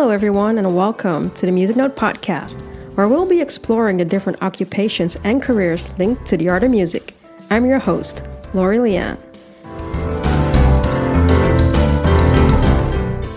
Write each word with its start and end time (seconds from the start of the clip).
Hello, 0.00 0.12
everyone, 0.12 0.56
and 0.56 0.74
welcome 0.74 1.30
to 1.32 1.44
the 1.44 1.52
Music 1.52 1.76
Note 1.76 1.94
Podcast, 1.94 2.58
where 2.96 3.06
we'll 3.06 3.26
be 3.26 3.42
exploring 3.42 3.98
the 3.98 4.04
different 4.06 4.42
occupations 4.42 5.16
and 5.24 5.42
careers 5.42 5.90
linked 5.98 6.24
to 6.24 6.38
the 6.38 6.48
art 6.48 6.64
of 6.64 6.70
music. 6.70 7.12
I'm 7.50 7.66
your 7.66 7.78
host, 7.78 8.24
Lori 8.54 8.78
Leanne. 8.78 9.18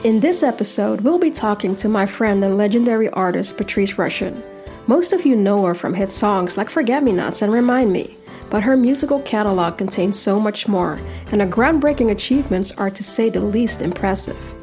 In 0.05 0.21
this 0.21 0.41
episode, 0.41 1.02
we'll 1.02 1.20
be 1.20 1.31
talking 1.31 1.76
to 1.76 1.89
my 1.89 2.05
friend 2.05 2.41
and 2.45 2.57
legendary 2.57 3.09
artist 3.09 3.57
Patrice 3.57 3.95
Rushen. 3.95 4.41
Most 4.88 5.11
of 5.11 5.25
you 5.25 5.36
know 5.36 5.66
her 5.66 5.75
from 5.75 5.93
hit 5.93 6.14
songs 6.14 6.55
like 6.55 6.70
Forget 6.70 7.04
Me 7.04 7.11
Nots 7.11 7.41
and 7.41 7.52
Remind 7.52 7.91
Me, 7.91 8.16
but 8.50 8.64
her 8.64 8.77
musical 8.77 9.20
catalog 9.23 9.77
contains 9.77 10.18
so 10.18 10.39
much 10.39 10.70
more, 10.70 10.98
and 11.34 11.41
her 11.41 11.48
groundbreaking 11.48 12.11
achievements 12.11 12.72
are 12.72 12.89
to 12.89 13.03
say 13.03 13.27
the 13.27 13.41
least 13.41 13.81
impressive. 13.81 14.55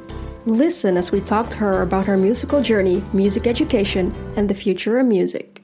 Listen 0.47 0.97
as 0.97 1.13
we 1.13 1.21
talk 1.21 1.51
to 1.51 1.59
her 1.59 1.83
about 1.83 2.07
her 2.07 2.17
musical 2.17 2.63
journey, 2.63 3.03
music 3.13 3.47
education, 3.47 4.15
and 4.37 4.49
the 4.49 4.55
future 4.55 4.99
of 4.99 5.07
music. 5.07 5.63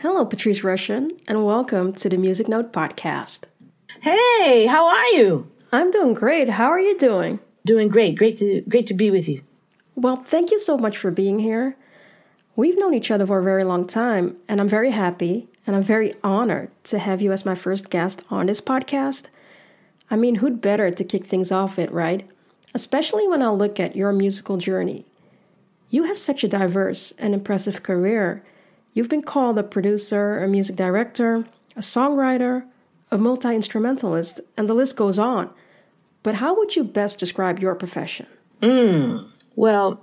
Hello, 0.00 0.26
Patrice 0.26 0.60
Rushen, 0.60 1.08
and 1.26 1.46
welcome 1.46 1.94
to 1.94 2.10
the 2.10 2.18
Music 2.18 2.46
Note 2.46 2.74
Podcast. 2.74 3.44
Hey, 4.02 4.66
how 4.66 4.86
are 4.86 5.06
you? 5.14 5.50
I'm 5.72 5.90
doing 5.90 6.12
great. 6.12 6.50
How 6.50 6.66
are 6.66 6.78
you 6.78 6.98
doing? 6.98 7.40
Doing 7.64 7.88
great. 7.88 8.16
Great 8.16 8.38
to 8.38 8.60
great 8.68 8.86
to 8.88 8.94
be 8.94 9.10
with 9.10 9.30
you. 9.30 9.40
Well, 9.94 10.16
thank 10.16 10.50
you 10.50 10.58
so 10.58 10.76
much 10.76 10.98
for 10.98 11.10
being 11.10 11.38
here. 11.38 11.74
We've 12.54 12.78
known 12.78 12.92
each 12.92 13.10
other 13.10 13.26
for 13.26 13.38
a 13.38 13.42
very 13.42 13.64
long 13.64 13.86
time, 13.86 14.36
and 14.46 14.60
I'm 14.60 14.68
very 14.68 14.90
happy 14.90 15.48
and 15.66 15.74
I'm 15.74 15.82
very 15.82 16.12
honored 16.22 16.70
to 16.84 16.98
have 16.98 17.22
you 17.22 17.32
as 17.32 17.46
my 17.46 17.54
first 17.54 17.88
guest 17.88 18.22
on 18.28 18.44
this 18.44 18.60
podcast. 18.60 19.28
I 20.10 20.16
mean, 20.16 20.36
who'd 20.36 20.60
better 20.60 20.90
to 20.90 21.02
kick 21.04 21.24
things 21.24 21.50
off 21.50 21.78
it, 21.78 21.90
right? 21.90 22.28
Especially 22.76 23.26
when 23.26 23.40
I 23.40 23.48
look 23.48 23.80
at 23.80 23.96
your 23.96 24.12
musical 24.12 24.58
journey. 24.58 25.06
You 25.88 26.02
have 26.02 26.18
such 26.18 26.44
a 26.44 26.48
diverse 26.48 27.10
and 27.12 27.32
impressive 27.32 27.82
career. 27.82 28.44
You've 28.92 29.08
been 29.08 29.22
called 29.22 29.58
a 29.58 29.62
producer, 29.62 30.44
a 30.44 30.46
music 30.46 30.76
director, 30.76 31.46
a 31.74 31.80
songwriter, 31.80 32.66
a 33.10 33.16
multi 33.16 33.54
instrumentalist, 33.54 34.42
and 34.58 34.68
the 34.68 34.74
list 34.74 34.94
goes 34.94 35.18
on. 35.18 35.48
But 36.22 36.34
how 36.34 36.54
would 36.54 36.76
you 36.76 36.84
best 36.84 37.18
describe 37.18 37.60
your 37.60 37.74
profession? 37.74 38.26
Mm, 38.60 39.30
well, 39.54 40.02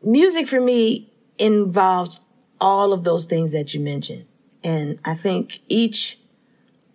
music 0.00 0.46
for 0.46 0.60
me 0.60 1.10
involves 1.36 2.20
all 2.60 2.92
of 2.92 3.02
those 3.02 3.24
things 3.24 3.50
that 3.50 3.74
you 3.74 3.80
mentioned. 3.80 4.24
And 4.62 5.00
I 5.04 5.16
think 5.16 5.62
each 5.66 6.20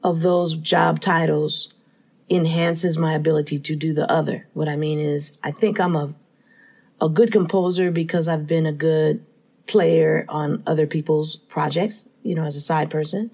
of 0.02 0.22
those 0.22 0.56
job 0.56 1.02
titles 1.02 1.74
enhances 2.34 2.98
my 2.98 3.14
ability 3.14 3.60
to 3.60 3.76
do 3.76 3.94
the 3.94 4.12
other. 4.12 4.48
What 4.54 4.68
I 4.68 4.76
mean 4.76 5.00
is, 5.00 5.38
I 5.44 5.52
think 5.52 5.80
I'm 5.80 5.96
a, 5.96 6.14
a 7.00 7.08
good 7.10 7.32
composer 7.32 7.92
because 7.92 8.28
I've 8.28 8.48
been 8.48 8.66
a 8.66 8.72
good 8.72 9.26
player 9.68 10.26
on 10.28 10.64
other 10.66 10.88
people's 10.88 11.36
projects, 11.36 12.06
you 12.24 12.36
know, 12.36 12.46
as 12.46 12.56
a 12.56 12.62
side 12.62 12.90
person. 12.90 13.32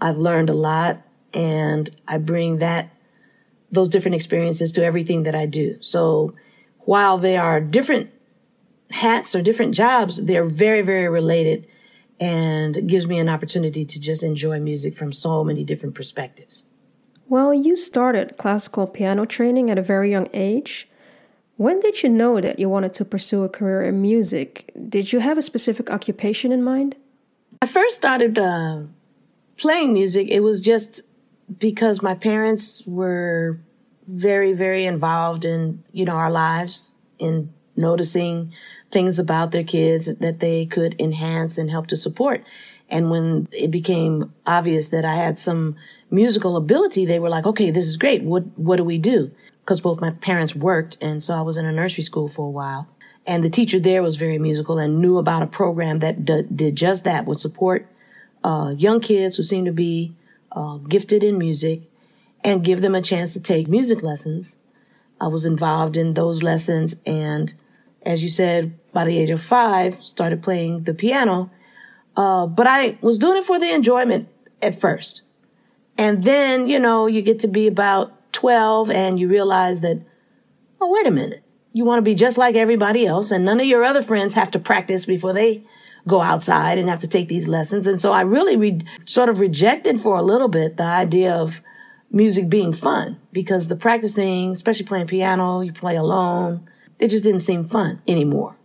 I've 0.00 0.16
learned 0.16 0.50
a 0.50 0.54
lot 0.54 1.02
and 1.32 1.90
I 2.08 2.18
bring 2.18 2.58
that 2.58 2.90
those 3.70 3.88
different 3.88 4.14
experiences 4.14 4.72
to 4.72 4.84
everything 4.84 5.24
that 5.24 5.34
I 5.34 5.46
do. 5.46 5.76
So 5.80 6.34
while 6.80 7.18
they 7.18 7.36
are 7.36 7.60
different 7.60 8.10
hats 8.90 9.34
or 9.34 9.42
different 9.42 9.74
jobs, 9.74 10.24
they're 10.24 10.44
very, 10.44 10.82
very 10.82 11.08
related 11.08 11.66
and 12.20 12.88
gives 12.88 13.06
me 13.06 13.18
an 13.18 13.28
opportunity 13.28 13.84
to 13.84 13.98
just 13.98 14.22
enjoy 14.22 14.60
music 14.60 14.96
from 14.96 15.12
so 15.12 15.42
many 15.42 15.64
different 15.64 15.94
perspectives. 15.94 16.64
Well, 17.34 17.52
you 17.52 17.74
started 17.74 18.36
classical 18.36 18.86
piano 18.86 19.24
training 19.24 19.68
at 19.68 19.76
a 19.76 19.82
very 19.82 20.08
young 20.08 20.28
age. 20.32 20.88
When 21.56 21.80
did 21.80 22.00
you 22.00 22.08
know 22.08 22.40
that 22.40 22.60
you 22.60 22.68
wanted 22.68 22.94
to 22.94 23.04
pursue 23.04 23.42
a 23.42 23.48
career 23.48 23.82
in 23.82 24.00
music? 24.00 24.70
Did 24.88 25.12
you 25.12 25.18
have 25.18 25.36
a 25.36 25.42
specific 25.42 25.90
occupation 25.90 26.52
in 26.52 26.62
mind? 26.62 26.94
I 27.60 27.66
first 27.66 27.96
started 27.96 28.38
uh, 28.38 28.82
playing 29.56 29.94
music. 29.94 30.28
It 30.30 30.44
was 30.44 30.60
just 30.60 31.02
because 31.58 32.02
my 32.02 32.14
parents 32.14 32.84
were 32.86 33.58
very, 34.06 34.52
very 34.52 34.84
involved 34.84 35.44
in, 35.44 35.82
you 35.90 36.04
know, 36.04 36.14
our 36.14 36.30
lives, 36.30 36.92
in 37.18 37.52
noticing 37.74 38.52
things 38.92 39.18
about 39.18 39.50
their 39.50 39.64
kids 39.64 40.06
that 40.06 40.38
they 40.38 40.66
could 40.66 40.94
enhance 41.00 41.58
and 41.58 41.68
help 41.68 41.88
to 41.88 41.96
support. 41.96 42.44
And 42.88 43.10
when 43.10 43.48
it 43.50 43.72
became 43.72 44.32
obvious 44.46 44.90
that 44.90 45.04
I 45.04 45.16
had 45.16 45.36
some 45.36 45.74
musical 46.14 46.56
ability, 46.56 47.04
they 47.04 47.18
were 47.18 47.28
like, 47.28 47.46
okay, 47.46 47.70
this 47.70 47.86
is 47.86 47.96
great. 47.96 48.22
What, 48.22 48.44
what 48.56 48.76
do 48.76 48.84
we 48.84 48.98
do? 48.98 49.30
Because 49.60 49.80
both 49.80 50.00
my 50.00 50.10
parents 50.10 50.54
worked. 50.54 50.96
And 51.00 51.22
so 51.22 51.34
I 51.34 51.40
was 51.40 51.56
in 51.56 51.64
a 51.64 51.72
nursery 51.72 52.04
school 52.04 52.28
for 52.28 52.46
a 52.46 52.50
while. 52.50 52.88
And 53.26 53.42
the 53.42 53.50
teacher 53.50 53.80
there 53.80 54.02
was 54.02 54.16
very 54.16 54.38
musical 54.38 54.78
and 54.78 55.00
knew 55.00 55.18
about 55.18 55.42
a 55.42 55.46
program 55.46 56.00
that 56.00 56.24
d- 56.24 56.46
did 56.54 56.76
just 56.76 57.04
that, 57.04 57.24
would 57.26 57.40
support 57.40 57.88
uh, 58.42 58.74
young 58.76 59.00
kids 59.00 59.36
who 59.36 59.42
seemed 59.42 59.66
to 59.66 59.72
be 59.72 60.14
uh, 60.52 60.76
gifted 60.76 61.24
in 61.24 61.38
music 61.38 61.82
and 62.42 62.64
give 62.64 62.82
them 62.82 62.94
a 62.94 63.00
chance 63.00 63.32
to 63.32 63.40
take 63.40 63.66
music 63.66 64.02
lessons. 64.02 64.56
I 65.20 65.28
was 65.28 65.46
involved 65.46 65.96
in 65.96 66.14
those 66.14 66.42
lessons 66.42 66.96
and 67.06 67.54
as 68.04 68.22
you 68.22 68.28
said, 68.28 68.78
by 68.92 69.04
the 69.04 69.18
age 69.18 69.30
of 69.30 69.42
five, 69.42 70.02
started 70.04 70.42
playing 70.42 70.84
the 70.84 70.94
piano. 70.94 71.50
Uh, 72.16 72.46
but 72.46 72.66
I 72.66 72.98
was 73.00 73.18
doing 73.18 73.38
it 73.38 73.46
for 73.46 73.58
the 73.58 73.72
enjoyment 73.72 74.28
at 74.62 74.80
first. 74.80 75.22
And 75.96 76.24
then, 76.24 76.66
you 76.68 76.78
know, 76.78 77.06
you 77.06 77.22
get 77.22 77.40
to 77.40 77.48
be 77.48 77.66
about 77.66 78.32
12 78.32 78.90
and 78.90 79.18
you 79.18 79.28
realize 79.28 79.80
that, 79.80 80.02
oh, 80.80 80.90
wait 80.90 81.06
a 81.06 81.10
minute. 81.10 81.42
You 81.72 81.84
want 81.84 81.98
to 81.98 82.02
be 82.02 82.14
just 82.14 82.38
like 82.38 82.54
everybody 82.54 83.06
else 83.06 83.30
and 83.30 83.44
none 83.44 83.60
of 83.60 83.66
your 83.66 83.84
other 83.84 84.02
friends 84.02 84.34
have 84.34 84.50
to 84.52 84.58
practice 84.58 85.06
before 85.06 85.32
they 85.32 85.64
go 86.06 86.20
outside 86.20 86.78
and 86.78 86.88
have 86.88 87.00
to 87.00 87.08
take 87.08 87.28
these 87.28 87.48
lessons. 87.48 87.86
And 87.86 88.00
so 88.00 88.12
I 88.12 88.20
really 88.20 88.56
re- 88.56 88.82
sort 89.04 89.28
of 89.28 89.40
rejected 89.40 90.00
for 90.00 90.16
a 90.16 90.22
little 90.22 90.48
bit 90.48 90.76
the 90.76 90.84
idea 90.84 91.32
of 91.32 91.62
music 92.10 92.48
being 92.48 92.72
fun 92.72 93.18
because 93.32 93.68
the 93.68 93.76
practicing, 93.76 94.52
especially 94.52 94.86
playing 94.86 95.06
piano, 95.06 95.60
you 95.60 95.72
play 95.72 95.96
alone. 95.96 96.68
It 96.98 97.08
just 97.08 97.24
didn't 97.24 97.40
seem 97.40 97.68
fun 97.68 98.02
anymore. 98.06 98.56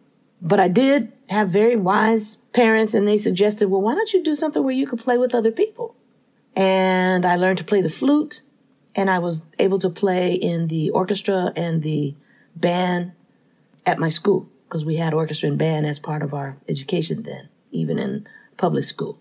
But 0.42 0.60
I 0.60 0.68
did 0.68 1.12
have 1.30 1.50
very 1.50 1.76
wise 1.76 2.38
parents 2.54 2.94
and 2.94 3.08
they 3.08 3.18
suggested, 3.18 3.70
well, 3.70 3.82
why 3.82 3.96
don't 3.96 4.14
you 4.14 4.24
do 4.24 4.36
something 4.36 4.64
where 4.64 4.74
you 4.74 4.88
could 4.88 5.00
play 5.00 5.18
with 5.18 5.34
other 5.34 5.52
people? 5.52 5.96
And 6.60 7.26
I 7.26 7.38
learned 7.38 7.58
to 7.60 7.64
play 7.64 7.82
the 7.82 7.90
flute 7.90 8.42
and 8.94 9.10
I 9.10 9.18
was 9.20 9.44
able 9.60 9.80
to 9.80 9.90
play 9.90 10.34
in 10.34 10.68
the 10.68 10.90
orchestra 10.90 11.54
and 11.56 11.82
the 11.82 12.16
band 12.54 13.14
at 13.86 13.98
my 13.98 14.10
school 14.10 14.50
because 14.66 14.84
we 14.84 14.98
had 14.98 15.14
orchestra 15.14 15.48
and 15.48 15.58
band 15.58 15.86
as 15.86 16.00
part 16.00 16.22
of 16.22 16.34
our 16.34 16.58
education 16.68 17.24
then, 17.24 17.48
even 17.72 17.98
in 17.98 18.28
public 18.58 18.84
school. 18.84 19.18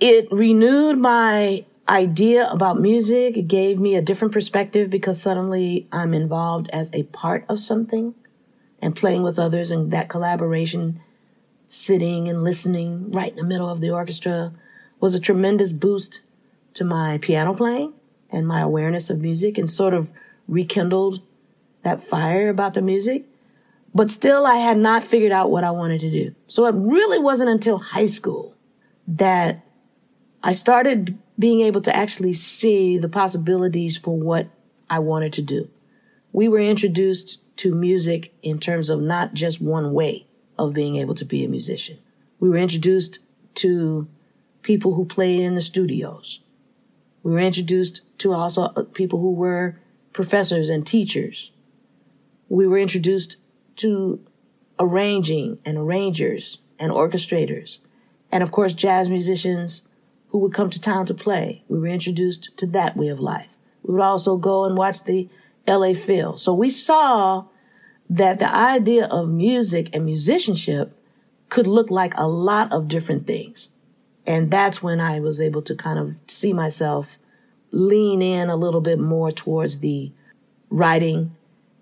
It 0.00 0.30
renewed 0.30 0.98
my 0.98 1.64
idea 1.88 2.46
about 2.46 2.78
music. 2.78 3.38
It 3.38 3.48
gave 3.48 3.80
me 3.80 3.94
a 3.94 4.02
different 4.02 4.34
perspective 4.34 4.90
because 4.90 5.18
suddenly 5.18 5.88
I'm 5.90 6.12
involved 6.12 6.68
as 6.74 6.90
a 6.92 7.04
part 7.04 7.46
of 7.48 7.58
something 7.58 8.14
and 8.82 8.94
playing 8.94 9.22
with 9.22 9.38
others 9.38 9.70
and 9.70 9.90
that 9.92 10.10
collaboration, 10.10 11.00
sitting 11.68 12.28
and 12.28 12.44
listening 12.44 13.12
right 13.12 13.30
in 13.30 13.36
the 13.36 13.44
middle 13.44 13.70
of 13.70 13.80
the 13.80 13.88
orchestra 13.88 14.52
was 15.00 15.14
a 15.14 15.20
tremendous 15.20 15.72
boost 15.72 16.20
to 16.76 16.84
my 16.84 17.18
piano 17.18 17.54
playing 17.54 17.94
and 18.30 18.46
my 18.46 18.60
awareness 18.60 19.08
of 19.10 19.20
music 19.20 19.56
and 19.56 19.70
sort 19.70 19.94
of 19.94 20.10
rekindled 20.46 21.22
that 21.82 22.02
fire 22.02 22.48
about 22.48 22.74
the 22.74 22.82
music. 22.82 23.24
But 23.94 24.10
still, 24.10 24.44
I 24.44 24.56
had 24.56 24.76
not 24.76 25.04
figured 25.04 25.32
out 25.32 25.50
what 25.50 25.64
I 25.64 25.70
wanted 25.70 26.00
to 26.00 26.10
do. 26.10 26.34
So 26.46 26.66
it 26.66 26.74
really 26.76 27.18
wasn't 27.18 27.48
until 27.48 27.78
high 27.78 28.06
school 28.06 28.54
that 29.08 29.64
I 30.42 30.52
started 30.52 31.16
being 31.38 31.62
able 31.62 31.80
to 31.80 31.96
actually 31.96 32.34
see 32.34 32.98
the 32.98 33.08
possibilities 33.08 33.96
for 33.96 34.18
what 34.18 34.48
I 34.90 34.98
wanted 34.98 35.32
to 35.34 35.42
do. 35.42 35.70
We 36.32 36.46
were 36.46 36.60
introduced 36.60 37.38
to 37.58 37.74
music 37.74 38.34
in 38.42 38.60
terms 38.60 38.90
of 38.90 39.00
not 39.00 39.32
just 39.32 39.62
one 39.62 39.94
way 39.94 40.26
of 40.58 40.74
being 40.74 40.96
able 40.96 41.14
to 41.14 41.24
be 41.24 41.42
a 41.42 41.48
musician. 41.48 41.98
We 42.38 42.50
were 42.50 42.58
introduced 42.58 43.20
to 43.56 44.08
people 44.62 44.94
who 44.94 45.06
played 45.06 45.40
in 45.40 45.54
the 45.54 45.62
studios. 45.62 46.40
We 47.26 47.32
were 47.32 47.40
introduced 47.40 48.02
to 48.20 48.34
also 48.34 48.66
uh, 48.66 48.84
people 48.84 49.18
who 49.18 49.32
were 49.32 49.80
professors 50.12 50.68
and 50.68 50.86
teachers. 50.86 51.50
We 52.48 52.68
were 52.68 52.78
introduced 52.78 53.38
to 53.78 54.20
arranging 54.78 55.58
and 55.64 55.76
arrangers 55.76 56.58
and 56.78 56.92
orchestrators. 56.92 57.78
And 58.30 58.44
of 58.44 58.52
course, 58.52 58.74
jazz 58.74 59.08
musicians 59.08 59.82
who 60.28 60.38
would 60.38 60.54
come 60.54 60.70
to 60.70 60.80
town 60.80 61.06
to 61.06 61.14
play. 61.14 61.64
We 61.66 61.80
were 61.80 61.88
introduced 61.88 62.56
to 62.58 62.66
that 62.68 62.96
way 62.96 63.08
of 63.08 63.18
life. 63.18 63.48
We 63.82 63.94
would 63.94 64.02
also 64.04 64.36
go 64.36 64.64
and 64.64 64.76
watch 64.76 65.02
the 65.02 65.28
LA 65.66 65.94
Phil. 65.94 66.38
So 66.38 66.54
we 66.54 66.70
saw 66.70 67.46
that 68.08 68.38
the 68.38 68.54
idea 68.54 69.04
of 69.06 69.28
music 69.28 69.90
and 69.92 70.04
musicianship 70.04 70.96
could 71.48 71.66
look 71.66 71.90
like 71.90 72.14
a 72.16 72.28
lot 72.28 72.70
of 72.70 72.86
different 72.86 73.26
things. 73.26 73.68
And 74.26 74.50
that's 74.50 74.82
when 74.82 75.00
I 75.00 75.20
was 75.20 75.40
able 75.40 75.62
to 75.62 75.74
kind 75.74 75.98
of 75.98 76.14
see 76.26 76.52
myself 76.52 77.18
lean 77.70 78.22
in 78.22 78.48
a 78.48 78.56
little 78.56 78.80
bit 78.80 78.98
more 78.98 79.30
towards 79.32 79.80
the 79.80 80.12
writing, 80.70 81.36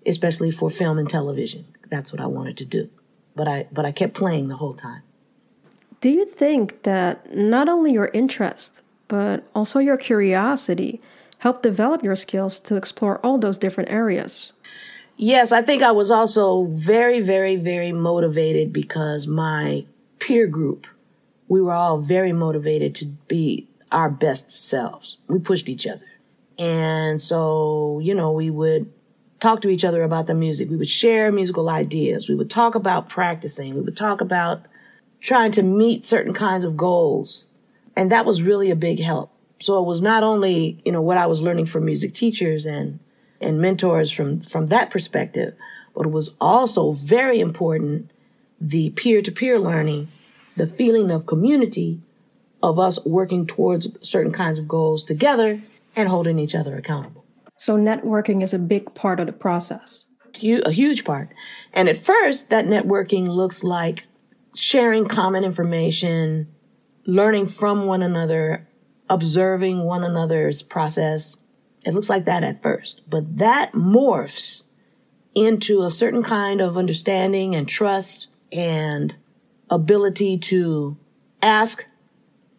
especially 0.05 0.51
for 0.51 0.69
film 0.69 0.97
and 0.97 1.09
television. 1.09 1.65
That's 1.89 2.11
what 2.11 2.21
I 2.21 2.27
wanted 2.27 2.57
to 2.57 2.65
do. 2.65 2.89
but 3.35 3.47
I 3.47 3.67
but 3.71 3.85
I 3.85 3.91
kept 3.91 4.13
playing 4.13 4.47
the 4.47 4.57
whole 4.57 4.73
time. 4.73 5.01
Do 6.01 6.09
you 6.09 6.25
think 6.25 6.83
that 6.83 7.35
not 7.35 7.67
only 7.67 7.91
your 7.93 8.07
interest, 8.13 8.81
but 9.07 9.43
also 9.53 9.79
your 9.79 9.97
curiosity 9.97 11.01
helped 11.39 11.63
develop 11.63 12.03
your 12.03 12.15
skills 12.15 12.59
to 12.59 12.75
explore 12.75 13.19
all 13.23 13.37
those 13.37 13.57
different 13.57 13.89
areas? 13.89 14.51
Yes, 15.17 15.51
I 15.51 15.61
think 15.61 15.81
I 15.81 15.91
was 15.91 16.11
also 16.11 16.65
very, 16.65 17.21
very, 17.21 17.55
very 17.55 17.91
motivated 17.91 18.73
because 18.73 19.27
my 19.27 19.85
peer 20.19 20.47
group, 20.47 20.87
we 21.47 21.61
were 21.61 21.73
all 21.73 21.99
very 21.99 22.33
motivated 22.33 22.95
to 22.95 23.05
be 23.27 23.67
our 23.91 24.09
best 24.09 24.51
selves. 24.51 25.17
We 25.27 25.39
pushed 25.39 25.69
each 25.69 25.87
other. 25.87 26.05
And 26.57 27.21
so, 27.21 27.99
you 28.01 28.15
know, 28.15 28.31
we 28.31 28.49
would 28.49 28.91
talk 29.39 29.61
to 29.61 29.69
each 29.69 29.83
other 29.85 30.03
about 30.03 30.27
the 30.27 30.33
music. 30.33 30.69
We 30.69 30.77
would 30.77 30.89
share 30.89 31.31
musical 31.31 31.69
ideas. 31.69 32.29
We 32.29 32.35
would 32.35 32.49
talk 32.49 32.75
about 32.75 33.09
practicing. 33.09 33.75
We 33.75 33.81
would 33.81 33.97
talk 33.97 34.21
about 34.21 34.65
trying 35.21 35.51
to 35.53 35.63
meet 35.63 36.05
certain 36.05 36.33
kinds 36.33 36.63
of 36.63 36.77
goals. 36.77 37.47
And 37.95 38.11
that 38.11 38.25
was 38.25 38.41
really 38.41 38.71
a 38.71 38.75
big 38.75 38.99
help. 38.99 39.31
So 39.59 39.79
it 39.79 39.85
was 39.85 40.01
not 40.01 40.23
only, 40.23 40.81
you 40.83 40.91
know, 40.91 41.01
what 41.01 41.17
I 41.17 41.27
was 41.27 41.41
learning 41.41 41.67
from 41.67 41.85
music 41.85 42.13
teachers 42.13 42.65
and 42.65 42.99
and 43.41 43.59
mentors 43.59 44.11
from, 44.11 44.41
from 44.41 44.67
that 44.67 44.89
perspective. 44.89 45.55
But 45.93 46.05
it 46.07 46.11
was 46.11 46.31
also 46.39 46.93
very 46.93 47.39
important 47.39 48.09
the 48.59 48.89
peer 48.91 49.21
to 49.21 49.31
peer 49.31 49.59
learning, 49.59 50.07
the 50.55 50.67
feeling 50.67 51.11
of 51.11 51.25
community, 51.25 51.99
of 52.63 52.79
us 52.79 53.03
working 53.05 53.45
towards 53.45 53.87
certain 54.01 54.31
kinds 54.31 54.59
of 54.59 54.67
goals 54.67 55.03
together 55.03 55.61
and 55.95 56.09
holding 56.09 56.39
each 56.39 56.55
other 56.55 56.75
accountable. 56.75 57.23
So, 57.57 57.77
networking 57.77 58.43
is 58.43 58.53
a 58.53 58.59
big 58.59 58.93
part 58.95 59.19
of 59.19 59.27
the 59.27 59.33
process. 59.33 60.05
A 60.43 60.71
huge 60.71 61.05
part. 61.05 61.29
And 61.71 61.87
at 61.87 61.97
first, 61.97 62.49
that 62.49 62.65
networking 62.65 63.27
looks 63.27 63.63
like 63.63 64.05
sharing 64.53 65.07
common 65.07 65.43
information, 65.43 66.47
learning 67.05 67.47
from 67.47 67.85
one 67.85 68.01
another, 68.01 68.67
observing 69.09 69.83
one 69.83 70.03
another's 70.03 70.61
process, 70.61 71.37
it 71.85 71.93
looks 71.93 72.09
like 72.09 72.25
that 72.25 72.43
at 72.43 72.63
first, 72.63 73.01
but 73.07 73.37
that 73.37 73.73
morphs 73.73 74.63
into 75.35 75.83
a 75.83 75.91
certain 75.91 76.23
kind 76.23 76.59
of 76.59 76.77
understanding 76.77 77.53
and 77.53 77.67
trust 77.67 78.29
and 78.51 79.15
ability 79.69 80.37
to 80.37 80.97
ask 81.41 81.85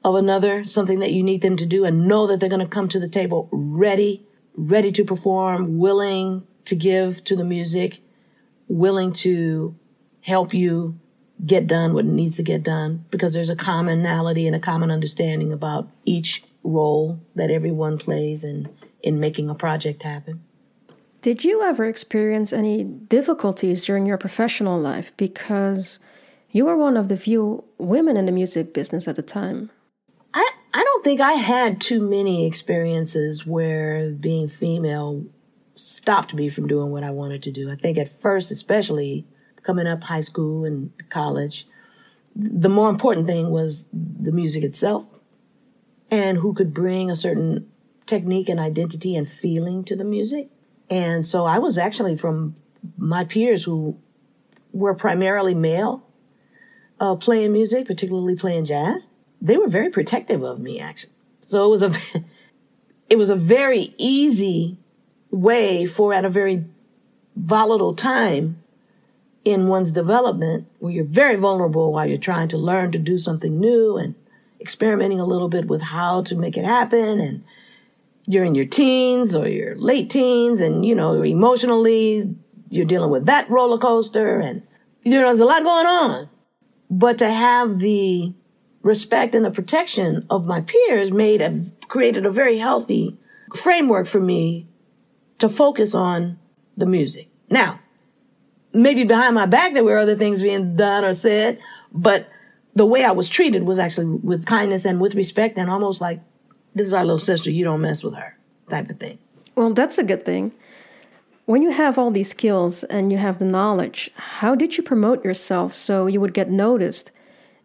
of 0.05 0.15
another 0.15 0.65
something 0.65 1.01
that 1.01 1.13
you 1.13 1.23
need 1.23 1.43
them 1.43 1.57
to 1.57 1.67
do 1.67 1.85
and 1.85 2.07
know 2.07 2.27
that 2.27 2.39
they're 2.39 2.49
going 2.49 2.61
to 2.61 2.67
come 2.67 2.89
to 2.89 3.01
the 3.01 3.09
table 3.09 3.49
ready, 3.51 4.25
ready 4.55 4.93
to 4.93 5.05
perform, 5.05 5.79
willing 5.79 6.47
to 6.65 6.77
give 6.77 7.25
to 7.25 7.35
the 7.35 7.45
music, 7.45 8.01
willing 8.69 9.13
to 9.13 9.75
help 10.21 10.55
you 10.55 10.99
get 11.45 11.67
done 11.67 11.93
what 11.93 12.05
needs 12.05 12.37
to 12.37 12.43
get 12.43 12.63
done 12.63 13.05
because 13.11 13.33
there's 13.33 13.51
a 13.51 13.57
commonality 13.57 14.47
and 14.47 14.57
a 14.57 14.61
common 14.61 14.91
understanding 14.91 15.53
about 15.53 15.89
each 16.05 16.43
role 16.63 17.21
that 17.35 17.51
everyone 17.51 17.99
plays 17.99 18.43
in 18.43 18.69
in 19.03 19.21
making 19.21 19.49
a 19.49 19.55
project 19.55 20.03
happen. 20.03 20.43
Did 21.23 21.45
you 21.45 21.63
ever 21.63 21.85
experience 21.85 22.53
any 22.53 22.85
difficulties 22.85 23.85
during 23.85 24.07
your 24.07 24.19
professional 24.19 24.81
life 24.81 25.13
because 25.17 25.99
you 26.51 26.65
were 26.65 26.77
one 26.77 26.97
of 26.97 27.09
the 27.09 27.17
few 27.17 27.65
women 27.79 28.17
in 28.17 28.27
the 28.27 28.33
music 28.33 28.73
business 28.73 29.09
at 29.09 29.17
the 29.17 29.23
time? 29.23 29.71
I, 30.33 30.49
I 30.73 30.85
don't 30.85 31.05
think 31.05 31.21
I 31.21 31.33
had 31.33 31.81
too 31.81 32.01
many 32.01 32.47
experiences 32.47 33.47
where 33.47 34.11
being 34.11 34.49
female 34.49 35.25
stopped 35.75 36.35
me 36.35 36.49
from 36.49 36.67
doing 36.67 36.91
what 36.91 37.03
I 37.03 37.11
wanted 37.11 37.43
to 37.45 37.53
do. 37.53 37.71
I 37.71 37.77
think 37.77 37.99
at 37.99 38.21
first, 38.21 38.51
especially 38.51 39.27
coming 39.63 39.87
up 39.87 40.05
high 40.05 40.21
school 40.21 40.65
and 40.65 40.93
college, 41.11 41.67
the 42.35 42.69
more 42.69 42.91
important 42.91 43.27
thing 43.27 43.51
was 43.51 43.89
the 43.93 44.33
music 44.33 44.63
itself 44.63 45.07
and 46.11 46.39
who 46.39 46.55
could 46.55 46.73
bring 46.73 47.11
a 47.11 47.17
certain 47.17 47.71
technique 48.07 48.49
and 48.49 48.61
identity 48.61 49.17
and 49.17 49.29
feeling 49.29 49.85
to 49.85 49.97
the 49.97 50.05
music. 50.05 50.49
And 50.89 51.27
so 51.27 51.45
I 51.45 51.59
was 51.59 51.77
actually 51.77 52.17
from 52.17 52.55
my 52.97 53.25
peers 53.25 53.65
who 53.65 53.99
were 54.73 54.95
primarily 54.95 55.55
male 55.55 56.06
uh, 57.01 57.15
playing 57.17 57.53
music, 57.53 57.87
particularly 57.87 58.37
playing 58.37 58.65
jazz. 58.65 59.07
They 59.41 59.57
were 59.57 59.69
very 59.69 59.91
protective 59.91 60.43
of 60.43 60.59
me, 60.59 60.81
actually. 60.81 61.13
So 61.41 61.65
it 61.67 61.69
was 61.69 61.83
a, 61.83 61.93
it 63.11 63.17
was 63.17 63.29
a 63.29 63.37
very 63.37 63.95
easy 63.99 64.79
way 65.31 65.87
for 65.87 66.15
at 66.15 66.25
a 66.25 66.31
very 66.31 66.65
volatile 67.35 67.95
time 67.95 68.63
in 69.45 69.69
one's 69.69 69.93
development 69.93 70.67
where 70.81 70.93
you're 70.93 71.05
very 71.05 71.37
vulnerable 71.37 71.93
while 71.93 72.07
you're 72.07 72.19
trying 72.19 72.49
to 72.49 72.57
learn 72.57 72.91
to 72.91 72.99
do 72.99 73.17
something 73.17 73.61
new 73.61 73.97
and 73.97 74.15
experimenting 74.61 75.21
a 75.21 75.25
little 75.25 75.49
bit 75.49 75.67
with 75.67 75.83
how 75.83 76.23
to 76.23 76.35
make 76.35 76.57
it 76.57 76.65
happen 76.65 77.21
and 77.21 77.45
you're 78.27 78.45
in 78.45 78.57
your 78.57 78.65
teens 78.65 79.37
or 79.37 79.47
your 79.47 79.77
late 79.77 80.11
teens 80.11 80.61
and, 80.61 80.85
you 80.85 80.95
know, 80.95 81.23
emotionally 81.23 82.35
you're 82.71 82.85
dealing 82.85 83.11
with 83.11 83.27
that 83.27 83.49
roller 83.49 83.79
coaster 83.79 84.41
and, 84.41 84.63
you 85.05 85.13
know, 85.13 85.27
there's 85.29 85.39
a 85.39 85.45
lot 85.45 85.63
going 85.63 85.87
on. 85.87 86.29
But 86.91 87.19
to 87.19 87.31
have 87.31 87.79
the 87.79 88.33
respect 88.83 89.35
and 89.35 89.45
the 89.45 89.51
protection 89.51 90.27
of 90.31 90.47
my 90.47 90.61
peers 90.61 91.11
made 91.11 91.43
a, 91.43 91.65
created 91.89 92.25
a 92.25 92.31
very 92.31 92.59
healthy 92.59 93.19
framework 93.57 94.07
for 94.07 94.21
me 94.21 94.69
to 95.39 95.49
focus 95.49 95.95
on 95.95 96.39
the 96.77 96.87
music. 96.87 97.29
Now, 97.51 97.81
maybe 98.73 99.05
behind 99.05 99.35
my 99.35 99.47
back 99.47 99.75
there 99.75 99.85
were 99.85 99.99
other 99.99 100.17
things 100.17 100.43
being 100.43 100.77
done 100.77 101.05
or 101.05 101.13
said, 101.13 101.59
but 101.93 102.29
the 102.75 102.87
way 102.87 103.05
I 103.05 103.11
was 103.11 103.29
treated 103.29 103.65
was 103.65 103.79
actually 103.79 104.07
with 104.07 104.47
kindness 104.47 104.85
and 104.85 105.01
with 105.01 105.15
respect 105.15 105.59
and 105.59 105.71
almost 105.71 106.01
like 106.01 106.21
this 106.75 106.87
is 106.87 106.95
our 106.95 107.05
little 107.05 107.19
sister, 107.19 107.51
you 107.51 107.65
don't 107.65 107.81
mess 107.81 108.05
with 108.05 108.15
her, 108.15 108.37
type 108.69 108.91
of 108.91 109.01
thing. 109.01 109.19
Well, 109.55 109.73
that's 109.73 109.99
a 109.99 110.05
good 110.05 110.25
thing. 110.27 110.53
When 111.47 111.63
you 111.63 111.71
have 111.71 111.97
all 111.97 112.11
these 112.11 112.31
skills 112.31 112.83
and 112.85 113.13
you 113.13 113.19
have 113.19 113.39
the 113.39 113.45
knowledge, 113.45 114.11
how 114.17 114.57
did 114.57 114.77
you 114.77 114.83
promote 114.83 115.25
yourself 115.25 115.75
so 115.75 116.07
you 116.07 116.21
would 116.21 116.35
get 116.35 116.51
noticed 116.51 117.13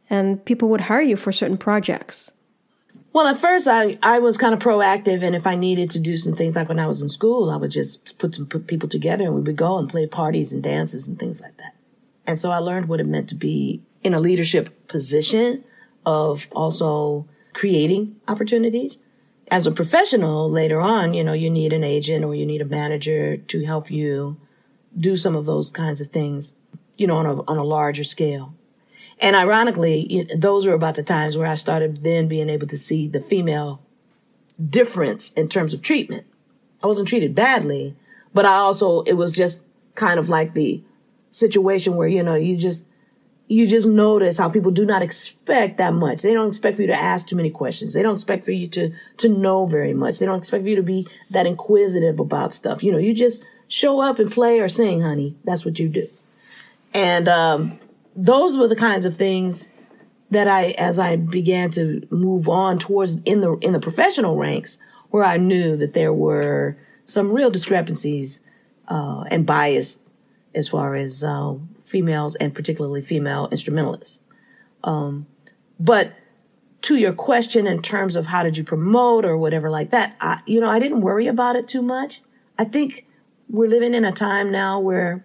and 0.07 0.44
people 0.45 0.69
would 0.69 0.81
hire 0.81 1.01
you 1.01 1.18
for 1.18 1.31
certain 1.31 1.57
projects? 1.57 2.30
Well, 3.12 3.25
at 3.25 3.39
first 3.39 3.68
I, 3.68 3.98
I 4.04 4.19
was 4.19 4.38
kind 4.38 4.54
of 4.54 4.60
proactive 4.60 5.24
and 5.24 5.36
if 5.36 5.48
I 5.48 5.56
needed 5.56 5.89
to 5.92 6.00
do 6.00 6.16
some 6.16 6.36
things 6.36 6.56
like 6.56 6.69
when 6.69 6.80
I 6.80 6.86
was 6.86 7.01
in 7.01 7.10
school, 7.10 7.50
I 7.50 7.56
would 7.56 7.72
just 7.72 8.19
put 8.19 8.36
some 8.36 8.45
people 8.45 8.88
together 8.88 9.26
and 9.26 9.33
we 9.33 9.42
would 9.42 9.56
go 9.56 9.80
and 9.80 9.90
play 9.90 10.06
parties 10.06 10.54
and 10.54 10.61
dances 10.61 11.07
and 11.07 11.18
things 11.18 11.42
like 11.42 11.57
that. 11.57 11.73
And 12.28 12.38
so 12.38 12.52
I 12.52 12.59
learned 12.59 12.88
what 12.88 13.00
it 13.00 13.07
meant 13.07 13.30
to 13.30 13.35
be 13.35 13.81
in 14.04 14.14
a 14.14 14.19
leadership 14.19 14.88
position 14.90 15.64
of 16.06 16.47
also 16.52 17.28
creating 17.54 18.18
opportunities. 18.28 18.97
As 19.51 19.67
a 19.67 19.71
professional 19.71 20.49
later 20.49 20.79
on, 20.79 21.13
you 21.13 21.25
know, 21.25 21.33
you 21.33 21.49
need 21.49 21.73
an 21.73 21.83
agent 21.83 22.23
or 22.23 22.33
you 22.33 22.45
need 22.45 22.61
a 22.61 22.65
manager 22.65 23.35
to 23.35 23.65
help 23.65 23.91
you 23.91 24.37
do 24.97 25.17
some 25.17 25.35
of 25.35 25.45
those 25.45 25.69
kinds 25.71 25.99
of 25.99 26.09
things, 26.09 26.53
you 26.95 27.05
know, 27.05 27.17
on 27.17 27.25
a, 27.25 27.41
on 27.43 27.57
a 27.57 27.63
larger 27.63 28.05
scale. 28.05 28.53
And 29.19 29.35
ironically, 29.35 30.25
those 30.35 30.65
were 30.65 30.73
about 30.73 30.95
the 30.95 31.03
times 31.03 31.35
where 31.35 31.47
I 31.47 31.55
started 31.55 32.01
then 32.01 32.29
being 32.29 32.49
able 32.49 32.67
to 32.67 32.77
see 32.77 33.09
the 33.09 33.19
female 33.19 33.81
difference 34.69 35.33
in 35.33 35.49
terms 35.49 35.73
of 35.73 35.81
treatment. 35.81 36.25
I 36.81 36.87
wasn't 36.87 37.09
treated 37.09 37.35
badly, 37.35 37.95
but 38.33 38.45
I 38.45 38.55
also, 38.55 39.01
it 39.01 39.13
was 39.13 39.33
just 39.33 39.63
kind 39.95 40.17
of 40.17 40.29
like 40.29 40.53
the 40.53 40.81
situation 41.29 41.97
where, 41.97 42.07
you 42.07 42.23
know, 42.23 42.35
you 42.35 42.55
just, 42.55 42.85
you 43.51 43.67
just 43.67 43.85
notice 43.85 44.37
how 44.37 44.47
people 44.47 44.71
do 44.71 44.85
not 44.85 45.01
expect 45.01 45.77
that 45.77 45.93
much. 45.93 46.21
They 46.21 46.33
don't 46.33 46.47
expect 46.47 46.77
for 46.77 46.83
you 46.83 46.87
to 46.87 46.95
ask 46.95 47.27
too 47.27 47.35
many 47.35 47.49
questions. 47.49 47.93
They 47.93 48.01
don't 48.01 48.13
expect 48.13 48.45
for 48.45 48.53
you 48.53 48.69
to, 48.69 48.93
to 49.17 49.27
know 49.27 49.65
very 49.65 49.93
much. 49.93 50.19
They 50.19 50.25
don't 50.25 50.37
expect 50.37 50.63
for 50.63 50.69
you 50.69 50.77
to 50.77 50.83
be 50.83 51.05
that 51.31 51.45
inquisitive 51.45 52.17
about 52.17 52.53
stuff. 52.53 52.81
You 52.81 52.93
know, 52.93 52.97
you 52.97 53.13
just 53.13 53.43
show 53.67 53.99
up 53.99 54.19
and 54.19 54.31
play 54.31 54.61
or 54.61 54.69
sing, 54.69 55.01
honey. 55.01 55.35
That's 55.43 55.65
what 55.65 55.79
you 55.79 55.89
do. 55.89 56.07
And, 56.93 57.27
um, 57.27 57.77
those 58.15 58.57
were 58.57 58.69
the 58.69 58.75
kinds 58.75 59.03
of 59.03 59.17
things 59.17 59.67
that 60.29 60.47
I, 60.47 60.67
as 60.71 60.97
I 60.97 61.17
began 61.17 61.71
to 61.71 62.07
move 62.09 62.47
on 62.47 62.79
towards 62.79 63.17
in 63.25 63.41
the, 63.41 63.57
in 63.57 63.73
the 63.73 63.81
professional 63.81 64.37
ranks 64.37 64.79
where 65.09 65.25
I 65.25 65.35
knew 65.35 65.75
that 65.75 65.93
there 65.93 66.13
were 66.13 66.77
some 67.03 67.33
real 67.33 67.49
discrepancies, 67.49 68.39
uh, 68.87 69.25
and 69.29 69.45
bias 69.45 69.99
as 70.55 70.69
far 70.69 70.95
as, 70.95 71.21
uh, 71.21 71.55
females 71.92 72.36
and 72.36 72.56
particularly 72.56 73.02
female 73.02 73.48
instrumentalists. 73.52 74.21
Um, 74.83 75.28
but 75.80 76.14
to 76.83 76.95
your 76.95 77.14
question 77.14 77.68
in 77.68 77.81
terms 77.81 78.16
of 78.16 78.28
how 78.28 78.42
did 78.42 78.57
you 78.57 78.64
promote 78.64 79.26
or 79.26 79.38
whatever 79.38 79.69
like 79.69 79.92
that, 79.92 80.16
I, 80.19 80.42
you 80.48 80.60
know, 80.60 80.69
I 80.69 80.80
didn't 80.80 81.02
worry 81.02 81.28
about 81.28 81.56
it 81.56 81.68
too 81.68 81.81
much. 81.81 82.21
I 82.57 82.66
think 82.66 83.06
we're 83.50 83.69
living 83.69 83.94
in 83.94 84.06
a 84.06 84.12
time 84.12 84.52
now 84.52 84.80
where 84.80 85.24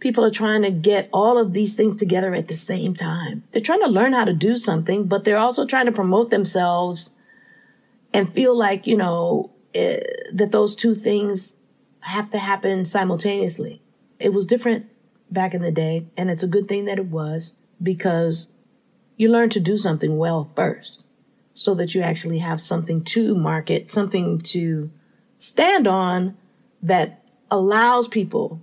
people 0.00 0.24
are 0.24 0.30
trying 0.30 0.62
to 0.62 0.70
get 0.70 1.08
all 1.12 1.38
of 1.38 1.52
these 1.52 1.76
things 1.76 1.96
together 1.96 2.34
at 2.34 2.48
the 2.48 2.54
same 2.54 2.94
time. 2.94 3.44
They're 3.52 3.60
trying 3.60 3.80
to 3.80 3.88
learn 3.88 4.14
how 4.14 4.24
to 4.24 4.32
do 4.32 4.56
something, 4.56 5.04
but 5.04 5.24
they're 5.24 5.36
also 5.38 5.66
trying 5.66 5.86
to 5.86 5.92
promote 5.92 6.30
themselves 6.30 7.12
and 8.12 8.32
feel 8.32 8.56
like, 8.56 8.86
you 8.86 8.96
know, 8.96 9.50
eh, 9.74 10.00
that 10.32 10.52
those 10.52 10.74
two 10.74 10.94
things 10.94 11.56
have 12.00 12.30
to 12.30 12.38
happen 12.38 12.84
simultaneously. 12.84 13.82
It 14.18 14.32
was 14.32 14.46
different 14.46 14.86
back 15.30 15.54
in 15.54 15.62
the 15.62 15.72
day, 15.72 16.06
and 16.16 16.30
it's 16.30 16.42
a 16.42 16.48
good 16.48 16.68
thing 16.68 16.84
that 16.84 16.98
it 16.98 17.06
was 17.06 17.54
because 17.82 18.48
you 19.16 19.28
learn 19.28 19.50
to 19.50 19.60
do 19.60 19.76
something 19.76 20.18
well 20.18 20.50
first 20.54 21.02
so 21.54 21.74
that 21.74 21.94
you 21.94 22.02
actually 22.02 22.38
have 22.38 22.60
something 22.60 23.02
to 23.02 23.34
market, 23.34 23.88
something 23.88 24.38
to 24.38 24.90
stand 25.38 25.86
on 25.86 26.36
that 26.82 27.22
allows 27.50 28.08
people 28.08 28.60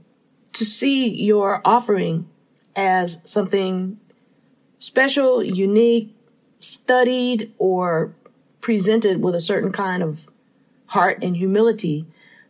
to 0.53 0.65
see 0.65 1.07
your 1.09 1.61
offering 1.65 2.29
as 2.75 3.19
something 3.23 3.99
special, 4.77 5.43
unique, 5.43 6.15
studied, 6.59 7.51
or 7.57 8.13
presented 8.61 9.21
with 9.21 9.35
a 9.35 9.41
certain 9.41 9.71
kind 9.71 10.03
of 10.03 10.19
heart 10.87 11.19
and 11.23 11.37
humility 11.37 12.05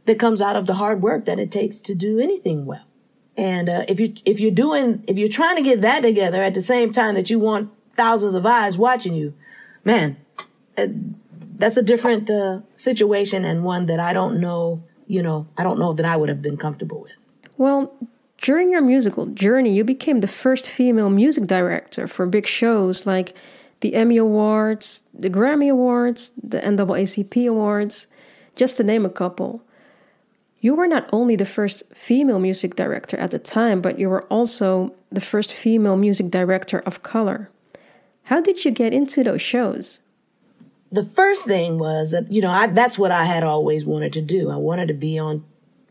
that 0.05 0.19
comes 0.19 0.41
out 0.41 0.55
of 0.55 0.65
the 0.67 0.75
hard 0.75 1.01
work 1.01 1.25
that 1.25 1.39
it 1.39 1.51
takes 1.51 1.79
to 1.79 1.95
do 1.95 2.19
anything 2.19 2.65
well. 2.65 2.85
And 3.35 3.69
uh, 3.69 3.85
if 3.87 3.99
you 3.99 4.13
if 4.25 4.39
you're 4.39 4.51
doing 4.51 5.03
if 5.07 5.17
you're 5.17 5.27
trying 5.27 5.55
to 5.55 5.61
get 5.61 5.81
that 5.81 6.01
together 6.01 6.43
at 6.43 6.53
the 6.53 6.61
same 6.61 6.93
time 6.93 7.15
that 7.15 7.29
you 7.29 7.39
want 7.39 7.71
thousands 7.95 8.35
of 8.35 8.45
eyes 8.45 8.77
watching 8.77 9.13
you, 9.13 9.33
man, 9.83 10.17
uh, 10.77 10.87
that's 11.55 11.77
a 11.77 11.83
different 11.83 12.29
uh, 12.29 12.59
situation 12.75 13.43
and 13.45 13.63
one 13.63 13.87
that 13.87 13.99
I 13.99 14.13
don't 14.13 14.39
know. 14.39 14.83
You 15.07 15.21
know, 15.21 15.47
I 15.57 15.63
don't 15.63 15.79
know 15.79 15.93
that 15.93 16.05
I 16.05 16.15
would 16.15 16.29
have 16.29 16.41
been 16.41 16.57
comfortable 16.57 17.01
with. 17.01 17.11
Well, 17.57 17.93
during 18.41 18.71
your 18.71 18.81
musical 18.81 19.25
journey, 19.27 19.73
you 19.73 19.83
became 19.83 20.19
the 20.19 20.27
first 20.27 20.69
female 20.69 21.09
music 21.09 21.45
director 21.47 22.07
for 22.07 22.25
big 22.25 22.45
shows 22.45 23.05
like 23.05 23.35
the 23.79 23.95
Emmy 23.95 24.17
Awards, 24.17 25.03
the 25.13 25.29
Grammy 25.29 25.71
Awards, 25.71 26.31
the 26.41 26.59
NAACP 26.59 27.47
Awards, 27.49 28.07
just 28.55 28.77
to 28.77 28.83
name 28.83 29.05
a 29.05 29.09
couple. 29.09 29.61
You 30.63 30.75
were 30.75 30.87
not 30.87 31.09
only 31.11 31.35
the 31.35 31.43
first 31.43 31.83
female 31.93 32.39
music 32.39 32.77
director 32.77 33.17
at 33.17 33.31
the 33.31 33.37
time, 33.37 33.81
but 33.81 33.99
you 33.99 34.07
were 34.07 34.23
also 34.27 34.95
the 35.11 35.19
first 35.19 35.51
female 35.51 35.97
music 35.97 36.31
director 36.31 36.79
of 36.85 37.03
color. 37.03 37.49
How 38.23 38.39
did 38.39 38.63
you 38.63 38.71
get 38.71 38.93
into 38.93 39.25
those 39.25 39.41
shows? 39.41 39.99
The 40.89 41.03
first 41.03 41.43
thing 41.43 41.79
was 41.79 42.11
that, 42.11 42.31
you 42.31 42.41
know, 42.41 42.49
I, 42.49 42.67
that's 42.67 42.97
what 42.97 43.11
I 43.11 43.25
had 43.25 43.43
always 43.43 43.83
wanted 43.83 44.13
to 44.13 44.21
do. 44.21 44.49
I 44.51 44.55
wanted 44.55 44.87
to 44.87 44.93
be 44.93 45.19
on 45.19 45.43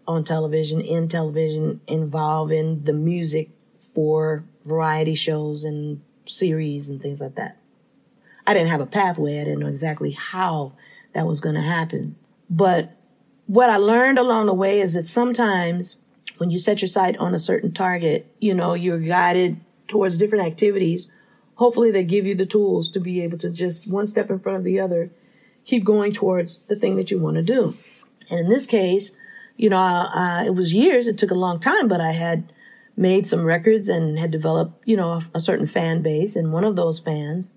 on 0.08 0.24
television, 0.24 0.80
in 0.80 1.06
television, 1.06 1.82
involved 1.86 2.50
in 2.50 2.84
the 2.84 2.94
music 2.94 3.50
for 3.94 4.42
variety 4.64 5.14
shows 5.14 5.64
and 5.64 6.00
series 6.24 6.88
and 6.88 7.02
things 7.02 7.20
like 7.20 7.34
that. 7.34 7.58
I 8.46 8.54
didn't 8.54 8.70
have 8.70 8.80
a 8.80 8.86
pathway. 8.86 9.38
I 9.38 9.44
didn't 9.44 9.60
know 9.60 9.66
exactly 9.66 10.12
how 10.12 10.72
that 11.12 11.26
was 11.26 11.42
going 11.42 11.56
to 11.56 11.60
happen. 11.60 12.16
But 12.48 12.96
what 13.52 13.68
I 13.68 13.76
learned 13.76 14.18
along 14.18 14.46
the 14.46 14.54
way 14.54 14.80
is 14.80 14.94
that 14.94 15.06
sometimes 15.06 15.96
when 16.38 16.48
you 16.48 16.58
set 16.58 16.80
your 16.80 16.88
sight 16.88 17.18
on 17.18 17.34
a 17.34 17.38
certain 17.38 17.70
target, 17.70 18.26
you 18.40 18.54
know, 18.54 18.72
you're 18.72 18.98
guided 18.98 19.60
towards 19.88 20.16
different 20.16 20.46
activities. 20.46 21.10
Hopefully 21.56 21.90
they 21.90 22.02
give 22.02 22.24
you 22.24 22.34
the 22.34 22.46
tools 22.46 22.90
to 22.92 22.98
be 22.98 23.20
able 23.20 23.36
to 23.36 23.50
just 23.50 23.86
one 23.86 24.06
step 24.06 24.30
in 24.30 24.38
front 24.38 24.56
of 24.56 24.64
the 24.64 24.80
other, 24.80 25.10
keep 25.66 25.84
going 25.84 26.12
towards 26.12 26.60
the 26.68 26.76
thing 26.76 26.96
that 26.96 27.10
you 27.10 27.18
want 27.18 27.36
to 27.36 27.42
do. 27.42 27.74
And 28.30 28.40
in 28.40 28.48
this 28.48 28.64
case, 28.64 29.10
you 29.58 29.68
know, 29.68 29.76
uh, 29.76 30.44
it 30.46 30.54
was 30.54 30.72
years. 30.72 31.06
It 31.06 31.18
took 31.18 31.30
a 31.30 31.34
long 31.34 31.60
time, 31.60 31.88
but 31.88 32.00
I 32.00 32.12
had 32.12 32.50
made 32.96 33.26
some 33.26 33.44
records 33.44 33.90
and 33.90 34.18
had 34.18 34.30
developed, 34.30 34.82
you 34.86 34.96
know, 34.96 35.10
a, 35.10 35.22
a 35.34 35.40
certain 35.40 35.66
fan 35.66 36.00
base. 36.00 36.36
And 36.36 36.54
one 36.54 36.64
of 36.64 36.74
those 36.74 37.00
fans, 37.00 37.48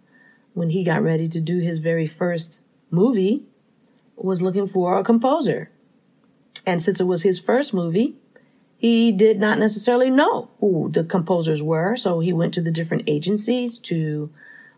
when 0.56 0.72
he 0.72 0.84
got 0.84 1.02
ready 1.02 1.30
to 1.30 1.40
do 1.40 1.60
his 1.60 1.78
very 1.80 2.06
first 2.06 2.60
movie, 2.92 3.44
was 4.18 4.42
looking 4.42 4.68
for 4.68 5.00
a 5.00 5.04
composer. 5.06 5.70
And 6.66 6.82
since 6.82 7.00
it 7.00 7.08
was 7.08 7.24
his 7.24 7.40
first 7.40 7.74
movie, 7.74 8.16
he 8.78 9.12
did 9.12 9.40
not 9.40 9.60
necessarily 9.60 10.10
know 10.10 10.50
who 10.60 10.90
the 10.92 11.04
composers 11.04 11.62
were. 11.64 11.96
So 11.96 12.20
he 12.20 12.34
went 12.34 12.54
to 12.56 12.62
the 12.62 12.72
different 12.72 13.04
agencies 13.08 13.80
to 13.80 14.30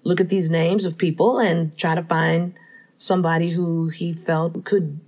look 0.04 0.22
at 0.22 0.30
these 0.30 0.50
names 0.50 0.86
of 0.86 0.98
people 0.98 1.40
and 1.40 1.78
try 1.78 1.96
to 1.96 2.04
find 2.04 2.54
somebody 2.98 3.52
who 3.52 3.90
he 3.90 4.14
felt 4.14 4.64
could 4.64 5.00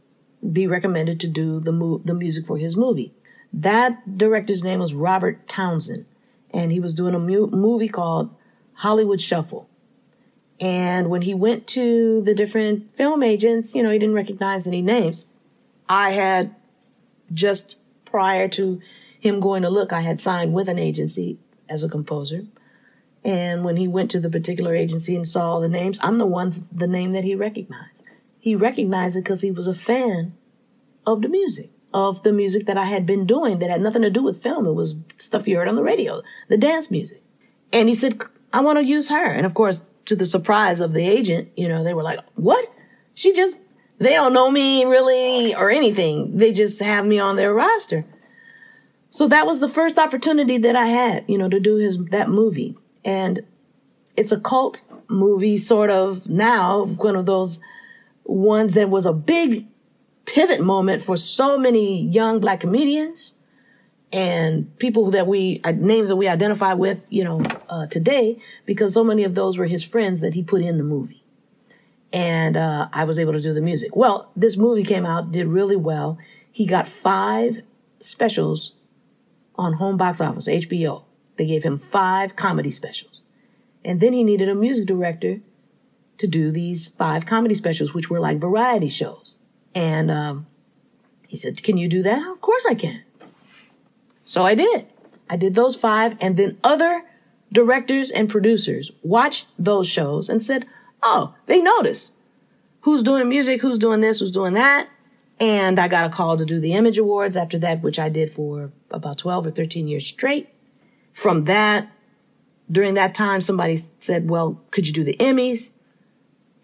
be 0.52 0.68
recommended 0.68 1.20
to 1.20 1.28
do 1.28 1.60
the 1.60 1.72
mo- 1.72 2.02
the 2.04 2.14
music 2.14 2.46
for 2.48 2.58
his 2.58 2.76
movie. 2.76 3.14
That 3.52 4.18
director's 4.18 4.64
name 4.64 4.80
was 4.80 4.94
Robert 4.94 5.48
Townsend, 5.48 6.06
and 6.52 6.72
he 6.72 6.80
was 6.80 6.94
doing 6.94 7.16
a 7.16 7.20
mu- 7.20 7.48
movie 7.48 7.90
called 7.90 8.34
Hollywood 8.74 9.22
Shuffle. 9.22 9.68
And 10.60 11.10
when 11.10 11.24
he 11.24 11.34
went 11.34 11.68
to 11.68 12.22
the 12.22 12.34
different 12.34 12.94
film 12.96 13.24
agents, 13.24 13.74
you 13.74 13.82
know, 13.82 13.90
he 13.90 14.00
didn't 14.00 14.16
recognize 14.16 14.68
any 14.68 14.82
names. 14.82 15.26
I 15.88 16.12
had 16.12 16.54
just 17.34 17.78
prior 18.06 18.48
to 18.50 18.82
him 19.20 19.40
going 19.40 19.64
to 19.64 19.70
look, 19.70 19.92
I 19.92 20.02
had 20.02 20.22
signed 20.22 20.54
with 20.54 20.70
an 20.70 20.80
agency 20.80 21.38
as 21.68 21.84
a 21.84 21.90
composer. 21.90 22.46
And 23.24 23.66
when 23.66 23.78
he 23.78 23.88
went 23.88 24.12
to 24.12 24.20
the 24.20 24.30
particular 24.30 24.76
agency 24.76 25.16
and 25.16 25.28
saw 25.28 25.52
all 25.52 25.62
the 25.62 25.68
names, 25.68 26.00
I'm 26.02 26.18
the 26.18 26.26
one, 26.26 26.68
the 26.72 26.88
name 26.88 27.12
that 27.12 27.26
he 27.26 27.36
recognized. 27.36 28.02
He 28.40 28.56
recognized 28.56 29.18
it 29.18 29.24
because 29.24 29.42
he 29.42 29.52
was 29.52 29.68
a 29.68 29.74
fan 29.74 30.34
of 31.06 31.22
the 31.22 31.28
music, 31.28 31.70
of 31.94 32.24
the 32.24 32.32
music 32.32 32.66
that 32.66 32.78
I 32.78 32.86
had 32.86 33.06
been 33.06 33.26
doing 33.26 33.60
that 33.60 33.70
had 33.70 33.82
nothing 33.82 34.04
to 34.04 34.10
do 34.10 34.24
with 34.24 34.42
film. 34.42 34.66
It 34.66 34.74
was 34.74 34.96
stuff 35.18 35.48
you 35.48 35.58
heard 35.58 35.68
on 35.68 35.76
the 35.76 35.84
radio, 35.84 36.22
the 36.48 36.58
dance 36.58 36.90
music. 36.90 37.22
And 37.74 37.90
he 37.90 37.96
said, 37.96 38.22
I 38.54 38.62
want 38.62 38.80
to 38.80 38.86
use 38.86 39.10
her. 39.10 39.32
And 39.32 39.46
of 39.46 39.54
course, 39.54 39.82
to 40.06 40.16
the 40.16 40.26
surprise 40.26 40.80
of 40.80 40.94
the 40.94 41.08
agent, 41.08 41.50
you 41.58 41.68
know, 41.68 41.84
they 41.84 41.94
were 41.94 42.04
like, 42.04 42.20
what? 42.36 42.72
She 43.14 43.34
just 43.34 43.58
they 44.00 44.14
don't 44.14 44.34
know 44.34 44.50
me 44.50 44.86
really 44.86 45.54
or 45.54 45.70
anything. 45.70 46.38
They 46.38 46.54
just 46.54 46.80
have 46.80 47.06
me 47.06 47.20
on 47.20 47.36
their 47.36 47.54
roster. 47.54 48.06
So 49.10 49.28
that 49.28 49.46
was 49.46 49.60
the 49.60 49.68
first 49.68 49.98
opportunity 49.98 50.58
that 50.60 50.76
I 50.76 50.86
had, 50.86 51.26
you 51.28 51.38
know, 51.38 51.50
to 51.50 51.60
do 51.60 51.76
his 51.76 51.98
that 52.06 52.30
movie. 52.30 52.78
And 53.04 53.42
it's 54.16 54.32
a 54.32 54.40
cult 54.40 54.82
movie 55.10 55.58
sort 55.58 55.90
of 55.90 56.30
now, 56.30 56.86
one 56.86 57.16
of 57.16 57.26
those 57.26 57.60
ones 58.24 58.74
that 58.74 58.90
was 58.90 59.06
a 59.06 59.14
big 59.14 59.68
pivot 60.26 60.62
moment 60.62 61.02
for 61.02 61.18
so 61.18 61.58
many 61.58 62.04
young 62.04 62.40
black 62.40 62.62
comedians 62.62 63.34
and 64.12 64.78
people 64.78 65.12
that 65.12 65.28
we 65.28 65.60
uh, 65.64 65.72
names 65.72 66.10
that 66.10 66.16
we 66.16 66.28
identify 66.28 66.74
with, 66.74 67.00
you 67.10 67.24
know, 67.24 67.42
uh, 67.68 67.88
today 67.88 68.42
because 68.66 68.94
so 68.94 69.04
many 69.04 69.24
of 69.24 69.36
those 69.36 69.58
were 69.58 69.66
his 69.66 69.84
friends 69.84 70.22
that 70.22 70.36
he 70.36 70.44
put 70.44 70.62
in 70.62 70.78
the 70.78 70.84
movie 70.84 71.19
and 72.12 72.58
uh, 72.58 72.90
I 72.92 73.04
was 73.04 73.20
able 73.20 73.34
to 73.34 73.42
do 73.42 73.54
the 73.54 73.62
music. 73.62 73.96
Well, 73.96 74.32
this 74.36 74.58
movie 74.58 74.84
came 74.84 75.06
out, 75.06 75.32
did 75.32 75.48
really 75.48 75.76
well. 75.76 76.18
He 76.52 76.66
got 76.66 76.88
five 76.88 77.62
specials 78.00 78.74
on 79.56 79.74
home 79.74 79.98
box 79.98 80.20
office, 80.22 80.48
HBO. 80.48 81.04
They 81.38 81.46
gave 81.46 81.64
him 81.64 81.78
five 81.78 82.36
comedy 82.36 82.72
specials. 82.72 83.22
And 83.84 84.02
then 84.02 84.14
he 84.14 84.24
needed 84.24 84.50
a 84.50 84.56
music 84.56 84.88
director 84.88 85.42
to 86.18 86.28
do 86.28 86.52
these 86.52 86.90
five 86.90 87.26
comedy 87.26 87.56
specials, 87.56 87.94
which 87.94 88.10
were 88.10 88.20
like 88.20 88.40
variety 88.40 88.90
shows. 88.90 89.36
And 89.74 90.12
um, 90.12 90.48
he 91.28 91.38
said, 91.38 91.64
Can 91.64 91.78
you 91.78 91.88
do 91.88 92.04
that? 92.04 92.28
Of 92.28 92.42
course 92.42 92.66
I 92.70 92.74
can. 92.74 93.04
So 94.26 94.46
I 94.46 94.56
did. 94.56 94.88
I 95.30 95.38
did 95.38 95.56
those 95.56 95.76
five, 95.76 96.18
and 96.20 96.38
then 96.38 96.58
other 96.64 97.04
directors 97.52 98.12
and 98.12 98.30
producers 98.30 98.92
watched 99.04 99.48
those 99.58 99.88
shows 99.88 100.28
and 100.28 100.44
said, 100.44 100.66
Oh, 101.02 101.36
they 101.46 101.60
notice 101.60 102.12
who's 102.82 103.04
doing 103.04 103.30
music, 103.30 103.62
who's 103.62 103.78
doing 103.78 104.02
this, 104.02 104.20
who's 104.20 104.32
doing 104.32 104.54
that. 104.54 104.90
And 105.40 105.80
I 105.80 105.88
got 105.88 106.06
a 106.06 106.10
call 106.10 106.38
to 106.38 106.46
do 106.46 106.60
the 106.60 106.74
Image 106.74 106.98
Awards 106.98 107.38
after 107.38 107.58
that, 107.60 107.82
which 107.82 107.98
I 107.98 108.10
did 108.10 108.30
for 108.30 108.72
about 108.92 109.18
12 109.18 109.48
or 109.48 109.52
13 109.52 109.88
years 109.88 110.06
straight. 110.06 110.50
From 111.14 111.46
that, 111.46 111.90
during 112.70 112.96
that 112.96 113.16
time, 113.16 113.42
somebody 113.42 113.80
said, 114.00 114.30
well, 114.30 114.62
could 114.72 114.86
you 114.86 114.94
do 114.94 115.04
the 115.04 115.16
Emmys? 115.18 115.72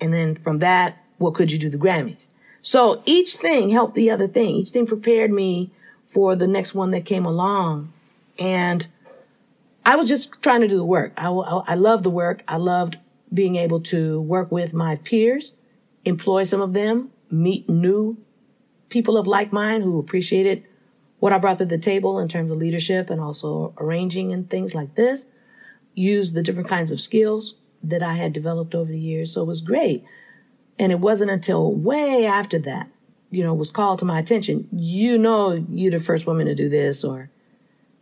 And 0.02 0.14
then 0.14 0.36
from 0.36 0.60
that, 0.60 0.98
well, 1.20 1.32
could 1.32 1.52
you 1.52 1.58
do 1.58 1.70
the 1.70 1.78
Grammys? 1.78 2.28
So 2.62 3.02
each 3.06 3.36
thing 3.36 3.70
helped 3.70 3.96
the 3.96 4.12
other 4.12 4.28
thing. 4.28 4.56
Each 4.56 4.70
thing 4.70 4.86
prepared 4.86 5.32
me 5.32 5.72
for 6.08 6.36
the 6.36 6.48
next 6.48 6.74
one 6.74 6.92
that 6.92 7.06
came 7.06 7.26
along. 7.26 7.94
And 8.38 8.88
I 9.86 9.96
was 9.96 10.10
just 10.10 10.42
trying 10.42 10.62
to 10.62 10.68
do 10.68 10.78
the 10.78 10.86
work. 10.86 11.14
I, 11.16 11.30
I, 11.30 11.64
I 11.68 11.76
loved 11.76 12.04
the 12.04 12.10
work. 12.10 12.44
I 12.48 12.58
loved 12.58 12.98
being 13.34 13.56
able 13.56 13.82
to 13.82 14.22
work 14.22 14.52
with 14.52 14.74
my 14.74 14.96
peers, 14.98 15.54
employ 16.06 16.44
some 16.44 16.62
of 16.62 16.74
them, 16.74 17.12
meet 17.30 17.68
new 17.68 18.18
people 18.90 19.18
of 19.18 19.28
like 19.28 19.52
mind 19.52 19.84
who 19.84 20.00
appreciated 20.00 20.64
what 21.20 21.34
I 21.34 21.38
brought 21.38 21.58
to 21.58 21.66
the 21.66 21.78
table 21.78 22.20
in 22.20 22.28
terms 22.28 22.52
of 22.52 22.58
leadership 22.58 23.10
and 23.10 23.20
also 23.20 23.74
arranging 23.78 24.32
and 24.32 24.50
things 24.50 24.76
like 24.76 24.96
this, 24.96 25.26
use 25.94 26.34
the 26.34 26.44
different 26.44 26.70
kinds 26.70 26.92
of 26.92 27.02
skills 27.02 27.56
that 27.82 28.04
I 28.04 28.14
had 28.14 28.34
developed 28.34 28.76
over 28.76 28.92
the 28.92 29.00
years. 29.00 29.34
So 29.34 29.42
it 29.42 29.48
was 29.48 29.62
great. 29.62 30.04
And 30.78 30.92
it 30.92 31.00
wasn't 31.00 31.32
until 31.32 31.72
way 31.72 32.26
after 32.26 32.60
that, 32.60 32.90
you 33.32 33.44
know, 33.44 33.54
was 33.54 33.70
called 33.70 34.00
to 34.00 34.06
my 34.06 34.20
attention. 34.20 34.68
You 34.72 35.18
know, 35.18 35.66
you're 35.70 35.98
the 35.98 36.04
first 36.04 36.28
woman 36.28 36.48
to 36.48 36.56
do 36.56 36.70
this, 36.70 37.04
or 37.04 37.30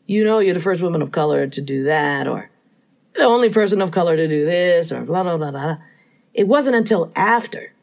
you 0.05 0.23
know, 0.23 0.39
you're 0.39 0.53
the 0.53 0.61
first 0.61 0.81
woman 0.81 1.01
of 1.01 1.11
color 1.11 1.47
to 1.47 1.61
do 1.61 1.83
that, 1.83 2.27
or 2.27 2.49
the 3.15 3.23
only 3.23 3.49
person 3.49 3.81
of 3.81 3.91
color 3.91 4.15
to 4.17 4.27
do 4.27 4.45
this 4.45 4.91
or 4.91 5.01
blah, 5.01 5.23
blah, 5.23 5.37
blah, 5.37 5.51
blah. 5.51 5.77
It 6.33 6.47
wasn't 6.47 6.75
until 6.75 7.11
after 7.15 7.73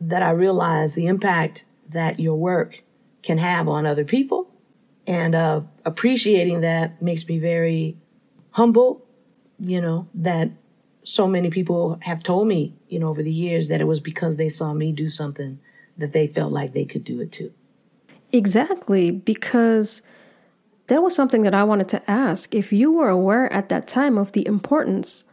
that 0.00 0.22
I 0.22 0.30
realized 0.30 0.94
the 0.94 1.06
impact 1.06 1.64
that 1.88 2.20
your 2.20 2.36
work 2.36 2.82
can 3.22 3.38
have 3.38 3.68
on 3.68 3.86
other 3.86 4.04
people 4.04 4.48
And 5.06 5.34
uh, 5.34 5.62
appreciating 5.86 6.60
that 6.60 7.00
makes 7.00 7.26
me 7.26 7.38
very 7.38 7.96
humble, 8.50 9.02
you 9.58 9.80
know, 9.80 10.06
that 10.14 10.50
so 11.02 11.26
many 11.26 11.48
people 11.48 11.98
have 12.02 12.22
told 12.22 12.46
me, 12.46 12.74
you 12.88 12.98
know, 12.98 13.08
over 13.08 13.22
the 13.22 13.32
years 13.32 13.68
that 13.68 13.80
it 13.80 13.84
was 13.84 14.00
because 14.00 14.36
they 14.36 14.50
saw 14.50 14.74
me 14.74 14.92
do 14.92 15.08
something 15.08 15.60
that 15.96 16.12
they 16.12 16.26
felt 16.26 16.52
like 16.52 16.74
they 16.74 16.84
could 16.84 17.04
do 17.04 17.20
it 17.22 17.32
too. 17.32 17.52
Exactly, 18.32 19.10
because 19.10 20.02
that 20.88 21.02
was 21.02 21.14
something 21.14 21.42
that 21.42 21.54
I 21.54 21.64
wanted 21.64 21.88
to 21.90 22.10
ask. 22.10 22.54
If 22.54 22.72
you 22.72 22.92
were 22.92 23.08
aware 23.08 23.50
at 23.52 23.68
that 23.68 23.86
time 23.86 24.18
of 24.18 24.32
the 24.32 24.46
importance, 24.46 25.24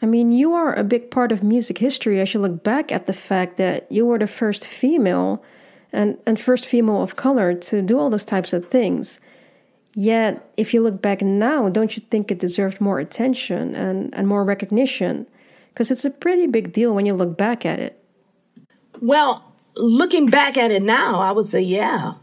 I 0.00 0.06
mean, 0.06 0.32
you 0.32 0.52
are 0.52 0.74
a 0.74 0.84
big 0.84 1.10
part 1.10 1.32
of 1.32 1.42
music 1.42 1.78
history 1.78 2.20
as 2.20 2.34
you 2.34 2.40
look 2.40 2.62
back 2.62 2.92
at 2.92 3.06
the 3.06 3.12
fact 3.12 3.56
that 3.56 3.90
you 3.90 4.04
were 4.04 4.18
the 4.18 4.26
first 4.26 4.66
female 4.66 5.42
and, 5.92 6.18
and 6.26 6.38
first 6.38 6.66
female 6.66 7.02
of 7.02 7.16
color 7.16 7.54
to 7.54 7.80
do 7.80 7.98
all 7.98 8.10
those 8.10 8.24
types 8.24 8.52
of 8.52 8.68
things. 8.68 9.20
Yet, 9.94 10.46
if 10.56 10.74
you 10.74 10.82
look 10.82 11.00
back 11.00 11.22
now, 11.22 11.68
don't 11.68 11.96
you 11.96 12.02
think 12.10 12.30
it 12.30 12.38
deserved 12.38 12.80
more 12.80 12.98
attention 12.98 13.74
and, 13.74 14.14
and 14.14 14.28
more 14.28 14.44
recognition? 14.44 15.26
Because 15.68 15.90
it's 15.90 16.04
a 16.04 16.10
pretty 16.10 16.48
big 16.48 16.72
deal 16.72 16.94
when 16.94 17.06
you 17.06 17.14
look 17.14 17.38
back 17.38 17.64
at 17.64 17.78
it. 17.78 17.98
Well, 19.00 19.54
looking 19.76 20.26
back 20.26 20.58
at 20.58 20.70
it 20.70 20.82
now, 20.82 21.20
I 21.20 21.30
would 21.30 21.46
say, 21.46 21.60
yeah, 21.60 22.14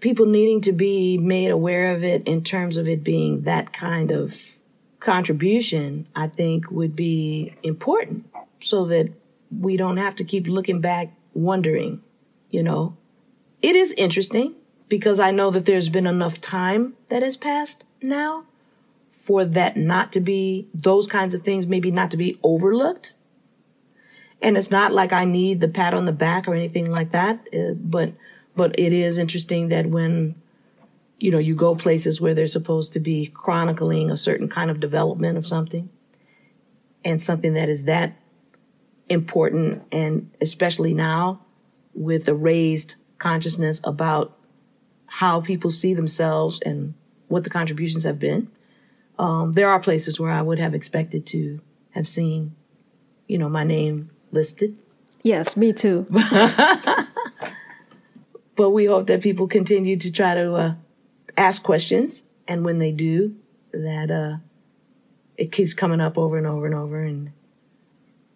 people 0.00 0.26
needing 0.26 0.60
to 0.62 0.72
be 0.72 1.18
made 1.18 1.50
aware 1.50 1.94
of 1.94 2.04
it 2.04 2.26
in 2.26 2.42
terms 2.42 2.76
of 2.76 2.88
it 2.88 3.04
being 3.04 3.42
that 3.42 3.72
kind 3.72 4.10
of 4.10 4.34
contribution, 5.00 6.06
I 6.14 6.28
think 6.28 6.70
would 6.70 6.96
be 6.96 7.54
important 7.62 8.26
so 8.60 8.84
that 8.86 9.10
we 9.56 9.76
don't 9.76 9.98
have 9.98 10.16
to 10.16 10.24
keep 10.24 10.46
looking 10.46 10.80
back 10.80 11.12
wondering, 11.34 12.02
you 12.50 12.62
know, 12.62 12.96
it 13.62 13.76
is 13.76 13.92
interesting 13.92 14.54
because 14.88 15.20
I 15.20 15.30
know 15.30 15.50
that 15.50 15.66
there's 15.66 15.88
been 15.88 16.06
enough 16.06 16.40
time 16.40 16.94
that 17.08 17.22
has 17.22 17.36
passed 17.36 17.84
now 18.02 18.44
for 19.12 19.44
that 19.44 19.76
not 19.76 20.12
to 20.12 20.20
be, 20.20 20.68
those 20.72 21.06
kinds 21.06 21.34
of 21.34 21.42
things 21.42 21.66
maybe 21.66 21.90
not 21.90 22.10
to 22.12 22.16
be 22.16 22.38
overlooked. 22.42 23.12
And 24.40 24.56
it's 24.56 24.70
not 24.70 24.92
like 24.92 25.12
I 25.12 25.24
need 25.24 25.60
the 25.60 25.68
pat 25.68 25.94
on 25.94 26.04
the 26.04 26.12
back 26.12 26.46
or 26.46 26.54
anything 26.54 26.90
like 26.90 27.12
that, 27.12 27.40
uh, 27.52 27.74
but, 27.74 28.12
but 28.56 28.78
it 28.78 28.92
is 28.92 29.18
interesting 29.18 29.68
that 29.68 29.86
when, 29.86 30.34
you 31.18 31.30
know, 31.30 31.38
you 31.38 31.54
go 31.54 31.76
places 31.76 32.20
where 32.20 32.34
they're 32.34 32.46
supposed 32.46 32.92
to 32.94 33.00
be 33.00 33.26
chronicling 33.26 34.10
a 34.10 34.16
certain 34.16 34.48
kind 34.48 34.70
of 34.70 34.80
development 34.80 35.36
of 35.36 35.46
something 35.46 35.90
and 37.04 37.22
something 37.22 37.54
that 37.54 37.68
is 37.68 37.84
that 37.84 38.16
important 39.08 39.82
and 39.92 40.30
especially 40.40 40.92
now 40.92 41.40
with 41.94 42.24
the 42.24 42.34
raised 42.34 42.96
consciousness 43.18 43.80
about 43.84 44.36
how 45.06 45.40
people 45.40 45.70
see 45.70 45.94
themselves 45.94 46.60
and 46.64 46.94
what 47.28 47.44
the 47.44 47.50
contributions 47.50 48.04
have 48.04 48.18
been. 48.18 48.50
Um, 49.18 49.52
there 49.52 49.70
are 49.70 49.80
places 49.80 50.18
where 50.20 50.30
I 50.30 50.42
would 50.42 50.58
have 50.58 50.74
expected 50.74 51.26
to 51.26 51.60
have 51.90 52.08
seen, 52.08 52.54
you 53.26 53.38
know, 53.38 53.48
my 53.48 53.64
name 53.64 54.10
listed. 54.32 54.76
Yes, 55.22 55.56
me 55.56 55.72
too. 55.72 56.06
but 58.56 58.70
we 58.70 58.86
hope 58.86 59.06
that 59.06 59.22
people 59.22 59.46
continue 59.46 59.96
to 59.96 60.10
try 60.10 60.34
to 60.34 60.54
uh, 60.54 60.74
ask 61.36 61.62
questions, 61.62 62.24
and 62.48 62.64
when 62.64 62.78
they 62.78 62.92
do, 62.92 63.36
that 63.72 64.10
uh, 64.10 64.38
it 65.36 65.52
keeps 65.52 65.74
coming 65.74 66.00
up 66.00 66.18
over 66.18 66.36
and 66.38 66.46
over 66.46 66.66
and 66.66 66.74
over, 66.74 67.02
and 67.02 67.32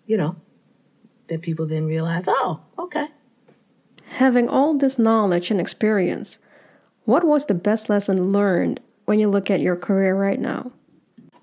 you 0.07 0.17
know, 0.17 0.37
that 1.29 1.43
people 1.43 1.67
then 1.67 1.87
realize, 1.87 2.25
oh, 2.27 2.61
okay, 2.79 3.07
Having 4.11 4.49
all 4.49 4.77
this 4.77 4.99
knowledge 4.99 5.51
and 5.51 5.61
experience, 5.61 6.39
what 7.05 7.25
was 7.25 7.47
the 7.47 7.55
best 7.55 7.89
lesson 7.89 8.33
learned 8.33 8.81
when 9.05 9.19
you 9.21 9.29
look 9.29 9.51
at 9.51 9.61
your 9.61 9.77
career 9.77 10.15
right 10.17 10.41
now? 10.41 10.73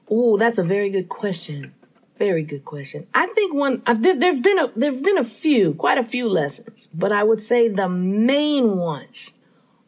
Oh, 0.10 0.38
that's 0.38 0.58
a 0.58 0.64
very 0.64 0.90
good 0.90 1.10
question. 1.10 1.74
Very 2.18 2.44
good 2.44 2.66
question. 2.66 3.08
I 3.14 3.28
think 3.28 3.54
one 3.54 3.82
uh, 3.86 3.94
there, 3.94 4.18
there've 4.18 4.42
been 4.42 4.60
a 4.60 4.72
there've 4.76 5.04
been 5.04 5.18
a 5.18 5.24
few, 5.24 5.74
quite 5.74 5.98
a 5.98 6.04
few 6.04 6.28
lessons, 6.28 6.88
but 6.94 7.12
I 7.12 7.24
would 7.24 7.42
say 7.42 7.68
the 7.68 7.88
main 7.88 8.78
ones 8.78 9.32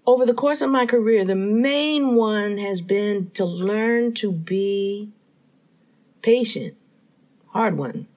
over 0.10 0.26
the 0.26 0.34
course 0.34 0.62
of 0.62 0.72
my 0.72 0.88
career, 0.88 1.24
the 1.24 1.36
main 1.36 2.16
one 2.16 2.58
has 2.58 2.82
been 2.82 3.30
to 3.36 3.46
learn 3.46 4.12
to 4.16 4.32
be 4.32 5.12
patient. 6.24 6.76
Hard 7.50 7.78
one. 7.78 8.08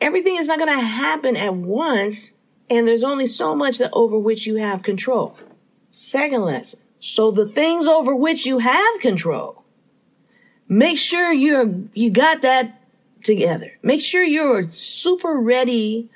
Everything 0.00 0.38
is 0.38 0.48
not 0.48 0.58
going 0.58 0.76
to 0.76 0.84
happen 0.84 1.36
at 1.36 1.54
once, 1.54 2.32
and 2.68 2.88
there's 2.88 3.04
only 3.04 3.26
so 3.26 3.54
much 3.54 3.78
that 3.78 3.92
over 3.92 4.18
which 4.18 4.44
you 4.44 4.56
have 4.56 4.82
control. 4.82 5.36
Second 5.92 6.42
lesson. 6.42 6.80
So 6.98 7.30
the 7.30 7.46
things 7.46 7.86
over 7.86 8.12
which 8.12 8.44
you 8.44 8.58
have 8.58 9.00
control, 9.00 9.62
make 10.68 10.98
sure 10.98 11.32
you're, 11.32 11.72
you 11.94 12.10
got 12.10 12.42
that 12.42 12.81
together. 13.22 13.72
Make 13.82 14.00
sure 14.00 14.22
you're 14.22 14.68
super 14.68 15.34
ready 15.34 16.10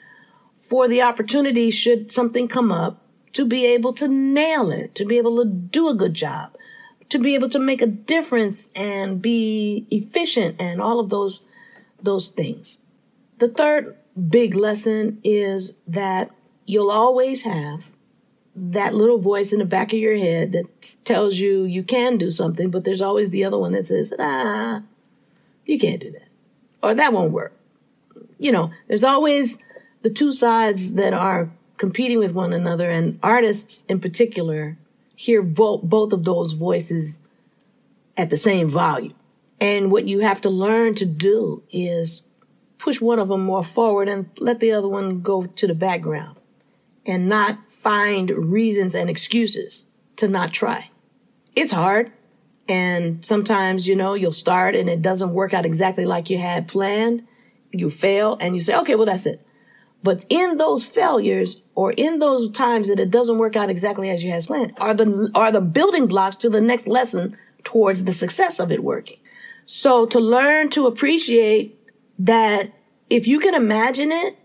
for 0.60 0.88
the 0.88 1.02
opportunity 1.02 1.70
should 1.70 2.12
something 2.12 2.48
come 2.48 2.72
up 2.72 3.02
to 3.32 3.44
be 3.44 3.66
able 3.66 3.92
to 3.94 4.08
nail 4.08 4.70
it, 4.70 4.94
to 4.94 5.04
be 5.04 5.18
able 5.18 5.36
to 5.36 5.44
do 5.44 5.88
a 5.88 5.94
good 5.94 6.14
job, 6.14 6.56
to 7.08 7.18
be 7.18 7.34
able 7.34 7.50
to 7.50 7.58
make 7.58 7.82
a 7.82 7.86
difference 7.86 8.70
and 8.74 9.22
be 9.22 9.86
efficient 9.90 10.56
and 10.58 10.80
all 10.80 10.98
of 10.98 11.10
those, 11.10 11.42
those 12.02 12.30
things. 12.30 12.78
The 13.38 13.48
third 13.48 13.96
big 14.28 14.54
lesson 14.54 15.20
is 15.22 15.74
that 15.86 16.30
you'll 16.64 16.90
always 16.90 17.42
have 17.42 17.80
that 18.56 18.94
little 18.94 19.18
voice 19.18 19.52
in 19.52 19.58
the 19.58 19.66
back 19.66 19.92
of 19.92 19.98
your 19.98 20.16
head 20.16 20.52
that 20.52 20.96
tells 21.04 21.36
you 21.36 21.64
you 21.64 21.82
can 21.82 22.16
do 22.16 22.30
something, 22.30 22.70
but 22.70 22.84
there's 22.84 23.02
always 23.02 23.30
the 23.30 23.44
other 23.44 23.58
one 23.58 23.72
that 23.72 23.86
says, 23.86 24.14
ah, 24.18 24.82
you 25.66 25.78
can't 25.78 26.00
do 26.00 26.10
that. 26.10 26.25
Or 26.86 26.94
that 26.94 27.12
won't 27.12 27.32
work. 27.32 27.52
You 28.38 28.52
know, 28.52 28.70
there's 28.86 29.02
always 29.02 29.58
the 30.02 30.10
two 30.10 30.32
sides 30.32 30.92
that 30.92 31.12
are 31.12 31.50
competing 31.78 32.20
with 32.20 32.30
one 32.30 32.52
another, 32.52 32.88
and 32.88 33.18
artists 33.24 33.84
in 33.88 33.98
particular 33.98 34.78
hear 35.16 35.42
both, 35.42 35.82
both 35.82 36.12
of 36.12 36.24
those 36.24 36.52
voices 36.52 37.18
at 38.16 38.30
the 38.30 38.36
same 38.36 38.68
volume. 38.68 39.14
And 39.60 39.90
what 39.90 40.06
you 40.06 40.20
have 40.20 40.40
to 40.42 40.48
learn 40.48 40.94
to 40.94 41.04
do 41.04 41.64
is 41.72 42.22
push 42.78 43.00
one 43.00 43.18
of 43.18 43.30
them 43.30 43.40
more 43.40 43.64
forward 43.64 44.08
and 44.08 44.30
let 44.38 44.60
the 44.60 44.70
other 44.70 44.86
one 44.86 45.22
go 45.22 45.46
to 45.46 45.66
the 45.66 45.74
background 45.74 46.36
and 47.04 47.28
not 47.28 47.68
find 47.68 48.30
reasons 48.30 48.94
and 48.94 49.10
excuses 49.10 49.86
to 50.14 50.28
not 50.28 50.52
try. 50.52 50.90
It's 51.56 51.72
hard. 51.72 52.12
And 52.68 53.24
sometimes, 53.24 53.86
you 53.86 53.94
know, 53.94 54.14
you'll 54.14 54.32
start 54.32 54.74
and 54.74 54.88
it 54.88 55.02
doesn't 55.02 55.32
work 55.32 55.54
out 55.54 55.66
exactly 55.66 56.04
like 56.04 56.30
you 56.30 56.38
had 56.38 56.68
planned. 56.68 57.26
You 57.70 57.90
fail 57.90 58.36
and 58.40 58.54
you 58.54 58.60
say, 58.60 58.76
okay, 58.76 58.94
well, 58.94 59.06
that's 59.06 59.26
it. 59.26 59.46
But 60.02 60.24
in 60.28 60.56
those 60.56 60.84
failures 60.84 61.60
or 61.74 61.92
in 61.92 62.18
those 62.18 62.50
times 62.50 62.88
that 62.88 63.00
it 63.00 63.10
doesn't 63.10 63.38
work 63.38 63.56
out 63.56 63.70
exactly 63.70 64.10
as 64.10 64.22
you 64.22 64.30
had 64.30 64.46
planned 64.46 64.72
are 64.78 64.94
the, 64.94 65.30
are 65.34 65.50
the 65.50 65.60
building 65.60 66.06
blocks 66.06 66.36
to 66.36 66.50
the 66.50 66.60
next 66.60 66.86
lesson 66.86 67.36
towards 67.64 68.04
the 68.04 68.12
success 68.12 68.60
of 68.60 68.70
it 68.70 68.82
working. 68.82 69.18
So 69.64 70.06
to 70.06 70.20
learn 70.20 70.70
to 70.70 70.86
appreciate 70.86 71.78
that 72.20 72.72
if 73.10 73.26
you 73.26 73.40
can 73.40 73.54
imagine 73.54 74.12
it, 74.12 74.38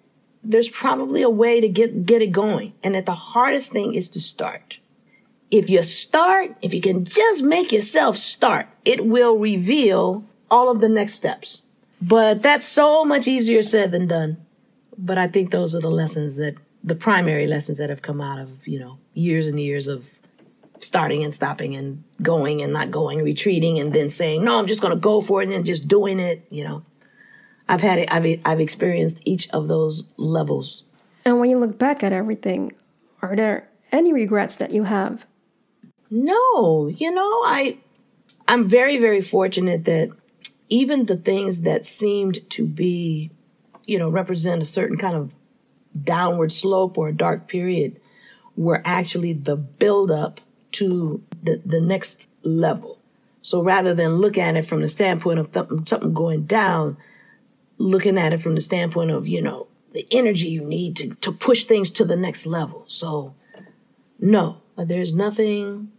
there's 0.43 0.69
probably 0.69 1.21
a 1.21 1.29
way 1.29 1.61
to 1.61 1.69
get, 1.69 2.05
get 2.05 2.21
it 2.21 2.31
going. 2.31 2.73
And 2.83 2.95
that 2.95 3.05
the 3.05 3.13
hardest 3.13 3.71
thing 3.71 3.93
is 3.93 4.09
to 4.09 4.19
start. 4.19 4.77
If 5.51 5.69
you 5.69 5.83
start, 5.83 6.55
if 6.61 6.73
you 6.73 6.81
can 6.81 7.05
just 7.05 7.43
make 7.43 7.71
yourself 7.71 8.17
start, 8.17 8.67
it 8.85 9.05
will 9.05 9.37
reveal 9.37 10.23
all 10.49 10.69
of 10.69 10.79
the 10.79 10.89
next 10.89 11.13
steps. 11.13 11.61
But 12.01 12.41
that's 12.41 12.67
so 12.67 13.05
much 13.05 13.27
easier 13.27 13.61
said 13.61 13.91
than 13.91 14.07
done. 14.07 14.37
But 14.97 15.17
I 15.17 15.27
think 15.27 15.51
those 15.51 15.75
are 15.75 15.81
the 15.81 15.91
lessons 15.91 16.37
that, 16.37 16.55
the 16.83 16.95
primary 16.95 17.45
lessons 17.47 17.77
that 17.77 17.89
have 17.89 18.01
come 18.01 18.21
out 18.21 18.39
of, 18.39 18.67
you 18.67 18.79
know, 18.79 18.97
years 19.13 19.45
and 19.45 19.59
years 19.59 19.87
of 19.87 20.05
starting 20.79 21.23
and 21.23 21.35
stopping 21.35 21.75
and 21.75 22.03
going 22.21 22.61
and 22.61 22.73
not 22.73 22.89
going, 22.89 23.21
retreating 23.21 23.77
and 23.77 23.93
then 23.93 24.09
saying, 24.09 24.43
no, 24.43 24.57
I'm 24.57 24.67
just 24.67 24.81
going 24.81 24.93
to 24.93 24.99
go 24.99 25.21
for 25.21 25.41
it 25.41 25.45
and 25.45 25.53
then 25.53 25.63
just 25.63 25.87
doing 25.87 26.19
it, 26.19 26.45
you 26.49 26.63
know. 26.63 26.83
I've 27.69 27.81
had 27.81 27.99
it. 27.99 28.11
I've 28.11 28.39
I've 28.43 28.59
experienced 28.59 29.21
each 29.23 29.49
of 29.51 29.69
those 29.69 30.03
levels. 30.17 30.83
And 31.23 31.39
when 31.39 31.49
you 31.49 31.57
look 31.57 31.77
back 31.77 32.03
at 32.03 32.11
everything, 32.11 32.73
are 33.21 33.35
there 33.35 33.69
any 33.91 34.11
regrets 34.11 34.57
that 34.57 34.73
you 34.73 34.83
have? 34.83 35.25
No, 36.11 36.87
you 36.87 37.09
know, 37.09 37.41
I 37.45 37.77
I'm 38.47 38.67
very 38.67 38.97
very 38.97 39.21
fortunate 39.21 39.85
that 39.85 40.11
even 40.67 41.05
the 41.05 41.17
things 41.17 41.61
that 41.61 41.85
seemed 41.85 42.49
to 42.51 42.65
be, 42.65 43.31
you 43.85 43.97
know, 43.97 44.09
represent 44.09 44.61
a 44.61 44.65
certain 44.65 44.97
kind 44.97 45.15
of 45.15 45.31
downward 46.03 46.51
slope 46.51 46.97
or 46.97 47.09
a 47.09 47.13
dark 47.13 47.47
period 47.47 47.99
were 48.55 48.81
actually 48.85 49.33
the 49.33 49.55
build 49.55 50.11
up 50.11 50.41
to 50.73 51.23
the, 51.41 51.61
the 51.65 51.81
next 51.81 52.29
level. 52.43 52.99
So 53.41 53.61
rather 53.61 53.93
than 53.93 54.17
look 54.17 54.37
at 54.37 54.55
it 54.55 54.65
from 54.65 54.81
the 54.81 54.87
standpoint 54.87 55.39
of 55.39 55.51
th- 55.51 55.87
something 55.87 56.13
going 56.13 56.45
down, 56.45 56.97
looking 57.77 58.17
at 58.17 58.33
it 58.33 58.41
from 58.41 58.55
the 58.55 58.61
standpoint 58.61 59.11
of, 59.11 59.27
you 59.27 59.41
know, 59.41 59.67
the 59.93 60.07
energy 60.11 60.49
you 60.49 60.63
need 60.63 60.95
to, 60.97 61.15
to 61.15 61.31
push 61.31 61.65
things 61.65 61.89
to 61.91 62.05
the 62.05 62.15
next 62.15 62.45
level. 62.45 62.85
So, 62.87 63.33
no, 64.19 64.61
there's 64.77 65.13
nothing 65.13 65.91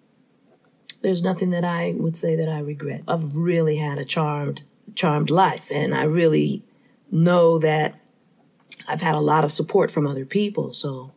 There's 1.03 1.23
nothing 1.23 1.51
that 1.51 1.65
I 1.65 1.95
would 1.97 2.17
say 2.17 2.37
that 2.37 2.49
I 2.49 2.61
regret. 2.61 3.03
I've 3.09 3.35
really 3.35 3.77
had 3.77 3.99
a 3.99 4.05
charmed, 4.05 4.62
charmed 4.95 5.31
life, 5.31 5.65
and 5.71 5.95
I 5.95 6.05
really 6.05 6.62
know 7.11 7.59
that 7.59 7.97
I've 8.88 9.03
had 9.03 9.15
a 9.15 9.21
lot 9.21 9.45
of 9.45 9.53
support 9.53 9.91
from 9.91 10.07
other 10.07 10.25
people. 10.25 10.73
So 10.73 11.12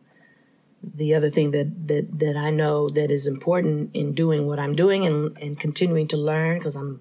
the 0.82 1.14
other 1.14 1.30
thing 1.30 1.50
that 1.52 1.88
that 1.88 2.18
that 2.18 2.36
I 2.36 2.50
know 2.50 2.88
that 2.90 3.10
is 3.10 3.26
important 3.26 3.90
in 3.94 4.12
doing 4.12 4.46
what 4.46 4.58
I'm 4.58 4.74
doing 4.74 5.06
and 5.06 5.36
and 5.38 5.58
continuing 5.58 6.08
to 6.08 6.16
learn 6.16 6.58
because 6.58 6.76
I'm 6.76 7.00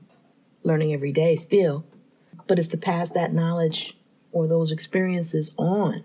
learning 0.63 0.93
every 0.93 1.11
day 1.11 1.35
still, 1.35 1.85
but 2.47 2.59
is 2.59 2.67
to 2.69 2.77
pass 2.77 3.09
that 3.11 3.33
knowledge 3.33 3.97
or 4.31 4.47
those 4.47 4.71
experiences 4.71 5.51
on 5.57 6.03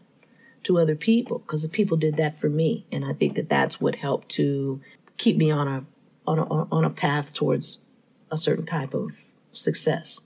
to 0.63 0.79
other 0.79 0.95
people 0.95 1.39
because 1.39 1.63
the 1.63 1.69
people 1.69 1.97
did 1.97 2.17
that 2.17 2.39
for 2.39 2.49
me, 2.49 2.87
and 2.93 3.05
I 3.05 3.13
think 3.13 3.35
that 3.37 3.49
that's 3.49 3.81
what 3.81 3.97
helped 3.97 4.29
to 4.31 4.81
keep 5.17 5.37
me 5.37 5.51
on 5.51 5.69
a 5.69 5.85
on 6.27 6.39
a 6.39 6.45
on 6.45 6.85
a 6.85 6.91
path 6.91 7.33
towards 7.33 7.79
a 8.31 8.39
certain 8.39 8.67
type 8.67 8.95
of 8.95 9.13
success. 9.53 10.21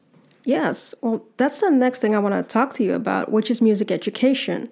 Yes, 0.44 0.94
well, 1.00 1.24
that's 1.38 1.60
the 1.60 1.70
next 1.70 2.00
thing 2.00 2.14
I 2.14 2.18
want 2.18 2.34
to 2.34 2.42
talk 2.42 2.74
to 2.74 2.84
you 2.84 2.92
about, 2.92 3.32
which 3.32 3.50
is 3.50 3.62
music 3.62 3.90
education. 3.90 4.70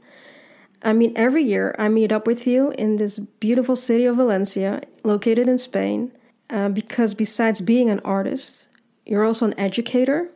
I 0.82 0.92
mean, 0.92 1.12
every 1.16 1.42
year 1.42 1.74
I 1.78 1.88
meet 1.88 2.12
up 2.12 2.26
with 2.26 2.46
you 2.46 2.72
in 2.72 2.96
this 2.96 3.18
beautiful 3.18 3.76
city 3.76 4.04
of 4.04 4.16
Valencia, 4.16 4.82
located 5.02 5.48
in 5.48 5.56
Spain, 5.56 6.12
uh, 6.50 6.68
because 6.68 7.14
besides 7.14 7.61
being 7.61 7.88
an 7.88 8.00
artist, 8.00 8.66
you're 9.06 9.24
also 9.24 9.46
an 9.46 9.58
educator. 9.58 10.28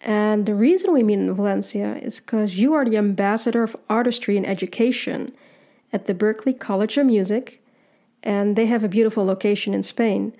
And 0.00 0.44
the 0.44 0.54
reason 0.54 0.92
we 0.92 1.02
meet 1.02 1.20
in 1.20 1.32
Valencia 1.32 1.96
is 1.96 2.18
because 2.18 2.56
you 2.56 2.74
are 2.74 2.84
the 2.84 2.96
ambassador 2.96 3.62
of 3.62 3.76
artistry 3.88 4.36
and 4.36 4.46
education 4.46 5.32
at 5.92 6.06
the 6.06 6.14
Berklee 6.14 6.58
College 6.58 6.98
of 6.98 7.06
Music, 7.06 7.62
and 8.24 8.56
they 8.56 8.66
have 8.66 8.82
a 8.82 8.88
beautiful 8.88 9.24
location 9.24 9.72
in 9.72 9.84
Spain. 9.84 10.34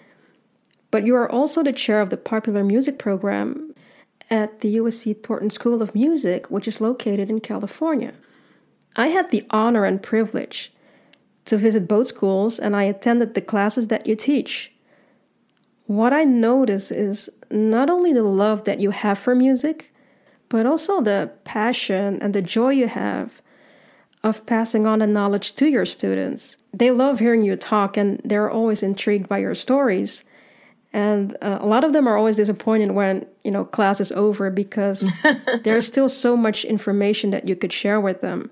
But 0.90 1.07
you 1.07 1.14
are 1.14 1.31
also 1.31 1.62
the 1.62 1.73
chair 1.73 2.01
of 2.01 2.11
the 2.11 2.16
popular 2.16 2.64
music 2.64 2.99
program 2.99 3.75
at 4.31 4.61
the 4.61 4.77
USC 4.77 5.23
Thornton 5.23 5.51
School 5.51 5.83
of 5.83 5.94
Music, 5.94 6.51
which 6.51 6.66
is 6.66 6.81
located 6.81 7.31
in 7.31 7.40
California. 7.40 8.14
I 8.97 9.09
had 9.09 9.31
the 9.31 9.44
honor 9.51 9.85
and 9.85 10.03
privilege 10.03 10.73
to 11.44 11.59
visit 11.59 11.87
both 11.87 12.07
schools 12.07 12.59
and 12.59 12.75
I 12.75 12.85
attended 12.85 13.35
the 13.35 13.40
classes 13.40 13.88
that 13.88 14.07
you 14.07 14.16
teach. 14.16 14.73
What 15.87 16.12
I 16.12 16.25
notice 16.25 16.90
is 16.90 17.29
not 17.51 17.90
only 17.90 18.12
the 18.12 18.23
love 18.23 18.64
that 18.64 18.81
you 18.81 18.90
have 18.90 19.18
for 19.18 19.35
music, 19.35 19.92
but 20.49 20.64
also 20.64 21.03
the 21.03 21.33
passion 21.44 22.23
and 22.23 22.33
the 22.33 22.40
joy 22.40 22.70
you 22.70 22.88
have 22.88 23.42
of 24.25 24.45
passing 24.47 24.87
on 24.87 24.99
the 24.99 25.07
knowledge 25.07 25.55
to 25.55 25.67
your 25.69 25.85
students. 25.85 26.57
They 26.73 26.91
love 26.91 27.21
hearing 27.21 27.45
you 27.45 27.55
talk 27.57 27.97
and 27.97 28.21
they're 28.25 28.51
always 28.51 28.83
intrigued 28.83 29.29
by 29.29 29.39
your 29.39 29.55
stories. 29.55 30.25
And 30.95 31.37
uh, 31.43 31.59
a 31.61 31.67
lot 31.67 31.85
of 31.85 31.93
them 31.93 32.09
are 32.09 32.17
always 32.17 32.37
disappointed 32.37 32.93
when, 32.93 33.27
you 33.45 33.51
know, 33.51 33.65
class 33.65 34.01
is 34.01 34.11
over 34.13 34.51
because 34.51 35.07
there's 35.63 35.87
still 35.87 36.09
so 36.09 36.37
much 36.37 36.65
information 36.65 37.31
that 37.31 37.47
you 37.47 37.55
could 37.55 37.73
share 37.73 38.01
with 38.01 38.23
them. 38.23 38.51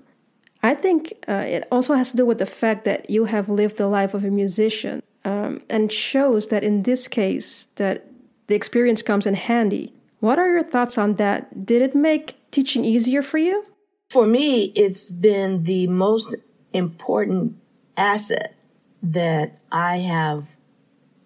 I 0.61 0.75
think 0.75 1.13
uh, 1.27 1.33
it 1.33 1.67
also 1.71 1.95
has 1.95 2.11
to 2.11 2.17
do 2.17 2.25
with 2.25 2.37
the 2.37 2.45
fact 2.45 2.85
that 2.85 3.09
you 3.09 3.25
have 3.25 3.49
lived 3.49 3.77
the 3.77 3.87
life 3.87 4.13
of 4.13 4.23
a 4.23 4.29
musician 4.29 5.01
um, 5.25 5.61
and 5.69 5.91
shows 5.91 6.47
that 6.47 6.63
in 6.63 6.83
this 6.83 7.07
case 7.07 7.67
that 7.75 8.05
the 8.47 8.55
experience 8.55 9.01
comes 9.01 9.25
in 9.25 9.33
handy. 9.33 9.91
What 10.19 10.37
are 10.37 10.47
your 10.47 10.63
thoughts 10.63 10.97
on 10.97 11.15
that? 11.15 11.65
Did 11.65 11.81
it 11.81 11.95
make 11.95 12.35
teaching 12.51 12.85
easier 12.85 13.21
for 13.21 13.39
you? 13.39 13.65
For 14.13 14.27
me, 14.27 14.65
it's 14.75 15.09
been 15.09 15.63
the 15.63 15.87
most 15.87 16.35
important 16.71 17.55
asset 17.97 18.53
that 19.01 19.59
I 19.71 20.01
have, 20.01 20.49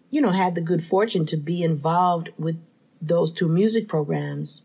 you 0.10 0.22
know, 0.22 0.32
had 0.32 0.56
the 0.56 0.62
good 0.62 0.86
fortune 0.86 1.26
to 1.26 1.36
be 1.36 1.64
involved 1.64 2.30
with 2.40 2.64
those 3.02 3.34
two 3.34 3.50
music 3.50 3.90
programs. 3.90 4.62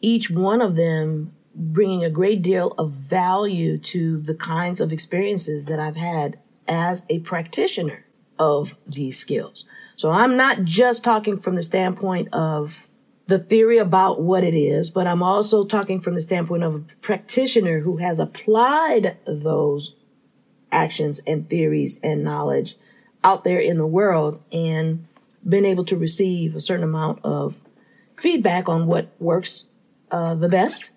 Each 0.00 0.30
one 0.30 0.62
of 0.62 0.76
them 0.76 1.34
bringing 1.54 2.02
a 2.02 2.08
great 2.08 2.40
deal 2.40 2.72
of 2.78 2.92
value 2.92 3.76
to 3.76 4.22
the 4.22 4.34
kinds 4.34 4.80
of 4.80 4.90
experiences 4.90 5.66
that 5.66 5.78
I've 5.78 5.96
had 5.96 6.38
as 6.66 7.04
a 7.10 7.18
practitioner 7.18 8.06
of 8.38 8.78
these 8.86 9.18
skills. 9.18 9.66
So 9.94 10.10
I'm 10.10 10.38
not 10.38 10.64
just 10.64 11.04
talking 11.04 11.38
from 11.38 11.56
the 11.56 11.62
standpoint 11.62 12.32
of 12.32 12.88
the 13.30 13.38
theory 13.38 13.78
about 13.78 14.20
what 14.20 14.42
it 14.42 14.54
is, 14.54 14.90
but 14.90 15.06
I'm 15.06 15.22
also 15.22 15.64
talking 15.64 16.00
from 16.00 16.14
the 16.14 16.20
standpoint 16.20 16.64
of 16.64 16.74
a 16.74 16.80
practitioner 17.00 17.78
who 17.78 17.98
has 17.98 18.18
applied 18.18 19.16
those 19.24 19.94
actions 20.72 21.20
and 21.28 21.48
theories 21.48 22.00
and 22.02 22.24
knowledge 22.24 22.76
out 23.22 23.44
there 23.44 23.60
in 23.60 23.78
the 23.78 23.86
world 23.86 24.42
and 24.50 25.06
been 25.48 25.64
able 25.64 25.84
to 25.84 25.96
receive 25.96 26.56
a 26.56 26.60
certain 26.60 26.82
amount 26.82 27.20
of 27.24 27.54
feedback 28.16 28.68
on 28.68 28.88
what 28.88 29.08
works 29.20 29.66
uh, 30.10 30.34
the 30.34 30.48
best 30.48 30.90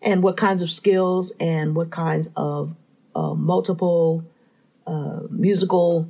and 0.00 0.22
what 0.22 0.38
kinds 0.38 0.62
of 0.62 0.70
skills 0.70 1.32
and 1.38 1.76
what 1.76 1.90
kinds 1.90 2.30
of 2.34 2.74
uh, 3.14 3.34
multiple 3.34 4.24
uh, 4.86 5.20
musical 5.28 6.08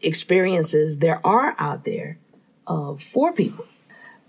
experiences 0.00 0.98
there 0.98 1.24
are 1.24 1.54
out 1.58 1.84
there 1.84 2.18
uh, 2.66 2.94
for 3.12 3.32
people. 3.32 3.66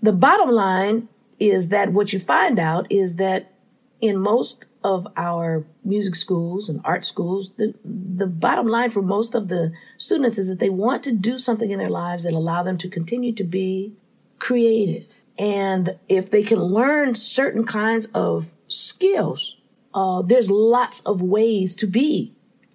The 0.04 0.12
bottom 0.12 0.50
line 0.50 1.08
is 1.40 1.70
that 1.70 1.94
what 1.94 2.12
you 2.12 2.20
find 2.20 2.58
out 2.58 2.86
is 2.92 3.16
that 3.16 3.54
in 4.02 4.18
most 4.18 4.66
of 4.82 5.08
our 5.16 5.64
music 5.82 6.14
schools 6.14 6.68
and 6.68 6.82
art 6.84 7.06
schools, 7.06 7.52
the, 7.56 7.72
the 7.82 8.26
bottom 8.26 8.66
line 8.66 8.90
for 8.90 9.00
most 9.00 9.34
of 9.34 9.48
the 9.48 9.72
students 9.96 10.36
is 10.36 10.48
that 10.48 10.58
they 10.58 10.68
want 10.68 11.04
to 11.04 11.12
do 11.12 11.38
something 11.38 11.70
in 11.70 11.78
their 11.78 11.88
lives 11.88 12.24
that 12.24 12.34
allow 12.34 12.62
them 12.62 12.76
to 12.76 12.88
continue 12.90 13.32
to 13.32 13.44
be 13.44 13.94
creative. 14.38 15.06
And 15.38 15.96
if 16.06 16.30
they 16.30 16.42
can 16.42 16.58
learn 16.58 17.14
certain 17.14 17.64
kinds 17.64 18.04
of 18.12 18.52
skills. 18.68 19.56
Uh, 19.94 20.20
there's 20.20 20.50
lots 20.50 21.00
of 21.00 21.22
ways 21.22 21.74
to 21.76 21.86
be 21.86 22.34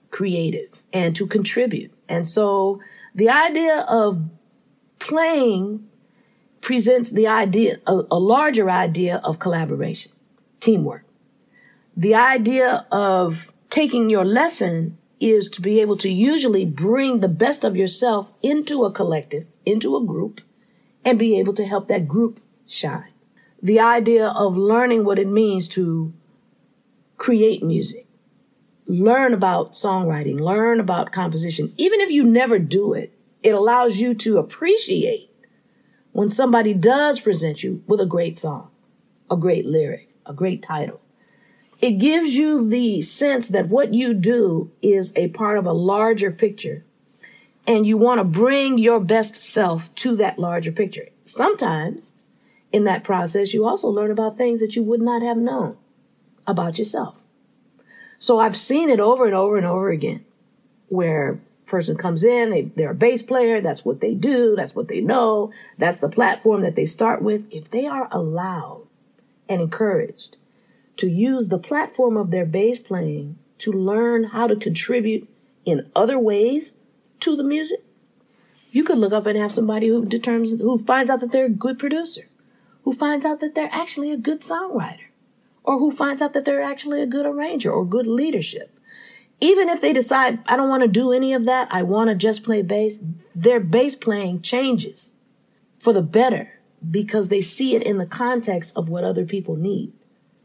creative 0.09 0.81
and 0.91 1.15
to 1.15 1.27
contribute. 1.27 1.93
And 2.07 2.27
so 2.27 2.79
the 3.13 3.29
idea 3.29 3.85
of 3.87 4.31
playing 4.97 5.88
presents 6.61 7.11
the 7.11 7.27
idea, 7.27 7.79
a, 7.87 8.01
a 8.11 8.19
larger 8.19 8.69
idea 8.69 9.17
of 9.23 9.39
collaboration, 9.39 10.11
teamwork. 10.59 11.03
The 11.95 12.15
idea 12.15 12.85
of 12.91 13.53
taking 13.69 14.09
your 14.09 14.25
lesson 14.25 14.97
is 15.19 15.49
to 15.49 15.61
be 15.61 15.79
able 15.81 15.97
to 15.97 16.09
usually 16.09 16.65
bring 16.65 17.19
the 17.19 17.27
best 17.27 17.63
of 17.63 17.75
yourself 17.75 18.31
into 18.41 18.85
a 18.85 18.91
collective, 18.91 19.45
into 19.65 19.97
a 19.97 20.03
group, 20.03 20.41
and 21.03 21.19
be 21.19 21.37
able 21.39 21.53
to 21.53 21.65
help 21.65 21.87
that 21.87 22.07
group 22.07 22.39
shine 22.67 23.11
the 23.61 23.79
idea 23.79 24.27
of 24.27 24.57
learning 24.57 25.03
what 25.03 25.19
it 25.19 25.27
means 25.27 25.67
to 25.67 26.13
create 27.17 27.61
music, 27.61 28.07
learn 28.87 29.33
about 29.33 29.73
songwriting, 29.73 30.39
learn 30.39 30.79
about 30.79 31.11
composition. 31.11 31.73
Even 31.77 31.99
if 31.99 32.09
you 32.09 32.23
never 32.23 32.57
do 32.57 32.93
it, 32.93 33.13
it 33.43 33.53
allows 33.53 33.97
you 33.97 34.13
to 34.13 34.37
appreciate 34.37 35.28
when 36.19 36.27
somebody 36.27 36.73
does 36.73 37.21
present 37.21 37.63
you 37.63 37.81
with 37.87 38.01
a 38.01 38.05
great 38.05 38.37
song, 38.37 38.69
a 39.31 39.37
great 39.37 39.65
lyric, 39.65 40.09
a 40.25 40.33
great 40.33 40.61
title. 40.61 40.99
It 41.79 41.91
gives 41.91 42.35
you 42.35 42.67
the 42.67 43.01
sense 43.03 43.47
that 43.47 43.69
what 43.69 43.93
you 43.93 44.13
do 44.13 44.69
is 44.81 45.13
a 45.15 45.29
part 45.29 45.57
of 45.57 45.65
a 45.65 45.71
larger 45.71 46.29
picture 46.29 46.83
and 47.65 47.87
you 47.87 47.95
want 47.95 48.19
to 48.19 48.25
bring 48.25 48.77
your 48.77 48.99
best 48.99 49.41
self 49.41 49.95
to 49.95 50.13
that 50.17 50.37
larger 50.37 50.73
picture. 50.73 51.07
Sometimes 51.23 52.15
in 52.73 52.83
that 52.83 53.05
process, 53.05 53.53
you 53.53 53.65
also 53.65 53.87
learn 53.87 54.11
about 54.11 54.35
things 54.35 54.59
that 54.59 54.75
you 54.75 54.83
would 54.83 55.01
not 55.01 55.21
have 55.21 55.37
known 55.37 55.77
about 56.45 56.77
yourself. 56.77 57.15
So 58.17 58.39
I've 58.39 58.57
seen 58.57 58.89
it 58.89 58.99
over 58.99 59.25
and 59.25 59.33
over 59.33 59.55
and 59.55 59.65
over 59.65 59.89
again 59.89 60.25
where 60.89 61.39
person 61.69 61.95
comes 61.95 62.23
in, 62.23 62.49
they, 62.49 62.61
they're 62.63 62.91
a 62.91 62.95
bass 62.95 63.21
player, 63.21 63.61
that's 63.61 63.85
what 63.85 64.01
they 64.01 64.13
do, 64.13 64.55
that's 64.55 64.75
what 64.75 64.87
they 64.87 65.01
know, 65.01 65.51
that's 65.77 65.99
the 65.99 66.09
platform 66.09 66.61
that 66.61 66.75
they 66.75 66.85
start 66.85 67.21
with. 67.21 67.45
If 67.51 67.71
they 67.71 67.85
are 67.85 68.07
allowed 68.11 68.87
and 69.47 69.61
encouraged 69.61 70.37
to 70.97 71.09
use 71.09 71.47
the 71.47 71.57
platform 71.57 72.17
of 72.17 72.31
their 72.31 72.45
bass 72.45 72.79
playing 72.79 73.37
to 73.59 73.71
learn 73.71 74.25
how 74.25 74.47
to 74.47 74.55
contribute 74.55 75.29
in 75.65 75.89
other 75.95 76.19
ways 76.19 76.73
to 77.21 77.35
the 77.35 77.43
music, 77.43 77.83
you 78.71 78.83
could 78.83 78.97
look 78.97 79.13
up 79.13 79.25
and 79.25 79.37
have 79.37 79.53
somebody 79.53 79.87
who 79.87 80.05
determines, 80.05 80.59
who 80.59 80.77
finds 80.77 81.09
out 81.09 81.21
that 81.21 81.31
they're 81.31 81.45
a 81.45 81.49
good 81.49 81.79
producer 81.79 82.23
who 82.83 82.93
finds 82.93 83.25
out 83.25 83.39
that 83.39 83.55
they're 83.55 83.69
actually 83.71 84.11
a 84.11 84.17
good 84.17 84.39
songwriter 84.39 85.09
or 85.63 85.77
who 85.77 85.91
finds 85.91 86.21
out 86.21 86.33
that 86.33 86.45
they're 86.45 86.61
actually 86.61 87.01
a 87.01 87.05
good 87.05 87.25
arranger 87.25 87.71
or 87.71 87.85
good 87.85 88.07
leadership. 88.07 88.78
Even 89.41 89.69
if 89.69 89.79
they 89.79 89.93
decide, 89.93 90.39
I 90.47 90.57
don't 90.57 90.69
want 90.69 90.83
to 90.83 90.89
do 90.89 91.11
any 91.13 91.33
of 91.33 91.45
that, 91.45 91.69
I 91.71 91.83
want 91.83 92.09
to 92.09 92.15
just 92.15 92.43
play 92.43 92.61
bass, 92.61 92.99
their 93.33 93.59
bass 93.59 93.95
playing 93.95 94.41
changes 94.41 95.11
for 95.79 95.93
the 95.93 96.01
better 96.01 96.59
because 96.89 97.29
they 97.29 97.41
see 97.41 97.75
it 97.75 97.83
in 97.83 97.97
the 97.97 98.05
context 98.05 98.73
of 98.75 98.89
what 98.89 99.03
other 99.03 99.25
people 99.25 99.55
need. 99.55 99.93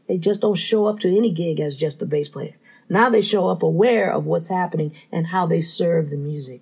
They 0.07 0.17
just 0.17 0.41
don't 0.41 0.55
show 0.55 0.85
up 0.85 0.99
to 0.99 1.15
any 1.15 1.31
gig 1.31 1.59
as 1.59 1.75
just 1.75 2.01
a 2.01 2.05
bass 2.05 2.29
player. 2.29 2.55
Now 2.87 3.09
they 3.09 3.21
show 3.21 3.49
up 3.49 3.63
aware 3.63 4.11
of 4.11 4.25
what's 4.25 4.49
happening 4.49 4.93
and 5.11 5.27
how 5.27 5.45
they 5.45 5.61
serve 5.61 6.09
the 6.09 6.17
music 6.17 6.61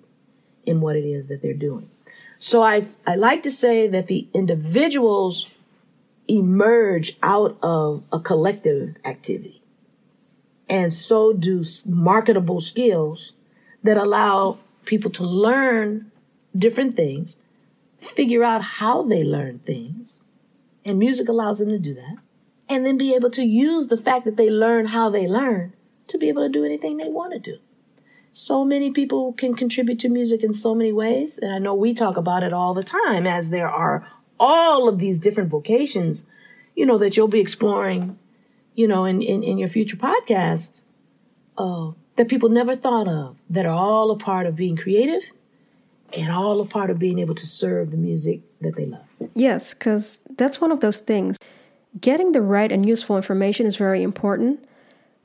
in 0.64 0.80
what 0.80 0.96
it 0.96 1.04
is 1.04 1.26
that 1.26 1.42
they're 1.42 1.52
doing. 1.52 1.90
So 2.38 2.62
I, 2.62 2.86
I 3.06 3.16
like 3.16 3.42
to 3.42 3.50
say 3.50 3.88
that 3.88 4.06
the 4.06 4.28
individuals 4.32 5.54
emerge 6.28 7.18
out 7.22 7.58
of 7.62 8.02
a 8.12 8.18
collective 8.18 8.96
activity. 9.04 9.60
And 10.68 10.92
so 10.92 11.32
do 11.32 11.62
marketable 11.86 12.60
skills 12.60 13.32
that 13.82 13.96
allow 13.96 14.58
people 14.84 15.10
to 15.12 15.24
learn 15.24 16.10
different 16.56 16.96
things, 16.96 17.36
figure 18.14 18.44
out 18.44 18.62
how 18.62 19.02
they 19.02 19.24
learn 19.24 19.58
things, 19.60 20.20
and 20.84 20.98
music 20.98 21.28
allows 21.28 21.58
them 21.58 21.68
to 21.68 21.78
do 21.78 21.94
that, 21.94 22.16
and 22.68 22.84
then 22.86 22.96
be 22.96 23.14
able 23.14 23.30
to 23.30 23.42
use 23.42 23.88
the 23.88 23.96
fact 23.96 24.24
that 24.24 24.36
they 24.36 24.48
learn 24.48 24.86
how 24.86 25.10
they 25.10 25.26
learn 25.26 25.72
to 26.06 26.18
be 26.18 26.28
able 26.28 26.42
to 26.42 26.48
do 26.48 26.64
anything 26.64 26.96
they 26.96 27.08
want 27.08 27.32
to 27.32 27.38
do. 27.38 27.58
So 28.32 28.64
many 28.64 28.90
people 28.90 29.32
can 29.32 29.54
contribute 29.54 29.98
to 30.00 30.08
music 30.08 30.42
in 30.42 30.52
so 30.52 30.74
many 30.74 30.92
ways, 30.92 31.38
and 31.38 31.52
I 31.52 31.58
know 31.58 31.74
we 31.74 31.94
talk 31.94 32.16
about 32.16 32.42
it 32.42 32.52
all 32.52 32.74
the 32.74 32.84
time 32.84 33.26
as 33.26 33.50
there 33.50 33.68
are 33.68 34.06
all 34.40 34.88
of 34.88 34.98
these 34.98 35.18
different 35.18 35.50
vocations, 35.50 36.24
you 36.74 36.84
know, 36.84 36.98
that 36.98 37.16
you'll 37.16 37.28
be 37.28 37.40
exploring, 37.40 38.18
you 38.74 38.88
know, 38.88 39.04
in, 39.04 39.22
in, 39.22 39.42
in 39.42 39.58
your 39.58 39.68
future 39.68 39.96
podcasts, 39.96 40.84
uh, 41.58 41.90
that 42.16 42.28
people 42.28 42.48
never 42.48 42.76
thought 42.76 43.08
of, 43.08 43.36
that 43.50 43.66
are 43.66 43.74
all 43.74 44.10
a 44.10 44.16
part 44.16 44.46
of 44.46 44.56
being 44.56 44.76
creative 44.76 45.22
and 46.12 46.30
all 46.30 46.60
a 46.60 46.66
part 46.66 46.90
of 46.90 46.98
being 46.98 47.18
able 47.18 47.34
to 47.34 47.46
serve 47.46 47.90
the 47.90 47.96
music 47.96 48.40
that 48.60 48.76
they 48.76 48.86
love. 48.86 49.04
Yes, 49.34 49.74
because 49.74 50.18
that's 50.36 50.60
one 50.60 50.70
of 50.70 50.80
those 50.80 50.98
things. 50.98 51.36
Getting 52.00 52.32
the 52.32 52.42
right 52.42 52.70
and 52.70 52.86
useful 52.86 53.16
information 53.16 53.66
is 53.66 53.76
very 53.76 54.02
important 54.02 54.64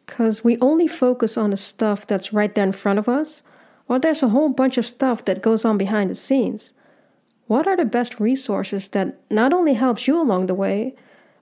because 0.05 0.43
we 0.43 0.57
only 0.59 0.87
focus 0.87 1.37
on 1.37 1.51
the 1.51 1.57
stuff 1.57 2.07
that's 2.07 2.33
right 2.33 2.53
there 2.55 2.63
in 2.63 2.71
front 2.71 2.99
of 2.99 3.07
us, 3.07 3.43
while 3.85 3.99
there's 3.99 4.23
a 4.23 4.29
whole 4.29 4.49
bunch 4.49 4.77
of 4.77 4.87
stuff 4.87 5.25
that 5.25 5.41
goes 5.41 5.65
on 5.65 5.77
behind 5.77 6.09
the 6.09 6.15
scenes. 6.15 6.73
What 7.45 7.67
are 7.67 7.77
the 7.77 7.85
best 7.85 8.19
resources 8.19 8.89
that 8.89 9.19
not 9.31 9.53
only 9.53 9.73
helps 9.73 10.07
you 10.07 10.19
along 10.19 10.45
the 10.45 10.55
way, 10.55 10.95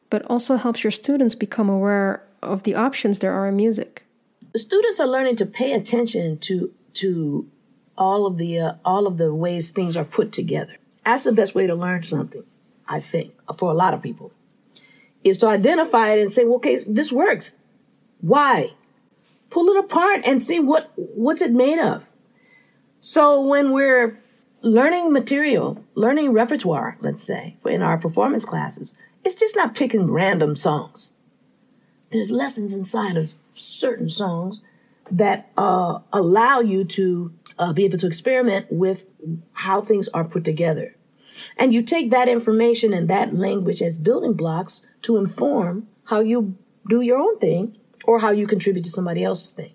but 0.10 0.24
also 0.26 0.56
helps 0.56 0.84
your 0.84 0.92
students 0.92 1.36
become 1.36 1.70
aware 1.70 2.24
of 2.42 2.64
the 2.64 2.76
options 2.76 3.20
there 3.20 3.34
are 3.34 3.48
in 3.48 3.56
music? 3.56 4.04
The 4.54 4.60
students 4.60 5.00
are 5.00 5.08
learning 5.08 5.36
to 5.38 5.46
pay 5.46 5.74
attention 5.74 6.40
to 6.40 6.74
to 6.96 7.50
all 7.98 8.26
of 8.26 8.38
the 8.38 8.60
uh, 8.60 8.74
all 8.86 9.08
of 9.08 9.18
the 9.18 9.34
ways 9.34 9.70
things 9.70 9.98
are 9.98 10.06
put 10.06 10.32
together. 10.32 10.78
That's 11.06 11.24
the 11.24 11.32
best 11.32 11.56
way 11.56 11.68
to 11.68 11.76
learn 11.76 12.04
something, 12.04 12.44
I 12.88 13.00
think, 13.00 13.34
for 13.58 13.72
a 13.72 13.76
lot 13.76 13.94
of 13.94 14.02
people, 14.02 14.32
is 15.24 15.38
to 15.40 15.48
identify 15.48 16.12
it 16.12 16.22
and 16.22 16.32
say, 16.32 16.44
well, 16.44 16.58
okay, 16.58 16.78
this 16.88 17.12
works. 17.12 17.56
Why? 18.20 18.74
Pull 19.50 19.70
it 19.70 19.86
apart 19.86 20.28
and 20.28 20.42
see 20.42 20.60
what 20.60 20.92
what's 20.96 21.42
it 21.42 21.52
made 21.52 21.80
of. 21.80 22.06
So 23.00 23.40
when 23.42 23.72
we're 23.72 24.20
learning 24.62 25.14
material, 25.14 25.84
learning 25.96 26.34
repertoire, 26.34 26.98
let's 27.00 27.24
say, 27.24 27.58
in 27.66 27.82
our 27.82 27.98
performance 27.98 28.44
classes, 28.44 28.94
it's 29.28 29.36
just 29.36 29.58
not 29.58 29.76
picking 29.76 30.10
random 30.10 30.56
songs. 30.56 31.12
There's 32.14 32.32
lessons 32.32 32.74
inside 32.74 33.18
of 33.18 33.34
certain 33.54 34.10
songs 34.10 34.62
that 35.12 35.52
uh, 35.58 36.00
allow 36.14 36.62
you 36.62 36.86
to 36.86 37.34
uh, 37.60 37.74
be 37.74 37.84
able 37.84 37.98
to 37.98 38.08
experiment 38.08 38.68
with 38.70 39.06
how 39.52 39.82
things 39.82 40.08
are 40.14 40.24
put 40.24 40.46
together. 40.46 40.96
And 41.58 41.74
you 41.74 41.84
take 41.84 42.10
that 42.10 42.30
information 42.30 42.94
and 42.94 43.10
that 43.10 43.36
language 43.36 43.82
as 43.82 43.98
building 43.98 44.32
blocks 44.32 44.82
to 45.02 45.18
inform 45.18 45.88
how 46.06 46.22
you 46.22 46.58
do 46.88 47.02
your 47.02 47.18
own 47.18 47.38
thing 47.40 47.78
or 48.06 48.20
how 48.20 48.32
you 48.32 48.48
contribute 48.48 48.86
to 48.86 48.92
somebody 48.92 49.26
else's 49.26 49.52
thing. 49.52 49.74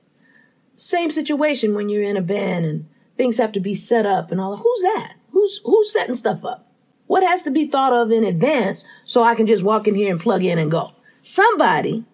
Same 0.77 1.11
situation 1.11 1.75
when 1.75 1.91
you're 1.91 2.03
in 2.03 2.17
a 2.17 2.23
band 2.23 2.65
and 2.65 2.89
things 3.19 3.37
have 3.37 3.53
to 3.53 3.61
be 3.61 3.75
set 3.75 4.07
up 4.07 4.33
and 4.33 4.41
all. 4.41 4.57
Who's 4.57 4.83
that? 4.83 5.17
Who's 5.33 5.61
who's 5.63 5.93
setting 5.93 6.15
stuff 6.15 6.43
up? 6.43 6.72
What 7.07 7.23
has 7.23 7.43
to 7.43 7.51
be 7.51 7.67
thought 7.67 7.93
of 7.93 8.11
in 8.11 8.25
advance 8.25 8.85
so 9.05 9.23
I 9.23 9.35
can 9.35 9.47
just 9.47 9.63
walk 9.63 9.87
in 9.87 9.95
here 9.95 10.11
and 10.11 10.21
plug 10.21 10.45
in 10.45 10.59
and 10.59 10.71
go? 10.71 10.93
Somebody 11.23 12.05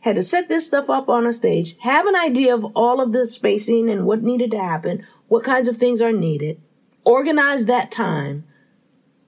had 0.00 0.16
to 0.16 0.22
set 0.22 0.48
this 0.48 0.66
stuff 0.66 0.90
up 0.90 1.08
on 1.08 1.26
a 1.26 1.32
stage, 1.32 1.76
have 1.80 2.06
an 2.06 2.16
idea 2.16 2.54
of 2.54 2.64
all 2.76 3.00
of 3.00 3.12
the 3.12 3.24
spacing 3.24 3.88
and 3.88 4.04
what 4.04 4.22
needed 4.22 4.50
to 4.50 4.58
happen, 4.58 5.06
what 5.28 5.44
kinds 5.44 5.68
of 5.68 5.78
things 5.78 6.02
are 6.02 6.12
needed, 6.12 6.60
organize 7.04 7.64
that 7.64 7.90
time 7.90 8.44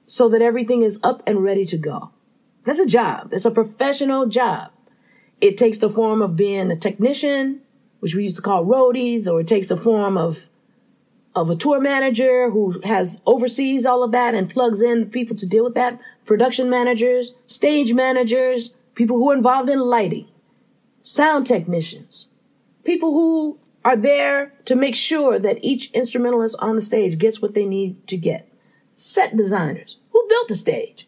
so 0.06 0.28
that 0.28 0.42
everything 0.42 0.82
is 0.82 1.00
up 1.02 1.22
and 1.26 1.42
ready 1.42 1.64
to 1.64 1.78
go. 1.78 2.11
That's 2.64 2.78
a 2.78 2.87
job. 2.87 3.32
It's 3.32 3.44
a 3.44 3.50
professional 3.50 4.26
job. 4.26 4.70
It 5.40 5.56
takes 5.56 5.78
the 5.78 5.88
form 5.90 6.20
of 6.20 6.37
being 6.37 6.70
a 6.70 6.76
technician, 6.76 7.61
which 8.00 8.14
we 8.14 8.24
used 8.24 8.37
to 8.37 8.42
call 8.42 8.64
roadies, 8.64 9.26
or 9.26 9.40
it 9.40 9.48
takes 9.48 9.66
the 9.66 9.76
form 9.76 10.16
of 10.16 10.46
of 11.37 11.51
a 11.51 11.55
tour 11.55 11.79
manager 11.81 12.51
who 12.51 12.81
has 12.81 13.20
oversees 13.27 13.85
all 13.85 14.03
of 14.03 14.11
that 14.11 14.35
and 14.35 14.51
plugs 14.51 14.81
in 14.81 15.11
people 15.11 15.37
to 15.37 15.46
deal 15.46 15.62
with 15.62 15.75
that, 15.75 16.01
production 16.25 16.70
managers, 16.70 17.35
stage 17.46 17.92
managers, 17.92 18.72
people 18.94 19.18
who 19.18 19.31
are 19.31 19.37
involved 19.37 19.68
in 19.68 19.79
lighting, 19.79 20.27
sound 21.03 21.46
technicians, 21.46 22.27
people 22.85 23.12
who 23.12 23.59
are 23.85 23.96
there 23.96 24.55
to 24.64 24.75
make 24.75 24.96
sure 24.96 25.38
that 25.38 25.62
each 25.62 25.90
instrumentalist 25.92 26.57
on 26.59 26.75
the 26.75 26.83
stage 26.83 27.18
gets 27.18 27.40
what 27.40 27.55
they 27.55 27.66
need 27.66 28.09
to 28.09 28.16
get. 28.16 28.49
Set 28.94 29.37
designers. 29.37 29.99
Who 30.11 30.27
built 30.29 30.49
the 30.49 30.57
stage? 30.57 31.07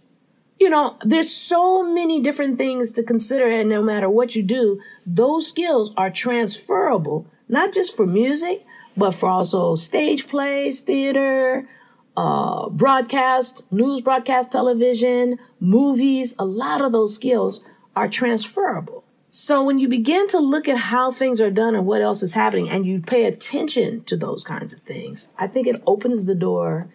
You 0.61 0.69
know, 0.69 0.97
there's 1.03 1.33
so 1.33 1.83
many 1.83 2.21
different 2.21 2.59
things 2.59 2.93
to 2.93 3.03
consider, 3.03 3.49
and 3.49 3.69
no 3.69 3.83
matter 3.83 4.11
what 4.11 4.37
you 4.37 4.43
do, 4.43 4.81
those 5.07 5.49
skills 5.49 5.93
are 5.97 6.11
transferable, 6.11 7.27
not 7.49 7.73
just 7.73 7.97
for 7.97 8.07
music, 8.07 8.65
but 8.99 9.13
for 9.13 9.29
also 9.29 9.77
stage 9.77 10.27
plays, 10.27 10.81
theater, 10.81 11.69
uh, 12.17 12.69
broadcast, 12.69 13.63
news 13.71 14.01
broadcast 14.01 14.51
television, 14.51 15.39
movies. 15.61 16.35
A 16.39 16.45
lot 16.45 16.83
of 16.83 16.91
those 16.91 17.15
skills 17.15 17.63
are 17.95 18.09
transferable. 18.09 19.05
So 19.29 19.63
when 19.63 19.79
you 19.79 19.89
begin 19.89 20.27
to 20.29 20.39
look 20.39 20.69
at 20.69 20.79
how 20.79 21.13
things 21.13 21.41
are 21.41 21.51
done 21.51 21.75
and 21.75 21.87
what 21.87 22.03
else 22.03 22.23
is 22.23 22.33
happening, 22.33 22.69
and 22.69 22.87
you 22.87 23.01
pay 23.01 23.25
attention 23.27 24.03
to 24.05 24.17
those 24.17 24.43
kinds 24.43 24.75
of 24.75 24.81
things, 24.81 25.29
I 25.39 25.47
think 25.47 25.67
it 25.67 25.83
opens 25.87 26.25
the 26.25 26.35
door 26.35 26.89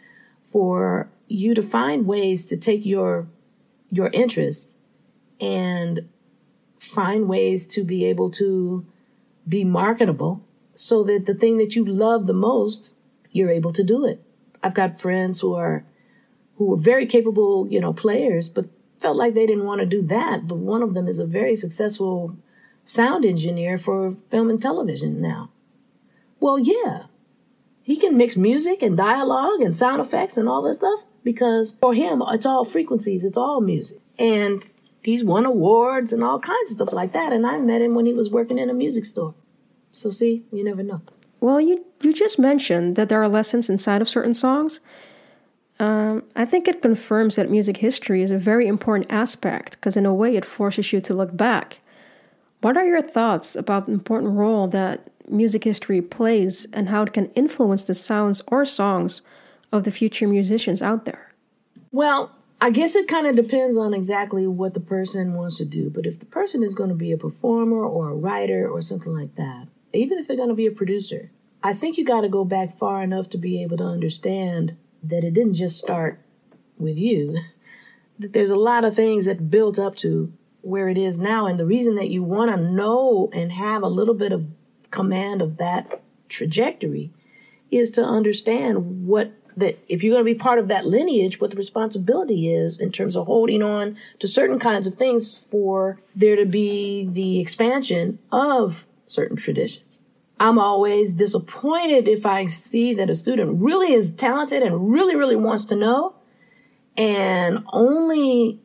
for 0.45 1.07
you 1.27 1.55
to 1.55 1.63
find 1.63 2.05
ways 2.05 2.47
to 2.47 2.57
take 2.57 2.85
your 2.85 3.27
your 3.89 4.07
interests 4.07 4.75
and 5.39 6.09
find 6.79 7.29
ways 7.29 7.67
to 7.67 7.83
be 7.83 8.05
able 8.05 8.29
to 8.31 8.85
be 9.47 9.63
marketable 9.63 10.43
so 10.83 11.01
that 11.05 11.25
the 11.25 11.33
thing 11.33 11.57
that 11.59 11.77
you 11.77 11.85
love 11.85 12.27
the 12.27 12.33
most, 12.33 12.93
you're 13.31 13.49
able 13.49 13.71
to 13.71 13.83
do 13.83 14.05
it. 14.05 14.21
I've 14.61 14.73
got 14.73 14.99
friends 14.99 15.39
who 15.39 15.53
are 15.53 15.85
who 16.57 16.73
are 16.73 16.77
very 16.77 17.05
capable, 17.05 17.67
you 17.69 17.79
know, 17.79 17.93
players, 17.93 18.49
but 18.49 18.65
felt 18.99 19.15
like 19.15 19.33
they 19.33 19.45
didn't 19.45 19.63
want 19.63 19.79
to 19.79 19.85
do 19.85 20.01
that. 20.01 20.45
But 20.45 20.57
one 20.57 20.83
of 20.83 20.93
them 20.93 21.07
is 21.07 21.19
a 21.19 21.25
very 21.25 21.55
successful 21.55 22.35
sound 22.83 23.23
engineer 23.23 23.77
for 23.77 24.17
film 24.29 24.49
and 24.49 24.61
television 24.61 25.21
now. 25.21 25.49
Well, 26.41 26.59
yeah, 26.59 27.03
he 27.81 27.95
can 27.95 28.17
mix 28.17 28.35
music 28.35 28.81
and 28.81 28.97
dialogue 28.97 29.61
and 29.61 29.73
sound 29.73 30.01
effects 30.01 30.35
and 30.35 30.49
all 30.49 30.61
this 30.61 30.77
stuff 30.77 31.05
because 31.23 31.75
for 31.81 31.93
him, 31.93 32.21
it's 32.27 32.45
all 32.45 32.65
frequencies, 32.65 33.23
it's 33.23 33.37
all 33.37 33.61
music. 33.61 33.99
And 34.19 34.65
he's 35.01 35.23
won 35.23 35.45
awards 35.45 36.11
and 36.11 36.23
all 36.25 36.39
kinds 36.39 36.71
of 36.71 36.75
stuff 36.75 36.93
like 36.93 37.13
that. 37.13 37.31
And 37.31 37.47
I 37.47 37.57
met 37.59 37.81
him 37.81 37.95
when 37.95 38.05
he 38.05 38.13
was 38.13 38.29
working 38.29 38.59
in 38.59 38.69
a 38.69 38.73
music 38.73 39.05
store. 39.05 39.33
So, 39.93 40.09
see, 40.09 40.43
you 40.51 40.63
never 40.63 40.83
know. 40.83 41.01
Well, 41.39 41.61
you, 41.61 41.85
you 42.01 42.13
just 42.13 42.39
mentioned 42.39 42.95
that 42.95 43.09
there 43.09 43.21
are 43.21 43.29
lessons 43.29 43.69
inside 43.69 44.01
of 44.01 44.09
certain 44.09 44.33
songs. 44.33 44.79
Um, 45.79 46.23
I 46.35 46.45
think 46.45 46.67
it 46.67 46.81
confirms 46.81 47.35
that 47.35 47.49
music 47.49 47.77
history 47.77 48.21
is 48.21 48.31
a 48.31 48.37
very 48.37 48.67
important 48.67 49.11
aspect 49.11 49.71
because, 49.71 49.95
in 49.95 50.05
a 50.05 50.13
way, 50.13 50.35
it 50.35 50.45
forces 50.45 50.91
you 50.91 51.01
to 51.01 51.13
look 51.13 51.35
back. 51.35 51.79
What 52.61 52.77
are 52.77 52.85
your 52.85 53.01
thoughts 53.01 53.55
about 53.55 53.87
the 53.87 53.91
important 53.91 54.33
role 54.33 54.67
that 54.69 55.09
music 55.29 55.63
history 55.63 56.01
plays 56.01 56.65
and 56.73 56.89
how 56.89 57.03
it 57.03 57.13
can 57.13 57.27
influence 57.31 57.83
the 57.83 57.93
sounds 57.93 58.41
or 58.47 58.65
songs 58.65 59.21
of 59.71 59.83
the 59.83 59.91
future 59.91 60.27
musicians 60.27 60.81
out 60.81 61.05
there? 61.05 61.33
Well, 61.91 62.31
I 62.61 62.69
guess 62.69 62.95
it 62.95 63.09
kind 63.09 63.27
of 63.27 63.35
depends 63.35 63.75
on 63.75 63.93
exactly 63.93 64.47
what 64.47 64.73
the 64.73 64.79
person 64.79 65.33
wants 65.33 65.57
to 65.57 65.65
do. 65.65 65.89
But 65.89 66.05
if 66.05 66.19
the 66.19 66.25
person 66.25 66.63
is 66.63 66.73
going 66.73 66.89
to 66.89 66.95
be 66.95 67.11
a 67.11 67.17
performer 67.17 67.83
or 67.83 68.11
a 68.11 68.15
writer 68.15 68.69
or 68.69 68.81
something 68.81 69.13
like 69.13 69.35
that, 69.35 69.67
even 69.93 70.17
if 70.17 70.27
they're 70.27 70.37
going 70.37 70.49
to 70.49 70.55
be 70.55 70.65
a 70.65 70.71
producer, 70.71 71.31
I 71.61 71.73
think 71.73 71.97
you 71.97 72.05
got 72.05 72.21
to 72.21 72.29
go 72.29 72.43
back 72.43 72.77
far 72.77 73.03
enough 73.03 73.29
to 73.29 73.37
be 73.37 73.61
able 73.63 73.77
to 73.77 73.85
understand 73.85 74.75
that 75.01 75.23
it 75.23 75.33
didn't 75.33 75.55
just 75.55 75.77
start 75.79 76.19
with 76.77 76.97
you. 76.97 77.37
That 78.19 78.31
there's 78.31 78.51
a 78.51 78.55
lot 78.55 78.85
of 78.85 78.95
things 78.95 79.25
that 79.25 79.49
built 79.49 79.79
up 79.79 79.95
to 79.97 80.31
where 80.61 80.87
it 80.87 80.99
is 80.99 81.17
now. 81.17 81.47
And 81.47 81.59
the 81.59 81.65
reason 81.65 81.95
that 81.95 82.11
you 82.11 82.21
want 82.21 82.51
to 82.51 82.57
know 82.57 83.27
and 83.33 83.51
have 83.51 83.81
a 83.81 83.87
little 83.87 84.13
bit 84.13 84.31
of 84.31 84.45
command 84.91 85.41
of 85.41 85.57
that 85.57 86.03
trajectory 86.29 87.11
is 87.71 87.89
to 87.91 88.03
understand 88.03 89.07
what 89.07 89.31
that 89.57 89.79
if 89.87 90.03
you're 90.03 90.13
going 90.13 90.25
to 90.25 90.31
be 90.31 90.37
part 90.37 90.59
of 90.59 90.67
that 90.67 90.85
lineage, 90.85 91.39
what 91.41 91.51
the 91.51 91.57
responsibility 91.57 92.53
is 92.53 92.79
in 92.79 92.91
terms 92.91 93.15
of 93.15 93.25
holding 93.25 93.61
on 93.61 93.97
to 94.19 94.27
certain 94.27 94.59
kinds 94.59 94.87
of 94.87 94.95
things 94.95 95.35
for 95.35 95.99
there 96.15 96.35
to 96.35 96.45
be 96.45 97.07
the 97.11 97.39
expansion 97.39 98.19
of 98.31 98.85
certain 99.13 99.37
traditions. 99.37 99.99
I'm 100.39 100.59
always 100.59 101.13
disappointed 101.13 102.07
if 102.07 102.25
I 102.25 102.47
see 102.47 102.93
that 102.95 103.09
a 103.09 103.15
student 103.15 103.61
really 103.61 103.93
is 103.93 104.11
talented 104.11 104.63
and 104.63 104.91
really, 104.91 105.15
really 105.15 105.35
wants 105.35 105.65
to 105.67 105.75
know 105.75 106.15
and 106.97 107.63
only 107.71 108.59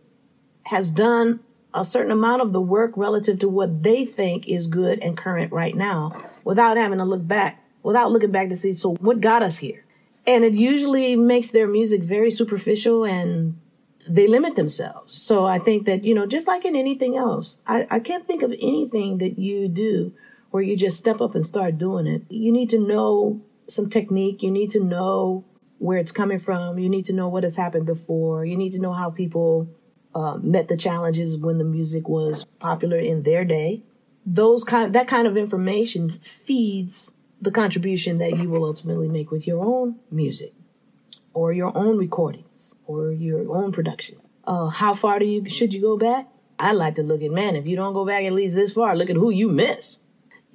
has 0.65 0.91
done 0.91 1.41
a 1.75 1.85
certain 1.85 2.11
amount 2.11 2.43
of 2.43 2.53
the 2.53 2.61
work 2.61 2.93
relative 2.97 3.39
to 3.41 3.49
what 3.49 3.83
they 3.83 4.05
think 4.05 4.49
is 4.49 4.67
good 4.67 4.99
and 5.01 5.17
current 5.17 5.53
right 5.53 5.77
now 5.77 6.13
without 6.45 6.77
having 6.77 6.99
to 6.99 7.05
look 7.05 7.27
back, 7.27 7.63
without 7.83 8.11
looking 8.11 8.33
back 8.33 8.49
to 8.49 8.57
see, 8.57 8.75
so 8.75 8.95
what 8.97 9.21
got 9.21 9.43
us 9.43 9.59
here? 9.59 9.85
And 10.27 10.45
it 10.45 10.55
usually 10.55 11.17
makes 11.17 11.49
their 11.49 11.67
music 11.67 12.03
very 12.03 12.31
superficial 12.31 13.05
and 13.05 13.59
they 14.07 14.27
limit 14.27 14.57
themselves. 14.57 15.15
So 15.15 15.47
I 15.47 15.59
think 15.59 15.87
that, 15.87 16.05
you 16.05 16.15
know, 16.15 16.27
just 16.27 16.47
like 16.47 16.65
in 16.65 16.75
anything 16.75 17.17
else, 17.17 17.59
I, 17.67 17.87
I 17.91 18.01
can't 18.01 18.27
think 18.27 18.43
of 18.43 18.53
anything 18.53 19.19
that 19.19 19.39
you 19.39 19.69
do 19.69 20.13
where 20.51 20.63
you 20.63 20.77
just 20.77 20.99
step 20.99 21.21
up 21.21 21.35
and 21.35 21.45
start 21.45 21.79
doing 21.79 22.07
it. 22.07 22.23
You 22.29 22.53
need 22.53 22.71
to 22.71 22.79
know 22.79 23.41
some 23.69 23.91
technique. 23.91 24.43
You 24.43 24.51
need 24.51 24.71
to 24.71 24.83
know 24.83 25.45
where 25.79 25.99
it's 25.99 26.13
coming 26.13 26.39
from. 26.39 26.79
You 26.79 26.89
need 26.89 27.05
to 27.07 27.13
know 27.13 27.29
what 27.29 27.45
has 27.45 27.57
happened 27.57 27.87
before. 27.87 28.45
You 28.45 28.57
need 28.57 28.73
to 28.73 28.79
know 28.79 28.93
how 28.93 29.11
people 29.11 29.69
uh, 30.15 30.39
met 30.39 30.69
the 30.69 30.77
challenges 30.77 31.37
when 31.37 31.59
the 31.59 31.65
music 31.65 32.09
was 32.09 32.45
popular 32.59 32.99
in 32.99 33.23
their 33.23 33.45
day. 33.45 33.83
Those 34.27 34.65
kind, 34.65 34.95
that 34.95 35.09
kind 35.09 35.27
of 35.27 35.37
information 35.37 36.11
feeds 36.11 37.13
the 37.41 37.51
contribution 37.51 38.19
that 38.19 38.37
you 38.37 38.49
will 38.49 38.65
ultimately 38.65 39.09
make 39.09 39.31
with 39.31 39.47
your 39.47 39.65
own 39.65 39.97
music, 40.11 40.53
or 41.35 41.53
your 41.53 41.77
own 41.77 41.97
recordings, 41.97 42.75
or 42.87 43.13
your 43.13 43.49
own 43.55 43.71
production. 43.71 44.19
Uh, 44.45 44.67
how 44.69 44.93
far 44.95 45.19
do 45.19 45.25
you 45.25 45.49
should 45.49 45.73
you 45.73 45.81
go 45.81 45.97
back? 45.97 46.27
I 46.59 46.73
like 46.73 46.97
to 46.97 47.03
look 47.03 47.23
at 47.23 47.31
man. 47.31 47.55
If 47.55 47.67
you 47.67 47.77
don't 47.77 47.93
go 47.93 48.05
back 48.05 48.25
at 48.25 48.33
least 48.33 48.57
this 48.57 48.73
far, 48.73 48.97
look 48.97 49.11
at 49.11 49.17
who 49.17 49.31
you 49.31 49.49
miss. 49.49 49.99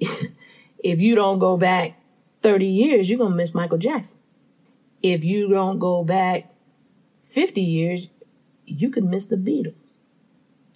if 0.00 1.00
you 1.00 1.14
don't 1.14 1.38
go 1.38 1.56
back 1.56 2.00
30 2.42 2.66
years, 2.66 3.08
you're 3.08 3.18
gonna 3.18 3.34
miss 3.34 3.54
Michael 3.54 3.78
Jackson. 3.78 4.18
If 5.02 5.24
you 5.24 5.48
don't 5.48 5.78
go 5.78 6.04
back 6.04 6.54
50 7.32 7.60
years, 7.60 8.08
you 8.66 8.90
could 8.90 9.04
miss 9.04 9.26
the 9.26 9.36
Beatles. 9.36 9.74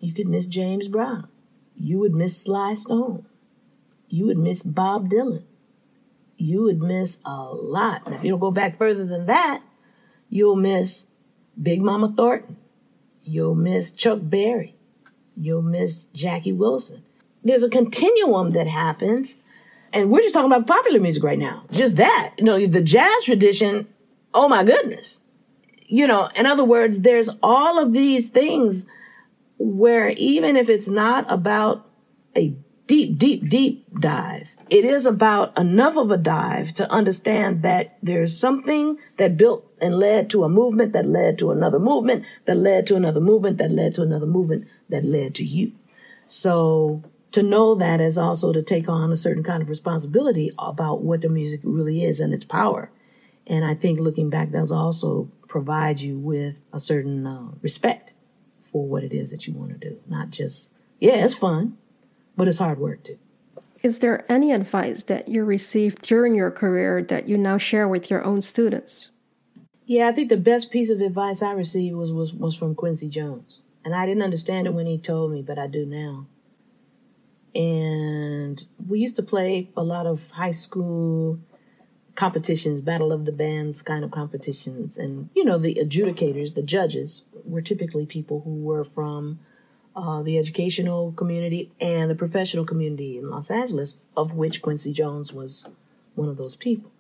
You 0.01 0.13
could 0.13 0.29
miss 0.29 0.47
James 0.47 0.89
Brown. 0.89 1.29
You 1.77 1.99
would 1.99 2.15
miss 2.15 2.41
Sly 2.41 2.75
Stone. 2.75 3.27
You 4.09 4.27
would 4.27 4.39
miss 4.39 4.63
Bob 4.63 5.11
Dylan. 5.11 5.43
You 6.37 6.63
would 6.63 6.81
miss 6.81 7.19
a 7.25 7.45
lot. 7.45 8.03
If 8.13 8.23
you 8.23 8.31
don't 8.31 8.41
go 8.41 8.51
back 8.51 8.79
further 8.79 9.05
than 9.05 9.27
that, 9.27 9.63
you'll 10.29 10.57
miss 10.57 11.07
Big 11.61 11.83
Mama 11.83 12.13
Thornton. 12.17 12.57
You'll 13.23 13.55
miss 13.55 13.93
Chuck 13.93 14.21
Berry. 14.23 14.77
You'll 15.37 15.63
miss 15.63 16.05
Jackie 16.15 16.53
Wilson. 16.53 17.05
There's 17.45 17.63
a 17.63 17.69
continuum 17.69 18.51
that 18.53 18.67
happens. 18.67 19.39
And 19.93 20.11
we're 20.11 20.21
just 20.21 20.35
talking 20.35 20.53
about 20.53 20.67
popular 20.67 21.01
music 21.01 21.23
right 21.23 21.39
now. 21.39 21.65
Just 21.71 21.97
that. 21.97 22.35
You 22.39 22.45
know, 22.45 22.67
the 22.67 22.83
jazz 22.83 23.25
tradition, 23.25 23.89
oh 24.35 24.49
my 24.49 24.65
goodness 24.65 25.21
you 25.89 26.07
know, 26.07 26.29
in 26.37 26.47
other 26.47 26.65
words, 26.65 27.01
there's 27.01 27.31
all 27.43 27.83
of 27.83 27.93
these 27.93 28.29
things 28.29 28.87
where 29.59 30.11
even 30.11 30.55
if 30.55 30.69
it's 30.69 30.89
not 30.89 31.31
about 31.33 31.89
a 32.37 32.55
deep, 32.87 33.19
deep, 33.19 33.49
deep 33.49 33.87
dive, 33.99 34.51
it 34.69 34.85
is 34.85 35.07
about 35.07 35.59
enough 35.59 35.97
of 35.97 36.11
a 36.11 36.19
dive 36.19 36.75
to 36.75 36.91
understand 36.93 37.63
that 37.63 37.97
there's 38.03 38.39
something 38.39 38.99
that 39.17 39.39
built 39.39 39.65
and 39.81 39.99
led 39.99 40.29
to 40.31 40.45
a 40.45 40.49
movement 40.49 40.93
that 40.93 41.07
led 41.07 41.39
to 41.39 41.51
another 41.51 41.79
movement 41.79 42.25
that 42.45 42.57
led 42.57 42.87
to 42.87 42.95
another 42.95 43.21
movement 43.21 43.57
that 43.57 43.71
led 43.71 43.95
to 43.95 44.03
another 44.03 44.27
movement 44.27 44.67
that 44.91 45.05
led 45.05 45.35
to 45.35 45.45
you. 45.45 45.73
So 46.27 47.03
to 47.33 47.43
know 47.43 47.75
that 47.75 48.01
is 48.01 48.17
also 48.17 48.53
to 48.53 48.63
take 48.63 48.89
on 48.89 49.13
a 49.13 49.17
certain 49.17 49.43
kind 49.43 49.63
of 49.63 49.69
responsibility 49.69 50.53
about 50.59 51.03
what 51.03 51.21
the 51.21 51.29
music 51.29 51.61
really 51.63 52.05
is 52.05 52.21
and 52.21 52.33
its 52.33 52.45
power. 52.45 52.91
And 53.47 53.65
I 53.65 53.75
think 53.75 53.99
looking 53.99 54.31
back, 54.31 54.51
that's 54.51 54.71
also 54.71 55.31
provide 55.49 56.01
you 56.01 56.19
with 56.19 56.57
a 56.73 56.81
certain 56.81 57.27
uh, 57.27 57.49
respect 57.63 58.13
for 58.61 58.87
what 58.87 59.03
it 59.03 59.13
is 59.13 59.31
that 59.31 59.47
you 59.47 59.55
want 59.55 59.71
to 59.71 59.89
do. 59.89 59.99
Not 60.07 60.31
just, 60.31 60.73
yeah, 61.01 61.25
it's 61.25 61.35
fun, 61.35 61.79
but 62.37 62.49
it's 62.49 62.59
hard 62.59 62.79
work 62.79 63.03
too. 63.05 63.19
Is 63.83 64.01
there 64.01 64.31
any 64.31 64.53
advice 64.53 65.05
that 65.05 65.29
you 65.29 65.45
received 65.45 66.03
during 66.03 66.35
your 66.35 66.51
career 66.51 67.03
that 67.05 67.29
you 67.29 67.39
now 67.39 67.59
share 67.59 67.87
with 67.87 68.11
your 68.11 68.25
own 68.25 68.43
students? 68.43 69.11
Yeah, 69.87 70.09
I 70.09 70.13
think 70.13 70.29
the 70.29 70.37
best 70.37 70.71
piece 70.71 70.91
of 70.91 71.01
advice 71.01 71.43
I 71.43 71.53
received 71.53 71.97
was, 71.97 72.13
was, 72.13 72.35
was 72.35 72.55
from 72.55 72.75
Quincy 72.75 73.09
Jones. 73.09 73.61
And 73.85 73.95
I 73.95 74.05
didn't 74.05 74.23
understand 74.23 74.67
it 74.67 74.75
when 74.75 74.87
he 74.87 74.99
told 74.99 75.33
me, 75.33 75.43
but 75.43 75.59
I 75.59 75.67
do 75.67 75.87
now. 75.87 76.27
And 77.55 78.65
we 78.87 79.01
used 79.01 79.17
to 79.17 79.23
play 79.23 79.71
a 79.77 79.83
lot 79.83 80.07
of 80.07 80.31
high 80.31 80.51
school 80.51 81.39
competitions, 82.15 82.81
battle 82.83 83.13
of 83.13 83.25
the 83.25 83.33
bands 83.33 83.81
kind 83.81 84.05
of 84.05 84.11
competitions. 84.11 84.97
And, 84.97 85.31
you 85.35 85.45
know, 85.45 85.59
the 85.59 85.75
adjudicators, 85.77 86.55
the 86.55 86.63
judges, 86.63 87.23
were 87.45 87.63
typically 87.63 88.07
people 88.07 88.43
who 88.45 88.57
were 88.57 88.85
from 88.85 89.39
uh, 89.95 90.23
the 90.23 90.39
educational 90.39 91.13
community 91.13 91.71
and 91.81 92.11
the 92.11 92.15
professional 92.15 92.65
community 92.65 93.19
in 93.19 93.31
Los 93.31 93.51
Angeles, 93.51 93.97
of 94.17 94.35
which 94.35 94.63
Quincy 94.63 94.93
Jones 94.93 95.33
was 95.33 95.67
one 96.15 96.29
of 96.29 96.37
those 96.37 96.57
people. 96.57 96.91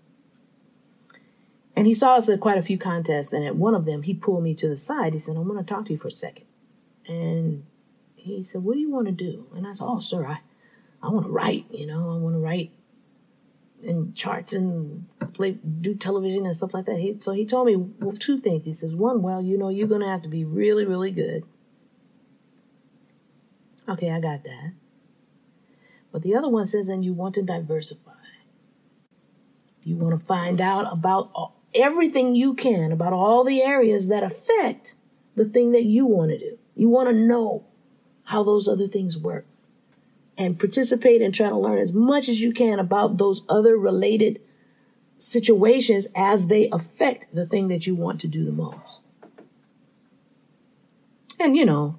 And 1.76 1.86
he 1.86 1.94
saw 1.94 2.14
us 2.16 2.28
at 2.28 2.40
quite 2.40 2.58
a 2.58 2.62
few 2.62 2.76
contests, 2.76 3.32
and 3.32 3.44
at 3.44 3.54
one 3.54 3.74
of 3.74 3.84
them, 3.84 4.02
he 4.02 4.14
pulled 4.14 4.42
me 4.42 4.52
to 4.54 4.68
the 4.68 4.76
side. 4.76 5.12
He 5.12 5.18
said, 5.18 5.36
I'm 5.36 5.46
going 5.46 5.64
to 5.64 5.64
talk 5.64 5.84
to 5.86 5.92
you 5.92 5.98
for 5.98 6.08
a 6.08 6.12
second. 6.12 6.44
And 7.06 7.64
he 8.18 8.42
said, 8.42 8.62
What 8.62 8.74
do 8.74 8.80
you 8.80 8.90
want 8.90 9.06
to 9.06 9.12
do? 9.12 9.46
And 9.54 9.66
I 9.66 9.72
said, 9.72 9.84
Oh, 9.86 10.00
sir, 10.00 10.26
I, 10.26 10.40
I 11.02 11.08
want 11.08 11.26
to 11.26 11.32
write, 11.32 11.66
you 11.70 11.86
know, 11.86 12.10
I 12.10 12.16
want 12.16 12.34
to 12.34 12.40
write 12.40 12.72
and 13.82 14.14
charts 14.14 14.52
and 14.52 15.06
play 15.34 15.52
do 15.52 15.94
television 15.94 16.44
and 16.44 16.54
stuff 16.54 16.74
like 16.74 16.86
that. 16.86 16.98
He, 16.98 17.18
so 17.18 17.32
he 17.32 17.46
told 17.46 17.66
me 17.66 17.76
well, 17.76 18.16
two 18.16 18.38
things. 18.38 18.64
He 18.64 18.72
says, 18.72 18.94
one, 18.94 19.22
well, 19.22 19.40
you 19.40 19.56
know, 19.56 19.68
you're 19.68 19.88
gonna 19.88 20.10
have 20.10 20.22
to 20.22 20.28
be 20.28 20.44
really, 20.44 20.84
really 20.84 21.10
good. 21.10 21.44
Okay, 23.88 24.10
I 24.10 24.20
got 24.20 24.44
that. 24.44 24.72
But 26.12 26.22
the 26.22 26.34
other 26.34 26.48
one 26.48 26.66
says, 26.66 26.88
and 26.88 27.04
you 27.04 27.12
want 27.12 27.34
to 27.36 27.42
diversify. 27.42 28.12
You 29.82 29.96
want 29.96 30.18
to 30.18 30.26
find 30.26 30.60
out 30.60 30.92
about 30.92 31.30
all, 31.34 31.56
everything 31.74 32.34
you 32.34 32.54
can 32.54 32.92
about 32.92 33.12
all 33.12 33.44
the 33.44 33.62
areas 33.62 34.08
that 34.08 34.22
affect 34.22 34.94
the 35.34 35.46
thing 35.46 35.72
that 35.72 35.84
you 35.84 36.04
want 36.04 36.30
to 36.30 36.38
do. 36.38 36.58
You 36.74 36.88
want 36.88 37.08
to 37.08 37.14
know 37.14 37.64
how 38.28 38.44
those 38.44 38.68
other 38.68 38.86
things 38.86 39.16
work 39.16 39.46
and 40.36 40.58
participate 40.58 41.22
and 41.22 41.34
try 41.34 41.48
to 41.48 41.56
learn 41.56 41.78
as 41.78 41.94
much 41.94 42.28
as 42.28 42.42
you 42.42 42.52
can 42.52 42.78
about 42.78 43.16
those 43.16 43.42
other 43.48 43.74
related 43.74 44.38
situations 45.16 46.06
as 46.14 46.48
they 46.48 46.68
affect 46.68 47.34
the 47.34 47.46
thing 47.46 47.68
that 47.68 47.86
you 47.86 47.94
want 47.94 48.20
to 48.20 48.26
do 48.26 48.44
the 48.44 48.52
most. 48.52 49.00
And 51.40 51.56
you 51.56 51.64
know, 51.64 51.98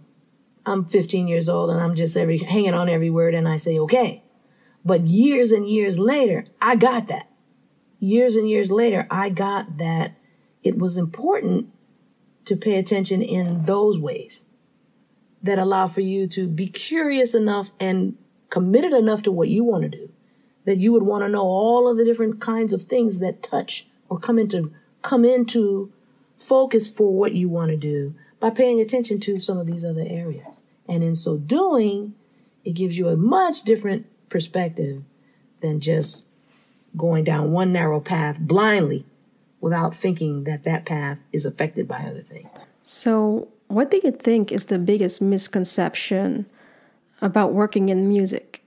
I'm 0.68 0.86
15 0.86 1.28
years 1.28 1.50
old 1.50 1.72
and 1.72 1.82
I'm 1.82 1.96
just 1.96 2.16
every 2.16 2.38
hanging 2.38 2.76
on 2.76 2.90
every 2.90 3.10
word 3.10 3.34
and 3.34 3.48
I 3.48 3.58
say 3.58 3.80
okay. 3.80 4.24
But 4.86 5.08
years 5.08 5.52
and 5.52 5.68
years 5.68 5.98
later, 5.98 6.46
I 6.62 6.76
got 6.76 7.08
that. 7.08 7.28
Years 8.00 8.36
and 8.36 8.48
years 8.48 8.70
later, 8.70 9.08
I 9.10 9.30
got 9.30 9.80
that 9.80 10.14
it 10.62 10.78
was 10.78 10.96
important 10.96 11.72
to 12.46 12.56
pay 12.56 12.78
attention 12.78 13.24
in 13.24 13.66
those 13.66 13.98
ways 13.98 14.44
that 15.42 15.60
allow 15.60 15.88
for 15.88 16.02
you 16.02 16.28
to 16.28 16.48
be 16.48 16.68
curious 16.68 17.34
enough 17.34 17.70
and 17.80 18.18
committed 18.50 18.94
enough 18.94 19.22
to 19.24 19.32
what 19.32 19.50
you 19.50 19.64
want 19.64 19.84
to 19.84 19.90
do 19.90 20.10
that 20.66 20.78
you 20.78 20.92
would 20.92 21.04
want 21.04 21.24
to 21.24 21.30
know 21.30 21.42
all 21.42 21.90
of 21.90 21.98
the 21.98 22.06
different 22.06 22.40
kinds 22.40 22.74
of 22.74 22.84
things 22.84 23.20
that 23.20 23.42
touch 23.42 23.88
or 24.10 24.20
come 24.20 24.38
into 24.38 24.74
come 25.02 25.24
into 25.24 25.92
focus 26.38 26.88
for 26.88 27.14
what 27.14 27.34
you 27.34 27.48
want 27.48 27.72
to 27.72 27.78
do 27.78 28.14
by 28.40 28.50
paying 28.50 28.80
attention 28.80 29.20
to 29.20 29.40
some 29.40 29.58
of 29.58 29.68
these 29.68 29.84
other 29.84 30.06
areas. 30.08 30.62
And 30.88 31.04
in 31.04 31.16
so 31.16 31.38
doing, 31.38 32.16
it 32.64 32.72
gives 32.72 32.98
you 32.98 33.10
a 33.10 33.16
much 33.16 33.64
different 33.64 34.06
perspective 34.30 35.04
than 35.62 35.80
just 35.80 36.24
going 36.98 37.24
down 37.24 37.52
one 37.52 37.72
narrow 37.72 38.00
path 38.00 38.40
blindly 38.40 39.06
without 39.62 39.94
thinking 39.94 40.46
that 40.46 40.64
that 40.64 40.86
path 40.86 41.20
is 41.32 41.46
affected 41.46 41.88
by 41.88 42.00
other 42.00 42.22
things. 42.22 42.50
So, 42.84 43.50
what 43.70 43.92
do 43.92 44.02
you 44.04 44.12
think 44.12 44.52
is 44.52 44.66
the 44.66 44.80
biggest 44.80 45.22
misconception 45.22 46.48
about 47.22 47.54
working 47.54 47.90
in 47.90 48.10
music? 48.10 48.64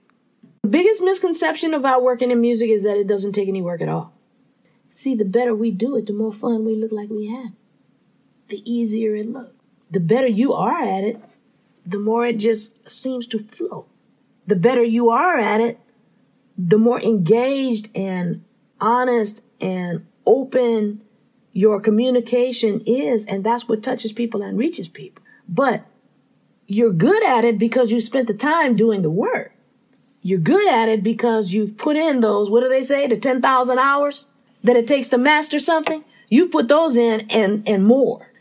The 0.63 0.69
biggest 0.69 1.03
misconception 1.03 1.73
about 1.73 2.03
working 2.03 2.31
in 2.31 2.39
music 2.39 2.69
is 2.69 2.83
that 2.83 2.97
it 2.97 3.05
doesn't 3.05 3.33
take 3.33 3.49
any 3.49 3.61
work 3.61 3.81
at 3.81 3.89
all. 3.89 4.13
See, 4.89 5.13
the 5.13 5.25
better 5.25 5.53
we 5.53 5.71
do 5.71 5.97
it, 5.97 6.07
the 6.07 6.13
more 6.13 6.31
fun 6.31 6.63
we 6.63 6.75
look 6.75 6.93
like 6.93 7.09
we 7.09 7.27
have. 7.27 7.51
The 8.47 8.61
easier 8.69 9.13
it 9.15 9.27
looks. 9.27 9.53
The 9.91 9.99
better 9.99 10.27
you 10.27 10.53
are 10.53 10.81
at 10.81 11.03
it, 11.03 11.21
the 11.85 11.99
more 11.99 12.25
it 12.25 12.37
just 12.37 12.89
seems 12.89 13.27
to 13.27 13.39
flow. 13.39 13.87
The 14.47 14.55
better 14.55 14.83
you 14.83 15.09
are 15.09 15.37
at 15.37 15.59
it, 15.59 15.79
the 16.57 16.77
more 16.77 17.01
engaged 17.01 17.89
and 17.93 18.45
honest 18.79 19.43
and 19.59 20.05
open 20.25 21.01
your 21.53 21.79
communication 21.79 22.81
is, 22.85 23.25
and 23.25 23.43
that's 23.43 23.67
what 23.67 23.83
touches 23.83 24.11
people 24.11 24.41
and 24.41 24.57
reaches 24.57 24.87
people. 24.87 25.23
But 25.47 25.85
you're 26.67 26.91
good 26.91 27.23
at 27.23 27.45
it 27.45 27.59
because 27.59 27.91
you 27.91 27.99
spent 28.01 28.27
the 28.27 28.33
time 28.33 28.75
doing 28.75 29.03
the 29.03 29.11
work. 29.11 29.53
You're 30.21 30.39
good 30.39 30.67
at 30.67 30.89
it 30.89 31.03
because 31.03 31.53
you've 31.53 31.77
put 31.77 31.95
in 31.95 32.21
those, 32.21 32.49
what 32.49 32.61
do 32.61 32.69
they 32.69 32.81
say, 32.81 33.07
the 33.07 33.17
10,000 33.17 33.77
hours 33.77 34.27
that 34.63 34.75
it 34.75 34.87
takes 34.87 35.09
to 35.09 35.17
master 35.17 35.59
something? 35.59 36.03
You 36.29 36.47
put 36.47 36.69
those 36.69 36.97
in 36.97 37.27
and, 37.29 37.67
and 37.67 37.85
more. 37.85 38.31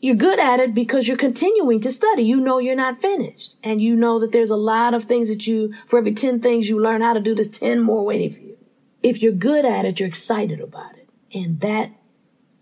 You're 0.00 0.16
good 0.16 0.38
at 0.38 0.58
it 0.58 0.74
because 0.74 1.06
you're 1.06 1.16
continuing 1.16 1.80
to 1.80 1.92
study. 1.92 2.22
You 2.22 2.40
know 2.40 2.58
you're 2.58 2.74
not 2.74 3.02
finished. 3.02 3.56
And 3.62 3.82
you 3.82 3.94
know 3.94 4.18
that 4.20 4.32
there's 4.32 4.50
a 4.50 4.56
lot 4.56 4.94
of 4.94 5.04
things 5.04 5.28
that 5.28 5.46
you, 5.46 5.74
for 5.86 5.98
every 5.98 6.14
10 6.14 6.40
things 6.40 6.68
you 6.68 6.80
learn 6.80 7.02
how 7.02 7.12
to 7.12 7.20
do, 7.20 7.34
there's 7.34 7.48
10 7.48 7.80
more 7.80 8.04
waiting 8.04 8.32
for 8.32 8.40
you. 8.40 8.56
If 9.02 9.22
you're 9.22 9.32
good 9.32 9.64
at 9.64 9.84
it, 9.84 10.00
you're 10.00 10.08
excited 10.08 10.60
about 10.60 10.96
it. 10.96 11.08
And 11.34 11.60
that 11.60 11.92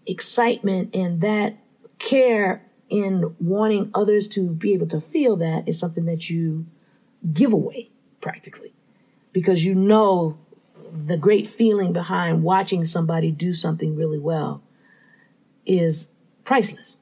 excitement 0.07 0.95
and 0.95 1.21
that 1.21 1.57
care 1.99 2.63
in 2.89 3.35
wanting 3.41 3.91
others 3.95 4.29
to 4.29 4.51
be 4.51 4.73
able 4.73 4.87
to 4.87 5.01
feel 5.01 5.37
that 5.37 5.69
is 5.69 5.79
something 5.79 6.05
that 6.05 6.31
you 6.31 6.67
give 7.33 7.53
away 7.53 7.91
practically. 8.21 8.73
Because 9.33 9.65
you 9.65 9.75
know 9.75 10.39
the 10.93 11.17
great 11.17 11.47
feeling 11.47 11.93
behind 11.93 12.43
watching 12.43 12.85
somebody 12.85 13.31
do 13.31 13.53
something 13.53 13.97
really 13.97 14.19
well 14.19 14.63
is 15.67 16.09
priceless. 16.45 16.97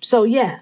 So 0.00 0.24
yeah, 0.24 0.60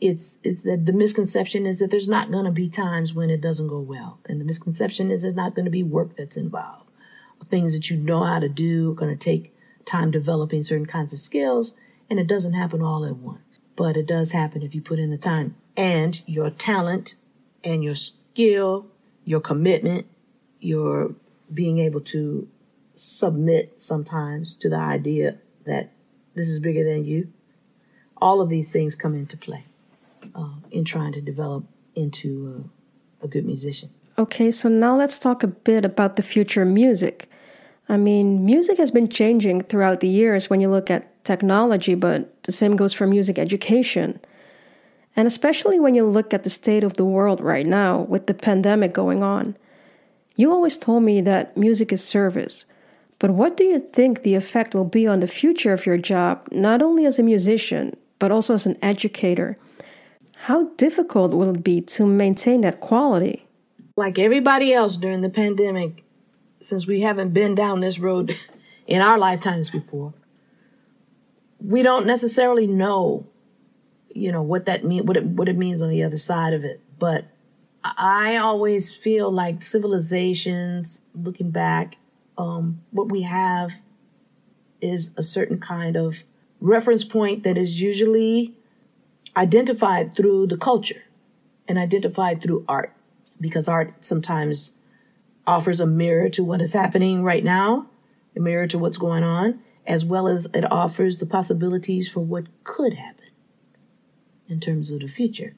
it's 0.00 0.38
it's 0.42 0.62
the, 0.62 0.76
the 0.76 0.92
misconception 0.92 1.66
is 1.66 1.78
that 1.78 1.90
there's 1.90 2.08
not 2.08 2.30
going 2.30 2.44
to 2.44 2.50
be 2.50 2.68
times 2.68 3.14
when 3.14 3.30
it 3.30 3.40
doesn't 3.40 3.68
go 3.68 3.80
well, 3.80 4.18
and 4.26 4.40
the 4.40 4.44
misconception 4.44 5.10
is 5.10 5.22
there's 5.22 5.34
not 5.34 5.54
going 5.54 5.64
to 5.64 5.70
be 5.70 5.82
work 5.82 6.16
that's 6.16 6.36
involved, 6.36 6.90
things 7.46 7.72
that 7.72 7.90
you 7.90 7.96
know 7.96 8.24
how 8.24 8.38
to 8.38 8.48
do 8.48 8.92
are 8.92 8.94
going 8.94 9.16
to 9.16 9.24
take 9.24 9.53
time 9.84 10.10
developing 10.10 10.62
certain 10.62 10.86
kinds 10.86 11.12
of 11.12 11.18
skills, 11.18 11.74
and 12.08 12.18
it 12.18 12.26
doesn't 12.26 12.54
happen 12.54 12.82
all 12.82 13.04
at 13.04 13.16
once. 13.16 13.40
But 13.76 13.96
it 13.96 14.06
does 14.06 14.30
happen 14.30 14.62
if 14.62 14.74
you 14.74 14.80
put 14.80 14.98
in 14.98 15.10
the 15.10 15.18
time 15.18 15.56
and 15.76 16.22
your 16.26 16.50
talent 16.50 17.16
and 17.62 17.82
your 17.82 17.94
skill, 17.94 18.86
your 19.24 19.40
commitment, 19.40 20.06
your 20.60 21.14
being 21.52 21.78
able 21.78 22.00
to 22.00 22.48
submit 22.94 23.80
sometimes 23.80 24.54
to 24.54 24.68
the 24.68 24.76
idea 24.76 25.38
that 25.66 25.90
this 26.34 26.48
is 26.48 26.60
bigger 26.60 26.84
than 26.84 27.04
you. 27.04 27.32
All 28.18 28.40
of 28.40 28.48
these 28.48 28.70
things 28.70 28.94
come 28.94 29.14
into 29.14 29.36
play 29.36 29.64
uh, 30.34 30.54
in 30.70 30.84
trying 30.84 31.12
to 31.12 31.20
develop 31.20 31.64
into 31.94 32.70
a, 33.22 33.24
a 33.24 33.28
good 33.28 33.44
musician. 33.44 33.90
Okay, 34.16 34.50
so 34.50 34.68
now 34.68 34.96
let's 34.96 35.18
talk 35.18 35.42
a 35.42 35.48
bit 35.48 35.84
about 35.84 36.16
the 36.16 36.22
future 36.22 36.62
of 36.62 36.68
music. 36.68 37.28
I 37.88 37.96
mean, 37.96 38.44
music 38.44 38.78
has 38.78 38.90
been 38.90 39.08
changing 39.08 39.62
throughout 39.62 40.00
the 40.00 40.08
years 40.08 40.48
when 40.48 40.60
you 40.60 40.70
look 40.70 40.90
at 40.90 41.24
technology, 41.24 41.94
but 41.94 42.42
the 42.44 42.52
same 42.52 42.76
goes 42.76 42.92
for 42.92 43.06
music 43.06 43.38
education. 43.38 44.20
And 45.16 45.26
especially 45.26 45.78
when 45.78 45.94
you 45.94 46.04
look 46.04 46.34
at 46.34 46.44
the 46.44 46.50
state 46.50 46.82
of 46.82 46.94
the 46.94 47.04
world 47.04 47.40
right 47.40 47.66
now 47.66 48.00
with 48.00 48.26
the 48.26 48.34
pandemic 48.34 48.92
going 48.92 49.22
on. 49.22 49.56
You 50.36 50.50
always 50.50 50.76
told 50.76 51.04
me 51.04 51.20
that 51.20 51.56
music 51.56 51.92
is 51.92 52.02
service. 52.02 52.64
But 53.18 53.30
what 53.30 53.56
do 53.56 53.64
you 53.64 53.78
think 53.78 54.22
the 54.22 54.34
effect 54.34 54.74
will 54.74 54.84
be 54.84 55.06
on 55.06 55.20
the 55.20 55.28
future 55.28 55.72
of 55.72 55.86
your 55.86 55.96
job, 55.96 56.46
not 56.50 56.82
only 56.82 57.06
as 57.06 57.18
a 57.18 57.22
musician, 57.22 57.96
but 58.18 58.32
also 58.32 58.54
as 58.54 58.66
an 58.66 58.76
educator? 58.82 59.56
How 60.34 60.68
difficult 60.76 61.32
will 61.32 61.54
it 61.54 61.64
be 61.64 61.80
to 61.82 62.04
maintain 62.04 62.62
that 62.62 62.80
quality? 62.80 63.46
Like 63.96 64.18
everybody 64.18 64.74
else 64.74 64.96
during 64.96 65.20
the 65.20 65.30
pandemic, 65.30 66.03
since 66.64 66.86
we 66.86 67.02
haven't 67.02 67.34
been 67.34 67.54
down 67.54 67.80
this 67.80 67.98
road 67.98 68.36
in 68.86 69.00
our 69.00 69.18
lifetimes 69.18 69.70
before, 69.70 70.14
we 71.58 71.82
don't 71.82 72.06
necessarily 72.06 72.66
know, 72.66 73.26
you 74.14 74.32
know, 74.32 74.42
what 74.42 74.66
that 74.66 74.84
mean, 74.84 75.06
what 75.06 75.16
it, 75.16 75.24
what 75.24 75.48
it 75.48 75.56
means 75.56 75.82
on 75.82 75.90
the 75.90 76.02
other 76.02 76.18
side 76.18 76.52
of 76.52 76.64
it. 76.64 76.80
But 76.98 77.26
I 77.82 78.36
always 78.36 78.94
feel 78.94 79.30
like 79.30 79.62
civilizations, 79.62 81.02
looking 81.14 81.50
back, 81.50 81.96
um, 82.38 82.82
what 82.90 83.10
we 83.10 83.22
have 83.22 83.72
is 84.80 85.10
a 85.16 85.22
certain 85.22 85.60
kind 85.60 85.96
of 85.96 86.24
reference 86.60 87.04
point 87.04 87.42
that 87.44 87.58
is 87.58 87.80
usually 87.80 88.54
identified 89.36 90.14
through 90.14 90.46
the 90.46 90.56
culture 90.56 91.02
and 91.68 91.78
identified 91.78 92.42
through 92.42 92.64
art 92.68 92.92
because 93.40 93.68
art 93.68 93.94
sometimes 94.00 94.72
offers 95.46 95.80
a 95.80 95.86
mirror 95.86 96.28
to 96.30 96.44
what 96.44 96.60
is 96.60 96.72
happening 96.72 97.22
right 97.22 97.44
now, 97.44 97.86
a 98.36 98.40
mirror 98.40 98.66
to 98.66 98.78
what's 98.78 98.98
going 98.98 99.22
on, 99.22 99.60
as 99.86 100.04
well 100.04 100.26
as 100.26 100.46
it 100.54 100.70
offers 100.70 101.18
the 101.18 101.26
possibilities 101.26 102.08
for 102.08 102.20
what 102.20 102.46
could 102.64 102.94
happen 102.94 103.24
in 104.48 104.60
terms 104.60 104.90
of 104.90 105.00
the 105.00 105.08
future. 105.08 105.54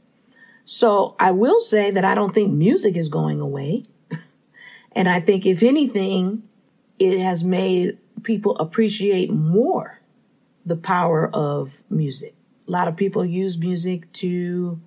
So 0.65 1.15
I 1.19 1.31
will 1.31 1.61
say 1.61 1.91
that 1.91 2.05
I 2.05 2.15
don't 2.15 2.35
think 2.35 2.53
music 2.53 2.97
is 2.97 3.09
going 3.09 3.41
away. 3.41 3.85
and 4.93 5.09
I 5.09 5.21
think 5.21 5.47
if 5.47 5.63
anything, 5.63 6.43
it 6.99 7.21
has 7.21 7.45
made 7.45 7.99
people 8.23 8.57
appreciate 8.59 9.31
more 9.31 10.01
the 10.65 10.77
power 10.77 11.31
of 11.33 11.75
music. 11.89 12.35
A 12.67 12.71
lot 12.71 12.89
of 12.89 12.97
people 12.97 13.25
use 13.25 13.57
music 13.57 14.13
to 14.15 14.81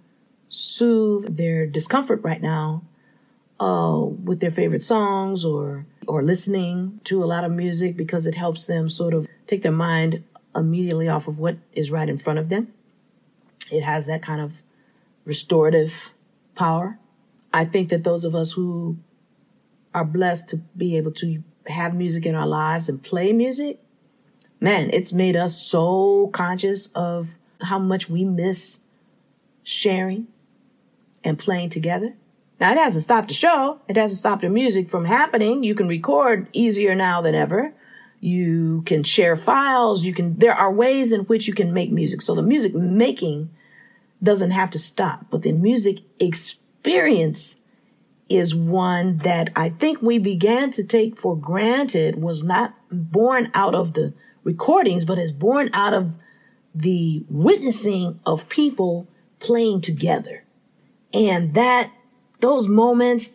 soothe 0.50 1.38
their 1.38 1.66
discomfort 1.66 2.22
right 2.24 2.42
now 2.42 2.84
uh, 3.60 4.00
with 4.24 4.40
their 4.40 4.52
favorite 4.52 4.84
songs 4.84 5.44
or 5.44 5.86
or 6.08 6.24
listening 6.24 7.00
to 7.04 7.24
a 7.24 7.26
lot 7.26 7.44
of 7.44 7.52
music 7.52 7.96
because 7.96 8.26
it 8.26 8.36
helps 8.36 8.66
them 8.66 8.90
sort 8.90 9.14
of 9.14 9.28
take 9.46 9.62
their 9.62 9.72
mind 9.72 10.24
immediately 10.56 11.08
off 11.08 11.28
of 11.28 11.38
what 11.38 11.58
is 11.74 11.92
right 11.92 12.10
in 12.10 12.18
front 12.18 12.40
of 12.40 12.50
them. 12.50 12.74
It 13.70 13.84
has 13.84 14.08
that 14.08 14.24
kind 14.24 14.42
of 14.42 14.64
restorative 15.26 16.10
power. 16.56 16.98
I 17.54 17.66
think 17.66 17.90
that 17.90 18.04
those 18.04 18.26
of 18.26 18.34
us 18.34 18.54
who 18.54 18.98
are 19.94 20.06
blessed 20.06 20.48
to 20.50 20.58
be 20.58 20.98
able 20.98 21.12
to 21.12 21.44
have 21.68 21.94
music 21.94 22.26
in 22.26 22.34
our 22.34 22.48
lives 22.48 22.90
and 22.90 23.02
play 23.02 23.32
music, 23.32 23.80
man, 24.60 24.90
it's 24.92 25.14
made 25.14 25.36
us 25.36 25.56
so 25.56 26.28
conscious 26.34 26.88
of 26.96 27.30
how 27.62 27.78
much 27.78 28.10
we 28.10 28.24
miss 28.24 28.80
sharing 29.64 30.28
and 31.24 31.38
playing 31.38 31.70
together. 31.70 32.16
Now, 32.60 32.72
it 32.72 32.78
hasn't 32.78 33.04
stopped 33.04 33.30
the 33.30 33.34
show. 33.34 33.80
It 33.88 33.96
hasn't 33.96 34.20
stopped 34.20 34.42
the 34.42 34.50
music 34.50 34.90
from 34.90 35.06
happening. 35.06 35.64
You 35.64 35.76
can 35.76 35.88
record 35.88 36.48
easier 36.52 36.94
now 36.94 37.22
than 37.22 37.36
ever. 37.36 37.74
You 38.20 38.84
can 38.86 39.04
share 39.04 39.38
files. 39.38 40.04
You 40.04 40.14
can, 40.14 40.38
there 40.38 40.54
are 40.54 40.72
ways 40.72 41.14
in 41.14 41.22
which 41.22 41.48
you 41.48 41.54
can 41.54 41.74
make 41.74 41.92
music. 41.92 42.22
So 42.22 42.36
the 42.36 42.42
music 42.42 42.74
making 42.76 43.50
doesn't 44.22 44.52
have 44.52 44.72
to 44.72 44.80
stop, 44.80 45.28
but 45.30 45.44
the 45.44 45.54
music 45.54 46.00
experience 46.20 47.62
is 48.28 48.54
one 48.54 49.18
that 49.18 49.50
I 49.56 49.70
think 49.70 50.02
we 50.02 50.20
began 50.20 50.72
to 50.74 50.84
take 50.84 51.18
for 51.18 51.36
granted 51.36 52.22
was 52.22 52.44
not 52.44 52.76
born 52.92 53.50
out 53.54 53.74
of 53.74 53.94
the 53.94 54.14
recordings, 54.44 55.06
but 55.06 55.18
is 55.18 55.32
born 55.32 55.70
out 55.74 55.94
of 55.94 56.12
the 56.76 57.24
witnessing 57.30 58.20
of 58.26 58.50
people 58.50 59.08
playing 59.40 59.82
together. 59.82 60.44
And 61.14 61.56
that 61.56 61.92
those 62.40 62.68
moments, 62.68 63.32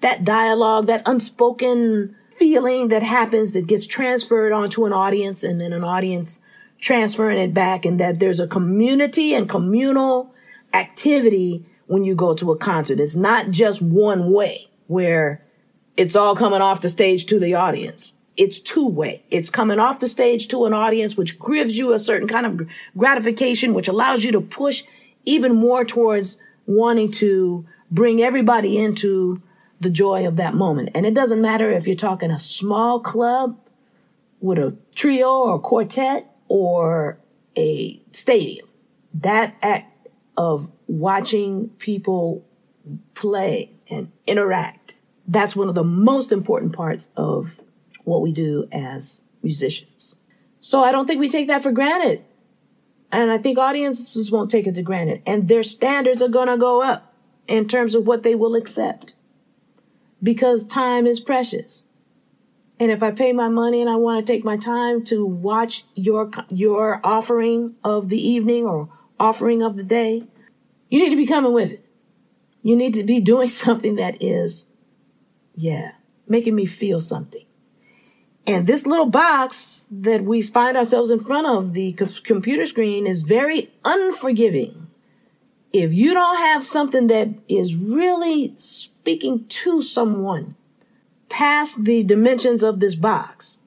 that 0.00 0.24
dialogue, 0.24 0.86
that 0.86 1.02
unspoken 1.06 2.14
feeling 2.36 2.88
that 2.88 3.02
happens 3.02 3.52
that 3.52 3.66
gets 3.66 3.86
transferred 3.86 4.52
onto 4.52 4.84
an 4.84 4.92
audience 4.92 5.44
and 5.44 5.60
then 5.60 5.72
an 5.72 5.84
audience 5.84 6.40
transferring 6.80 7.38
it 7.38 7.54
back 7.54 7.84
and 7.84 7.98
that 8.00 8.18
there's 8.18 8.40
a 8.40 8.46
community 8.46 9.34
and 9.34 9.48
communal 9.48 10.34
activity 10.72 11.64
when 11.86 12.04
you 12.04 12.14
go 12.14 12.34
to 12.34 12.52
a 12.52 12.56
concert. 12.56 13.00
It's 13.00 13.16
not 13.16 13.50
just 13.50 13.80
one 13.80 14.32
way 14.32 14.68
where 14.86 15.42
it's 15.96 16.16
all 16.16 16.34
coming 16.34 16.60
off 16.60 16.80
the 16.80 16.88
stage 16.88 17.26
to 17.26 17.38
the 17.38 17.54
audience. 17.54 18.12
It's 18.36 18.58
two 18.58 18.86
way. 18.86 19.22
It's 19.30 19.48
coming 19.48 19.78
off 19.78 20.00
the 20.00 20.08
stage 20.08 20.48
to 20.48 20.66
an 20.66 20.72
audience, 20.72 21.16
which 21.16 21.38
gives 21.38 21.78
you 21.78 21.92
a 21.92 22.00
certain 22.00 22.26
kind 22.26 22.46
of 22.46 22.68
gratification, 22.96 23.74
which 23.74 23.88
allows 23.88 24.24
you 24.24 24.32
to 24.32 24.40
push 24.40 24.82
even 25.24 25.54
more 25.54 25.84
towards 25.84 26.38
wanting 26.66 27.12
to 27.12 27.64
bring 27.94 28.20
everybody 28.20 28.76
into 28.76 29.40
the 29.80 29.88
joy 29.88 30.26
of 30.26 30.36
that 30.36 30.54
moment. 30.54 30.90
And 30.94 31.06
it 31.06 31.14
doesn't 31.14 31.40
matter 31.40 31.70
if 31.70 31.86
you're 31.86 31.96
talking 31.96 32.30
a 32.30 32.40
small 32.40 32.98
club 32.98 33.56
with 34.40 34.58
a 34.58 34.76
trio 34.94 35.28
or 35.28 35.54
a 35.54 35.58
quartet 35.60 36.26
or 36.48 37.18
a 37.56 38.02
stadium. 38.12 38.66
That 39.14 39.54
act 39.62 40.08
of 40.36 40.70
watching 40.88 41.68
people 41.78 42.44
play 43.14 43.70
and 43.88 44.10
interact, 44.26 44.96
that's 45.28 45.54
one 45.54 45.68
of 45.68 45.76
the 45.76 45.84
most 45.84 46.32
important 46.32 46.72
parts 46.72 47.08
of 47.16 47.60
what 48.02 48.22
we 48.22 48.32
do 48.32 48.68
as 48.72 49.20
musicians. 49.40 50.16
So 50.58 50.82
I 50.82 50.90
don't 50.90 51.06
think 51.06 51.20
we 51.20 51.28
take 51.28 51.46
that 51.46 51.62
for 51.62 51.70
granted. 51.70 52.24
And 53.12 53.30
I 53.30 53.38
think 53.38 53.56
audiences 53.56 54.32
won't 54.32 54.50
take 54.50 54.66
it 54.66 54.74
for 54.74 54.82
granted. 54.82 55.22
And 55.24 55.46
their 55.46 55.62
standards 55.62 56.20
are 56.20 56.28
going 56.28 56.48
to 56.48 56.56
go 56.56 56.82
up 56.82 57.13
in 57.46 57.68
terms 57.68 57.94
of 57.94 58.06
what 58.06 58.22
they 58.22 58.34
will 58.34 58.54
accept 58.54 59.14
because 60.22 60.64
time 60.64 61.06
is 61.06 61.20
precious. 61.20 61.84
And 62.80 62.90
if 62.90 63.02
I 63.02 63.12
pay 63.12 63.32
my 63.32 63.48
money 63.48 63.80
and 63.80 63.88
I 63.88 63.96
want 63.96 64.26
to 64.26 64.32
take 64.32 64.44
my 64.44 64.56
time 64.56 65.04
to 65.04 65.24
watch 65.24 65.84
your 65.94 66.30
your 66.48 67.00
offering 67.04 67.74
of 67.84 68.08
the 68.08 68.20
evening 68.20 68.64
or 68.64 68.88
offering 69.20 69.62
of 69.62 69.76
the 69.76 69.84
day, 69.84 70.24
you 70.88 70.98
need 70.98 71.10
to 71.10 71.16
be 71.16 71.26
coming 71.26 71.52
with 71.52 71.70
it. 71.70 71.84
You 72.62 72.74
need 72.74 72.94
to 72.94 73.04
be 73.04 73.20
doing 73.32 73.48
something 73.48 73.96
that 73.96 74.20
is 74.20 74.66
Yeah, 75.54 75.92
making 76.26 76.56
me 76.56 76.66
feel 76.66 77.00
something. 77.00 77.44
And 78.46 78.66
this 78.66 78.86
little 78.86 79.06
box 79.06 79.86
that 79.90 80.24
we 80.24 80.42
find 80.42 80.76
ourselves 80.76 81.10
in 81.10 81.18
front 81.20 81.46
of, 81.46 81.72
the 81.72 81.92
computer 82.24 82.66
screen, 82.66 83.06
is 83.06 83.22
very 83.22 83.72
unforgiving. 83.84 84.88
If 85.74 85.92
you 85.92 86.14
don't 86.14 86.36
have 86.36 86.62
something 86.62 87.08
that 87.08 87.30
is 87.48 87.74
really 87.74 88.54
speaking 88.58 89.44
to 89.48 89.82
someone 89.82 90.54
past 91.28 91.82
the 91.82 92.04
dimensions 92.04 92.62
of 92.62 92.78
this 92.78 92.94
box, 92.94 93.58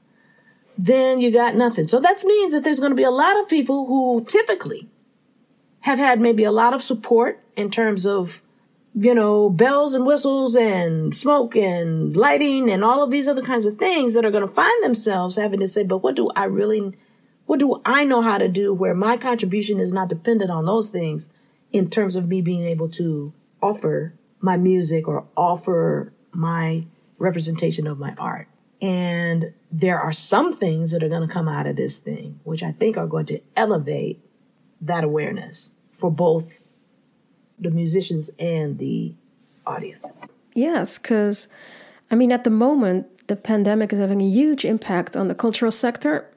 then 0.77 1.19
you 1.19 1.31
got 1.31 1.57
nothing. 1.57 1.89
So 1.89 1.99
that 1.99 2.23
means 2.23 2.53
that 2.53 2.63
there's 2.63 2.79
going 2.79 2.93
to 2.93 2.95
be 2.95 3.03
a 3.03 3.11
lot 3.11 3.37
of 3.37 3.49
people 3.49 3.87
who 3.87 4.23
typically 4.23 4.87
have 5.81 5.99
had 5.99 6.21
maybe 6.21 6.45
a 6.45 6.51
lot 6.51 6.73
of 6.73 6.81
support 6.81 7.43
in 7.57 7.69
terms 7.69 8.07
of 8.07 8.41
you 8.95 9.13
know, 9.13 9.49
bells 9.49 9.93
and 9.93 10.05
whistles 10.05 10.55
and 10.55 11.13
smoke 11.13 11.57
and 11.57 12.15
lighting 12.15 12.71
and 12.71 12.85
all 12.85 13.03
of 13.03 13.11
these 13.11 13.27
other 13.27 13.43
kinds 13.43 13.65
of 13.65 13.77
things 13.77 14.13
that 14.13 14.23
are 14.23 14.31
going 14.31 14.47
to 14.47 14.55
find 14.55 14.81
themselves 14.81 15.35
having 15.35 15.59
to 15.59 15.67
say, 15.67 15.83
but 15.83 15.97
what 15.97 16.15
do 16.15 16.31
I 16.37 16.45
really, 16.45 16.93
what 17.47 17.59
do 17.59 17.81
I 17.85 18.05
know 18.05 18.21
how 18.21 18.37
to 18.37 18.47
do 18.47 18.73
where 18.73 18.95
my 18.95 19.17
contribution 19.17 19.81
is 19.81 19.91
not 19.91 20.07
dependent 20.07 20.49
on 20.49 20.65
those 20.65 20.89
things 20.89 21.29
in 21.77 21.89
terms 21.89 22.15
of 22.15 22.27
me 22.27 22.41
being 22.41 22.63
able 22.63 22.89
to 22.89 23.33
offer 23.61 24.13
my 24.39 24.57
music 24.57 25.07
or 25.07 25.25
offer 25.35 26.13
my 26.31 26.85
representation 27.17 27.87
of 27.87 27.97
my 27.97 28.13
art. 28.17 28.47
And 28.81 29.53
there 29.71 29.99
are 29.99 30.13
some 30.13 30.55
things 30.55 30.91
that 30.91 31.01
are 31.03 31.09
going 31.09 31.27
to 31.27 31.33
come 31.33 31.47
out 31.47 31.65
of 31.65 31.75
this 31.75 31.97
thing, 31.97 32.39
which 32.43 32.61
I 32.61 32.71
think 32.73 32.97
are 32.97 33.07
going 33.07 33.25
to 33.27 33.41
elevate 33.55 34.19
that 34.81 35.03
awareness 35.03 35.71
for 35.91 36.11
both 36.11 36.61
the 37.57 37.71
musicians 37.71 38.29
and 38.37 38.77
the 38.77 39.15
audiences. 39.65 40.27
Yes, 40.53 40.97
because 40.97 41.47
I 42.11 42.15
mean, 42.15 42.31
at 42.31 42.43
the 42.43 42.49
moment, 42.49 43.27
the 43.27 43.35
pandemic 43.35 43.91
is 43.91 43.99
having 43.99 44.21
a 44.21 44.29
huge 44.29 44.63
impact 44.63 45.17
on 45.17 45.27
the 45.27 45.35
cultural 45.35 45.71
sector. 45.71 46.29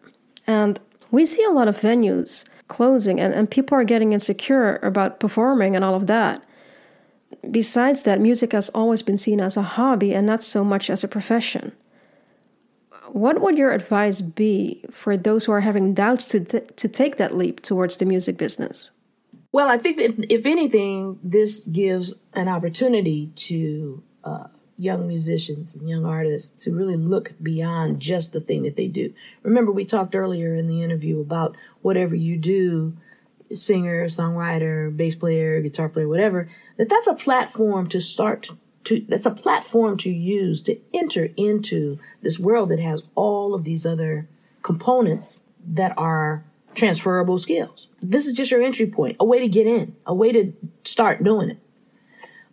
And 0.46 0.80
we 1.10 1.26
see 1.26 1.44
a 1.44 1.50
lot 1.50 1.68
of 1.68 1.78
venues 1.78 2.44
closing, 2.70 3.20
and, 3.20 3.34
and 3.34 3.50
people 3.50 3.76
are 3.76 3.84
getting 3.84 4.14
insecure 4.14 4.76
about 4.76 5.20
performing 5.20 5.76
and 5.76 5.84
all 5.84 5.94
of 5.94 6.06
that. 6.06 6.42
Besides 7.50 8.04
that, 8.04 8.20
music 8.20 8.52
has 8.52 8.70
always 8.70 9.02
been 9.02 9.18
seen 9.18 9.40
as 9.40 9.56
a 9.56 9.62
hobby 9.62 10.14
and 10.14 10.26
not 10.26 10.42
so 10.42 10.64
much 10.64 10.88
as 10.88 11.04
a 11.04 11.08
profession. 11.08 11.72
What 13.08 13.40
would 13.40 13.58
your 13.58 13.72
advice 13.72 14.20
be 14.20 14.84
for 14.90 15.16
those 15.16 15.44
who 15.44 15.52
are 15.52 15.60
having 15.60 15.94
doubts 15.94 16.28
to, 16.28 16.40
th- 16.40 16.70
to 16.76 16.88
take 16.88 17.16
that 17.16 17.36
leap 17.36 17.60
towards 17.60 17.96
the 17.96 18.04
music 18.04 18.36
business? 18.38 18.90
Well, 19.52 19.68
I 19.68 19.78
think 19.78 20.00
if, 20.00 20.14
if 20.30 20.46
anything, 20.46 21.18
this 21.22 21.66
gives 21.66 22.14
an 22.34 22.48
opportunity 22.48 23.32
to 23.34 24.02
uh, 24.22 24.46
young 24.80 25.06
musicians 25.06 25.74
and 25.74 25.88
young 25.88 26.06
artists 26.06 26.64
to 26.64 26.74
really 26.74 26.96
look 26.96 27.32
beyond 27.42 28.00
just 28.00 28.32
the 28.32 28.40
thing 28.40 28.62
that 28.62 28.76
they 28.76 28.88
do. 28.88 29.12
Remember, 29.42 29.70
we 29.70 29.84
talked 29.84 30.14
earlier 30.14 30.54
in 30.54 30.68
the 30.68 30.82
interview 30.82 31.20
about 31.20 31.54
whatever 31.82 32.14
you 32.14 32.36
do 32.38 32.96
singer, 33.54 34.06
songwriter, 34.06 34.96
bass 34.96 35.14
player, 35.14 35.60
guitar 35.60 35.88
player, 35.88 36.08
whatever 36.08 36.48
that 36.78 36.88
that's 36.88 37.06
a 37.06 37.14
platform 37.14 37.88
to 37.88 38.00
start 38.00 38.50
to 38.84 39.04
that's 39.06 39.26
a 39.26 39.30
platform 39.30 39.98
to 39.98 40.10
use 40.10 40.62
to 40.62 40.78
enter 40.94 41.28
into 41.36 41.98
this 42.22 42.38
world 42.38 42.70
that 42.70 42.80
has 42.80 43.02
all 43.14 43.54
of 43.54 43.64
these 43.64 43.84
other 43.84 44.26
components 44.62 45.40
that 45.66 45.92
are 45.98 46.42
transferable 46.74 47.38
skills. 47.38 47.88
This 48.00 48.26
is 48.26 48.32
just 48.32 48.50
your 48.50 48.62
entry 48.62 48.86
point, 48.86 49.16
a 49.20 49.24
way 49.26 49.40
to 49.40 49.48
get 49.48 49.66
in, 49.66 49.94
a 50.06 50.14
way 50.14 50.32
to 50.32 50.54
start 50.84 51.22
doing 51.22 51.50
it. 51.50 51.58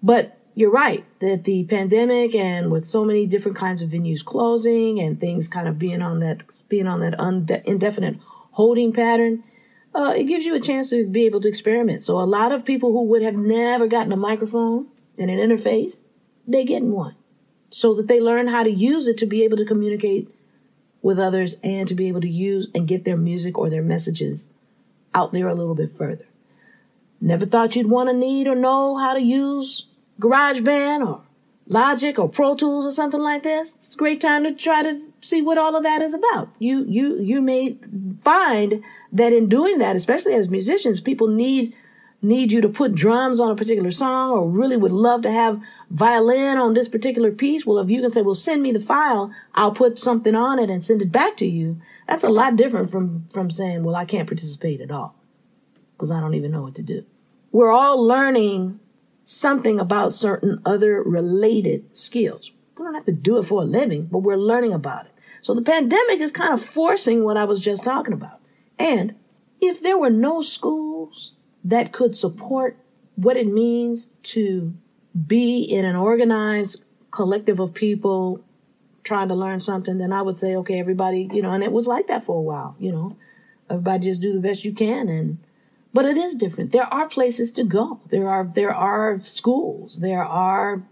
But 0.03 0.36
you're 0.57 0.71
right 0.71 1.05
that 1.19 1.43
the 1.43 1.63
pandemic 1.65 2.33
and 2.33 2.71
with 2.71 2.83
so 2.83 3.05
many 3.05 3.27
different 3.27 3.55
kinds 3.55 3.83
of 3.83 3.91
venues 3.91 4.25
closing 4.25 4.99
and 4.99 5.19
things 5.19 5.47
kind 5.47 5.67
of 5.67 5.77
being 5.77 6.01
on 6.01 6.17
that 6.17 6.41
being 6.67 6.87
on 6.87 6.99
that 6.99 7.13
unde- 7.19 7.61
indefinite 7.65 8.17
holding 8.53 8.91
pattern, 8.91 9.43
uh, 9.93 10.13
it 10.17 10.23
gives 10.23 10.45
you 10.45 10.55
a 10.55 10.59
chance 10.59 10.89
to 10.89 11.05
be 11.07 11.27
able 11.27 11.39
to 11.39 11.47
experiment. 11.47 12.03
So 12.03 12.19
a 12.19 12.25
lot 12.25 12.51
of 12.51 12.65
people 12.65 12.91
who 12.91 13.03
would 13.03 13.21
have 13.21 13.35
never 13.35 13.85
gotten 13.85 14.11
a 14.11 14.17
microphone 14.17 14.87
and 15.15 15.29
an 15.29 15.37
interface, 15.37 16.01
they 16.47 16.65
get 16.65 16.81
one, 16.81 17.13
so 17.69 17.93
that 17.93 18.07
they 18.07 18.19
learn 18.19 18.47
how 18.47 18.63
to 18.63 18.71
use 18.71 19.07
it 19.07 19.19
to 19.19 19.27
be 19.27 19.43
able 19.43 19.57
to 19.57 19.65
communicate 19.65 20.27
with 21.03 21.19
others 21.19 21.57
and 21.63 21.87
to 21.87 21.93
be 21.93 22.07
able 22.07 22.21
to 22.21 22.27
use 22.27 22.67
and 22.73 22.87
get 22.87 23.05
their 23.05 23.15
music 23.15 23.59
or 23.59 23.69
their 23.69 23.83
messages 23.83 24.49
out 25.13 25.33
there 25.33 25.47
a 25.47 25.53
little 25.53 25.75
bit 25.75 25.95
further. 25.95 26.25
Never 27.21 27.45
thought 27.45 27.75
you'd 27.75 27.91
want 27.91 28.09
to 28.09 28.15
need 28.15 28.47
or 28.47 28.55
know 28.55 28.97
how 28.97 29.13
to 29.13 29.21
use 29.21 29.85
GarageBand 30.19 31.07
or 31.07 31.21
Logic 31.67 32.17
or 32.17 32.29
Pro 32.29 32.55
Tools 32.55 32.85
or 32.85 32.91
something 32.91 33.19
like 33.19 33.43
this. 33.43 33.75
It's 33.75 33.95
a 33.95 33.97
great 33.97 34.21
time 34.21 34.43
to 34.43 34.53
try 34.53 34.83
to 34.83 35.01
see 35.21 35.41
what 35.41 35.57
all 35.57 35.75
of 35.75 35.83
that 35.83 36.01
is 36.01 36.13
about. 36.13 36.49
You 36.59 36.85
you 36.85 37.19
you 37.19 37.41
may 37.41 37.77
find 38.23 38.83
that 39.11 39.33
in 39.33 39.49
doing 39.49 39.79
that, 39.79 39.95
especially 39.95 40.33
as 40.33 40.49
musicians, 40.49 41.01
people 41.01 41.27
need 41.27 41.73
need 42.21 42.51
you 42.51 42.61
to 42.61 42.69
put 42.69 42.95
drums 42.95 43.39
on 43.39 43.51
a 43.51 43.55
particular 43.55 43.91
song 43.91 44.31
or 44.31 44.49
really 44.49 44.77
would 44.77 44.91
love 44.91 45.21
to 45.21 45.31
have 45.31 45.61
violin 45.89 46.57
on 46.57 46.73
this 46.73 46.89
particular 46.89 47.31
piece, 47.31 47.65
well, 47.65 47.79
if 47.79 47.89
you 47.89 48.01
can 48.01 48.09
say, 48.09 48.21
well, 48.21 48.35
send 48.35 48.61
me 48.61 48.71
the 48.71 48.79
file, 48.79 49.31
I'll 49.53 49.71
put 49.71 49.99
something 49.99 50.35
on 50.35 50.59
it 50.59 50.69
and 50.69 50.83
send 50.83 51.01
it 51.01 51.11
back 51.11 51.37
to 51.37 51.45
you. 51.45 51.79
That's 52.07 52.23
a 52.23 52.29
lot 52.29 52.55
different 52.55 52.89
from, 52.89 53.27
from 53.31 53.51
saying, 53.51 53.83
well, 53.83 53.95
I 53.95 54.05
can't 54.05 54.27
participate 54.27 54.81
at 54.81 54.91
all 54.91 55.15
because 55.95 56.11
I 56.11 56.19
don't 56.19 56.33
even 56.33 56.51
know 56.51 56.61
what 56.61 56.75
to 56.75 56.81
do. 56.81 57.05
We're 57.51 57.71
all 57.71 58.03
learning 58.03 58.79
something 59.29 59.77
about 59.77 60.15
certain 60.15 60.61
other 60.65 61.03
related 61.03 61.95
skills. 61.95 62.49
We 62.77 62.85
don't 62.85 62.93
have 62.93 63.05
to 63.07 63.11
do 63.11 63.37
it 63.37 63.43
for 63.43 63.61
a 63.61 63.65
living, 63.65 64.05
but 64.05 64.19
we're 64.19 64.37
learning 64.37 64.71
about 64.71 65.05
it. 65.05 65.11
So 65.41 65.53
the 65.53 65.61
pandemic 65.61 66.21
is 66.21 66.31
kind 66.31 66.53
of 66.53 66.63
forcing 66.63 67.25
what 67.25 67.35
I 67.35 67.43
was 67.43 67.59
just 67.59 67.83
talking 67.83 68.13
about. 68.13 68.39
And 68.79 69.15
if 69.59 69.81
there 69.81 69.97
were 69.97 70.09
no 70.09 70.41
schools, 70.41 71.33
that 71.65 71.91
could 71.91 72.15
support 72.15 72.77
what 73.15 73.35
it 73.35 73.47
means 73.47 74.07
to 74.23 74.73
be 75.27 75.61
in 75.61 75.83
an 75.83 75.97
organized 75.97 76.85
collective 77.11 77.59
of 77.59 77.73
people 77.73 78.41
trying 79.03 79.27
to 79.27 79.35
learn 79.35 79.59
something, 79.59 79.97
then 79.97 80.13
I 80.13 80.21
would 80.21 80.37
say, 80.37 80.55
okay, 80.55 80.79
everybody, 80.79 81.29
you 81.33 81.41
know, 81.41 81.51
and 81.51 81.65
it 81.65 81.73
was 81.73 81.85
like 81.85 82.07
that 82.07 82.23
for 82.23 82.37
a 82.37 82.41
while, 82.41 82.77
you 82.79 82.93
know, 82.93 83.17
everybody 83.69 84.05
just 84.05 84.21
do 84.21 84.31
the 84.31 84.39
best 84.39 84.63
you 84.63 84.73
can. 84.73 85.09
And, 85.09 85.39
but 85.97 86.05
it 86.05 86.15
is 86.15 86.35
different. 86.35 86.73
There 86.73 86.93
are 86.93 87.09
places 87.09 87.51
to 87.53 87.63
go. 87.63 87.99
There 88.11 88.29
are, 88.29 88.43
there 88.43 88.71
are 88.71 89.19
schools. 89.23 89.97
There 89.99 90.23
are 90.23 90.83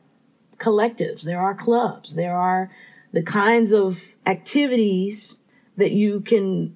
collectives. 0.58 1.22
There 1.22 1.40
are 1.40 1.54
clubs. 1.54 2.16
There 2.16 2.36
are 2.36 2.72
the 3.14 3.22
kinds 3.22 3.72
of 3.72 4.02
activities 4.26 5.38
that 5.78 5.92
you 5.92 6.22
can 6.22 6.76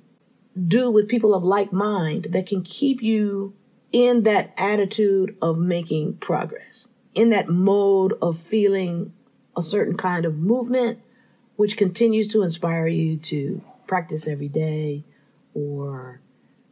do 0.67 0.91
with 0.91 1.07
people 1.07 1.33
of 1.33 1.43
like 1.43 1.73
mind 1.73 2.27
that 2.29 2.45
can 2.45 2.61
keep 2.61 3.01
you 3.01 3.55
in 3.91 4.21
that 4.25 4.53
attitude 4.59 5.35
of 5.41 5.57
making 5.57 6.17
progress, 6.17 6.87
in 7.15 7.31
that 7.31 7.49
mode 7.49 8.13
of 8.21 8.37
feeling 8.37 9.11
a 9.57 9.63
certain 9.63 9.97
kind 9.97 10.23
of 10.23 10.37
movement, 10.37 10.99
which 11.55 11.77
continues 11.77 12.27
to 12.27 12.43
inspire 12.43 12.85
you 12.85 13.17
to 13.17 13.63
practice 13.87 14.27
every 14.27 14.49
day 14.49 15.03
or 15.55 16.21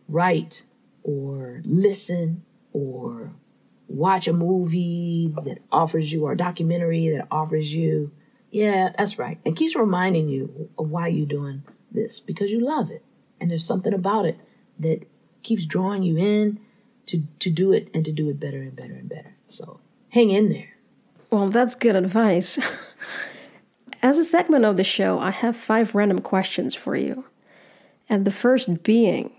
write 0.07 0.65
or 1.07 1.63
listen 1.65 2.43
or 2.71 3.33
watch 3.87 4.27
a 4.27 4.33
movie 4.33 5.33
that 5.43 5.57
offers 5.71 6.11
you 6.11 6.25
or 6.25 6.33
a 6.33 6.37
documentary 6.37 7.09
that 7.09 7.25
offers 7.31 7.73
you 7.73 8.11
yeah 8.51 8.89
that's 8.95 9.17
right 9.17 9.39
and 9.43 9.55
keeps 9.55 9.75
reminding 9.75 10.29
you 10.29 10.69
of 10.77 10.89
why 10.89 11.07
you're 11.07 11.25
doing 11.25 11.63
this 11.91 12.19
because 12.19 12.51
you 12.51 12.59
love 12.59 12.91
it 12.91 13.03
and 13.39 13.49
there's 13.49 13.65
something 13.65 13.93
about 13.93 14.25
it 14.25 14.37
that 14.79 15.07
keeps 15.43 15.65
drawing 15.65 16.03
you 16.03 16.17
in 16.17 16.59
to, 17.07 17.23
to 17.39 17.49
do 17.49 17.71
it 17.71 17.89
and 17.93 18.05
to 18.05 18.11
do 18.11 18.29
it 18.29 18.39
better 18.39 18.61
and 18.61 18.75
better 18.75 18.93
and 18.93 19.09
better. 19.09 19.35
So 19.49 19.79
hang 20.09 20.29
in 20.29 20.49
there. 20.49 20.75
Well, 21.31 21.49
that's 21.49 21.75
good 21.75 21.95
advice. 21.95 22.59
As 24.01 24.17
a 24.17 24.23
segment 24.23 24.65
of 24.65 24.77
the 24.77 24.83
show, 24.83 25.19
I 25.19 25.31
have 25.31 25.57
five 25.57 25.95
random 25.95 26.19
questions 26.19 26.75
for 26.75 26.95
you. 26.95 27.25
And 28.09 28.25
the 28.25 28.31
first 28.31 28.83
being 28.83 29.33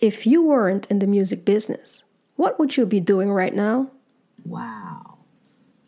if 0.00 0.26
you 0.26 0.42
weren't 0.42 0.86
in 0.86 0.98
the 0.98 1.06
music 1.06 1.44
business, 1.44 2.04
what 2.36 2.58
would 2.58 2.76
you 2.76 2.86
be 2.86 3.00
doing 3.00 3.30
right 3.30 3.54
now? 3.54 3.90
Wow. 4.44 5.18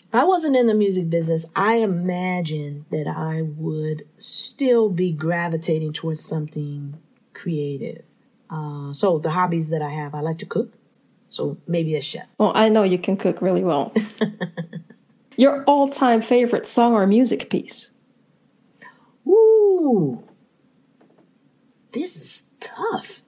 If 0.00 0.14
I 0.14 0.24
wasn't 0.24 0.56
in 0.56 0.66
the 0.66 0.74
music 0.74 1.08
business, 1.08 1.46
I 1.54 1.76
imagine 1.76 2.84
that 2.90 3.06
I 3.06 3.42
would 3.42 4.08
still 4.18 4.88
be 4.88 5.12
gravitating 5.12 5.92
towards 5.92 6.24
something 6.24 6.98
creative. 7.32 8.02
Uh, 8.50 8.92
so 8.92 9.20
the 9.20 9.30
hobbies 9.30 9.68
that 9.70 9.82
I 9.82 9.90
have, 9.90 10.14
I 10.14 10.20
like 10.20 10.38
to 10.38 10.46
cook. 10.46 10.72
So 11.28 11.58
maybe 11.68 11.94
a 11.94 12.02
chef. 12.02 12.26
Well, 12.38 12.50
I 12.56 12.68
know 12.68 12.82
you 12.82 12.98
can 12.98 13.16
cook 13.16 13.40
really 13.40 13.62
well. 13.62 13.94
Your 15.36 15.62
all-time 15.64 16.20
favorite 16.20 16.66
song 16.66 16.92
or 16.92 17.06
music 17.06 17.48
piece? 17.48 17.90
Ooh, 19.28 20.24
this 21.92 22.16
is 22.16 22.44
tough. 22.58 23.22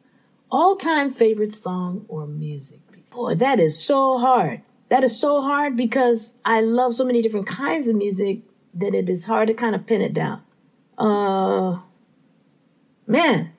All-time 0.52 1.10
favorite 1.12 1.54
song 1.54 2.04
or 2.08 2.26
music 2.26 2.80
piece? 2.92 3.10
Boy, 3.10 3.34
that 3.36 3.58
is 3.58 3.82
so 3.82 4.18
hard. 4.18 4.60
That 4.90 5.02
is 5.02 5.18
so 5.18 5.40
hard 5.40 5.76
because 5.78 6.34
I 6.44 6.60
love 6.60 6.94
so 6.94 7.04
many 7.06 7.22
different 7.22 7.46
kinds 7.46 7.88
of 7.88 7.96
music 7.96 8.40
that 8.74 8.94
it 8.94 9.08
is 9.08 9.24
hard 9.24 9.48
to 9.48 9.54
kind 9.54 9.74
of 9.74 9.86
pin 9.86 10.02
it 10.02 10.12
down. 10.12 10.42
Uh, 10.98 11.80
man, 13.06 13.52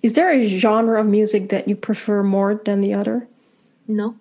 Is 0.00 0.12
there 0.12 0.30
a 0.32 0.46
genre 0.46 1.00
of 1.00 1.06
music 1.06 1.48
that 1.48 1.66
you 1.66 1.74
prefer 1.74 2.22
more 2.22 2.54
than 2.64 2.80
the 2.80 2.94
other? 2.94 3.26
no. 3.88 4.14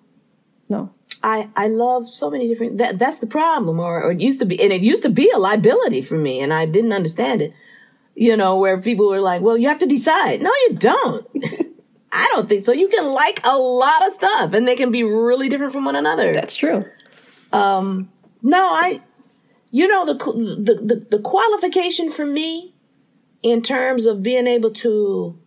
No. 0.70 0.90
I, 1.24 1.50
I 1.56 1.68
love 1.68 2.10
so 2.14 2.30
many 2.30 2.48
different 2.48 2.78
that 2.80 3.00
that's 3.00 3.20
the 3.20 3.28
problem 3.28 3.80
or, 3.80 4.04
or 4.04 4.12
it 4.12 4.20
used 4.20 4.40
to 4.40 4.46
be 4.46 4.62
and 4.62 4.72
it 4.74 4.82
used 4.82 5.02
to 5.04 5.10
be 5.10 5.32
a 5.34 5.38
liability 5.38 6.02
for 6.02 6.16
me 6.18 6.42
and 6.42 6.54
I 6.54 6.66
didn't 6.66 6.94
understand 6.94 7.42
it. 7.42 7.54
You 8.16 8.36
know, 8.38 8.58
where 8.58 8.80
people 8.82 9.08
were 9.08 9.22
like, 9.22 9.42
Well, 9.42 9.58
you 9.58 9.68
have 9.68 9.80
to 9.80 9.86
decide. 9.88 10.42
No, 10.42 10.52
you 10.68 10.76
don't. 10.76 11.26
I 12.12 12.30
don't 12.34 12.48
think 12.48 12.64
so. 12.64 12.72
You 12.72 12.88
can 12.88 13.06
like 13.06 13.42
a 13.44 13.58
lot 13.58 14.06
of 14.08 14.14
stuff 14.14 14.54
and 14.54 14.68
they 14.68 14.76
can 14.76 14.92
be 14.92 15.04
really 15.04 15.50
different 15.50 15.74
from 15.74 15.86
one 15.86 15.96
another. 15.96 16.34
That's 16.34 16.56
true. 16.56 16.86
Um, 17.52 18.10
no, 18.42 18.74
I, 18.74 19.02
you 19.72 19.88
know, 19.88 20.06
the, 20.06 20.14
the, 20.14 20.96
the, 20.96 21.06
the 21.18 21.20
qualification 21.20 22.10
for 22.10 22.26
me 22.26 22.74
in 23.44 23.62
terms 23.62 24.06
of 24.06 24.24
being 24.24 24.48
able 24.48 24.72
to 24.72 25.38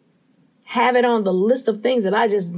have 0.65 0.97
it 0.97 1.05
on 1.05 1.25
the 1.25 1.33
list 1.33 1.67
of 1.67 1.83
things 1.83 2.05
that 2.05 2.15
I 2.15 2.29
just 2.29 2.53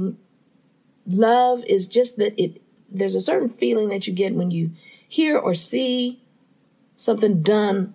love 1.07 1.63
is 1.65 1.87
just 1.87 2.17
that 2.17 2.39
it, 2.41 2.61
there's 2.89 3.15
a 3.15 3.21
certain 3.21 3.49
feeling 3.49 3.89
that 3.89 4.05
you 4.05 4.13
get 4.13 4.35
when 4.35 4.51
you 4.51 4.71
hear 5.07 5.37
or 5.37 5.53
see 5.53 6.21
something 6.95 7.41
done 7.41 7.93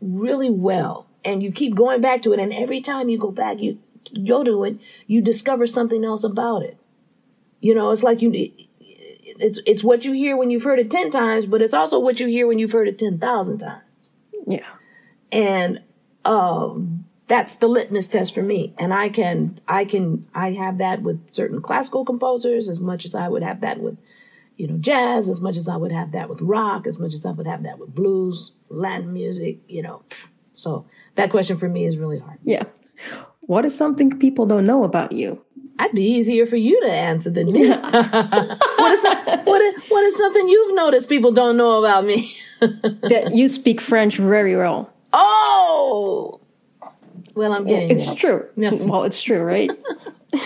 really 0.00 0.50
well 0.50 1.08
and 1.24 1.42
you 1.42 1.50
keep 1.50 1.74
going 1.74 2.00
back 2.00 2.22
to 2.22 2.32
it. 2.32 2.38
And 2.38 2.52
every 2.52 2.80
time 2.80 3.08
you 3.08 3.18
go 3.18 3.30
back, 3.30 3.60
you 3.60 3.78
go 4.26 4.44
to 4.44 4.64
it, 4.64 4.76
you 5.06 5.20
discover 5.20 5.66
something 5.66 6.04
else 6.04 6.24
about 6.24 6.62
it. 6.62 6.76
You 7.60 7.74
know, 7.74 7.90
it's 7.90 8.02
like 8.02 8.22
you, 8.22 8.30
it's 9.38 9.60
it's 9.66 9.82
what 9.84 10.04
you 10.04 10.12
hear 10.12 10.36
when 10.36 10.50
you've 10.50 10.62
heard 10.62 10.78
it 10.78 10.90
10 10.90 11.10
times 11.10 11.46
but 11.46 11.60
it's 11.60 11.74
also 11.74 11.98
what 11.98 12.18
you 12.20 12.26
hear 12.26 12.46
when 12.46 12.58
you've 12.58 12.72
heard 12.72 12.88
it 12.88 12.98
10,000 12.98 13.58
times 13.58 13.82
Yeah. 14.46 14.60
and 15.30 15.82
um 16.24 17.04
that's 17.26 17.56
the 17.56 17.66
litmus 17.66 18.08
test 18.08 18.32
for 18.32 18.42
me 18.42 18.72
and 18.78 18.94
i 18.94 19.08
can 19.08 19.60
i 19.68 19.84
can 19.84 20.26
i 20.34 20.52
have 20.52 20.78
that 20.78 21.02
with 21.02 21.20
certain 21.34 21.60
classical 21.60 22.04
composers 22.04 22.68
as 22.68 22.80
much 22.80 23.04
as 23.04 23.14
i 23.14 23.28
would 23.28 23.42
have 23.42 23.60
that 23.60 23.80
with 23.80 23.98
you 24.56 24.66
know 24.68 24.78
jazz 24.78 25.28
as 25.28 25.40
much 25.40 25.56
as 25.56 25.68
i 25.68 25.76
would 25.76 25.92
have 25.92 26.12
that 26.12 26.28
with 26.30 26.40
rock 26.40 26.86
as 26.86 26.98
much 26.98 27.12
as 27.12 27.26
i 27.26 27.30
would 27.30 27.46
have 27.46 27.62
that 27.64 27.78
with 27.78 27.94
blues 27.94 28.52
latin 28.70 29.12
music 29.12 29.58
you 29.68 29.82
know 29.82 30.02
so 30.54 30.86
that 31.16 31.30
question 31.30 31.56
for 31.58 31.68
me 31.68 31.84
is 31.84 31.98
really 31.98 32.20
hard 32.20 32.38
Yeah. 32.44 32.62
What 33.46 33.64
is 33.64 33.76
something 33.76 34.18
people 34.18 34.46
don't 34.46 34.66
know 34.66 34.84
about 34.84 35.12
you? 35.12 35.42
I'd 35.78 35.92
be 35.92 36.04
easier 36.04 36.46
for 36.46 36.56
you 36.56 36.80
to 36.80 36.90
answer 36.90 37.30
than 37.30 37.52
me. 37.52 37.68
what, 37.70 37.94
is, 37.94 39.44
what, 39.44 39.60
is, 39.60 39.82
what 39.88 40.04
is 40.04 40.16
something 40.16 40.48
you've 40.48 40.74
noticed 40.74 41.08
people 41.08 41.32
don't 41.32 41.56
know 41.56 41.78
about 41.78 42.04
me? 42.04 42.36
That 42.58 43.32
you 43.34 43.50
speak 43.50 43.82
French 43.82 44.16
very 44.16 44.56
well. 44.56 44.90
oh, 45.12 46.40
well, 47.34 47.52
I'm 47.52 47.66
getting 47.66 47.90
It's 47.90 48.14
true. 48.14 48.48
Merci. 48.56 48.88
Well, 48.88 49.04
it's 49.04 49.22
true, 49.22 49.42
right? 49.42 49.70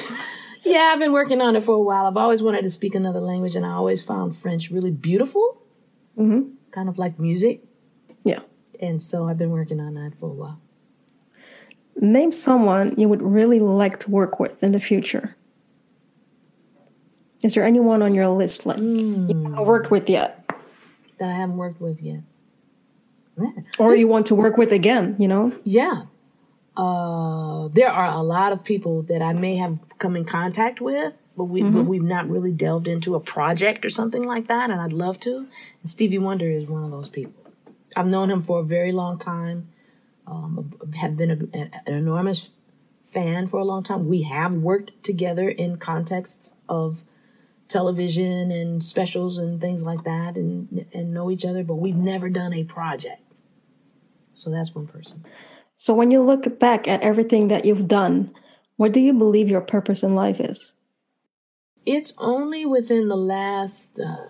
Yeah, 0.62 0.90
I've 0.92 0.98
been 0.98 1.12
working 1.12 1.40
on 1.40 1.56
it 1.56 1.64
for 1.64 1.74
a 1.74 1.80
while. 1.80 2.06
I've 2.06 2.16
always 2.16 2.42
wanted 2.42 2.62
to 2.62 2.70
speak 2.70 2.94
another 2.94 3.20
language, 3.20 3.56
and 3.56 3.64
I 3.64 3.70
always 3.70 4.02
found 4.02 4.36
French 4.36 4.70
really 4.70 4.90
beautiful, 4.90 5.62
mm-hmm. 6.18 6.50
kind 6.70 6.88
of 6.88 6.98
like 6.98 7.18
music. 7.18 7.62
yeah. 8.24 8.40
And 8.78 9.00
so 9.00 9.28
I've 9.28 9.38
been 9.38 9.50
working 9.50 9.80
on 9.80 9.94
that 9.94 10.12
for 10.18 10.26
a 10.26 10.32
while. 10.32 10.60
Name 12.02 12.32
someone 12.32 12.94
you 12.96 13.08
would 13.08 13.20
really 13.20 13.60
like 13.60 14.00
to 14.00 14.10
work 14.10 14.40
with 14.40 14.62
in 14.62 14.72
the 14.72 14.80
future. 14.80 15.36
Is 17.42 17.54
there 17.54 17.64
anyone 17.64 18.00
on 18.02 18.14
your 18.14 18.28
list 18.28 18.64
like 18.64 18.78
you 18.78 19.26
haven't 19.28 19.66
worked 19.66 19.90
with 19.90 20.08
yet, 20.08 20.50
That 21.18 21.28
I 21.28 21.32
haven't 21.32 21.56
worked 21.56 21.80
with 21.80 22.00
yet. 22.00 22.20
Or 23.78 23.94
you 23.94 24.08
want 24.08 24.26
to 24.26 24.34
work 24.34 24.56
with 24.56 24.72
again? 24.72 25.16
You 25.18 25.28
know, 25.28 25.52
Yeah. 25.64 26.02
Uh, 26.76 27.68
there 27.68 27.90
are 27.90 28.10
a 28.12 28.22
lot 28.22 28.52
of 28.52 28.64
people 28.64 29.02
that 29.02 29.20
I 29.20 29.34
may 29.34 29.56
have 29.56 29.78
come 29.98 30.16
in 30.16 30.24
contact 30.24 30.80
with, 30.80 31.14
but 31.36 31.44
we 31.44 31.62
but 31.62 31.84
we've 31.84 32.02
not 32.02 32.28
really 32.28 32.52
delved 32.52 32.88
into 32.88 33.14
a 33.14 33.20
project 33.20 33.84
or 33.84 33.90
something 33.90 34.24
like 34.24 34.48
that, 34.48 34.70
and 34.70 34.80
I'd 34.80 34.92
love 34.92 35.20
to. 35.20 35.46
And 35.82 35.90
Stevie 35.90 36.18
Wonder 36.18 36.48
is 36.48 36.66
one 36.66 36.84
of 36.84 36.90
those 36.90 37.10
people. 37.10 37.34
I've 37.96 38.06
known 38.06 38.30
him 38.30 38.40
for 38.40 38.60
a 38.60 38.62
very 38.62 38.92
long 38.92 39.18
time. 39.18 39.68
Um, 40.30 40.72
have 40.94 41.16
been 41.16 41.30
a, 41.30 41.56
an 41.56 41.94
enormous 41.94 42.50
fan 43.12 43.48
for 43.48 43.58
a 43.58 43.64
long 43.64 43.82
time. 43.82 44.06
We 44.08 44.22
have 44.22 44.54
worked 44.54 45.02
together 45.02 45.48
in 45.48 45.76
contexts 45.76 46.54
of 46.68 47.02
television 47.68 48.50
and 48.50 48.82
specials 48.82 49.38
and 49.38 49.60
things 49.60 49.82
like 49.82 50.04
that, 50.04 50.36
and 50.36 50.86
and 50.92 51.12
know 51.12 51.30
each 51.30 51.44
other, 51.44 51.64
but 51.64 51.76
we've 51.76 51.96
never 51.96 52.28
done 52.28 52.52
a 52.52 52.64
project. 52.64 53.22
So 54.34 54.50
that's 54.50 54.74
one 54.74 54.86
person. 54.86 55.24
so 55.76 55.92
when 55.92 56.10
you 56.10 56.22
look 56.22 56.58
back 56.58 56.86
at 56.86 57.02
everything 57.02 57.48
that 57.48 57.64
you've 57.64 57.88
done, 57.88 58.32
what 58.76 58.92
do 58.92 59.00
you 59.00 59.12
believe 59.12 59.48
your 59.48 59.60
purpose 59.60 60.02
in 60.02 60.14
life 60.14 60.40
is? 60.40 60.72
It's 61.84 62.12
only 62.18 62.64
within 62.64 63.08
the 63.08 63.16
last 63.16 63.98
uh, 63.98 64.28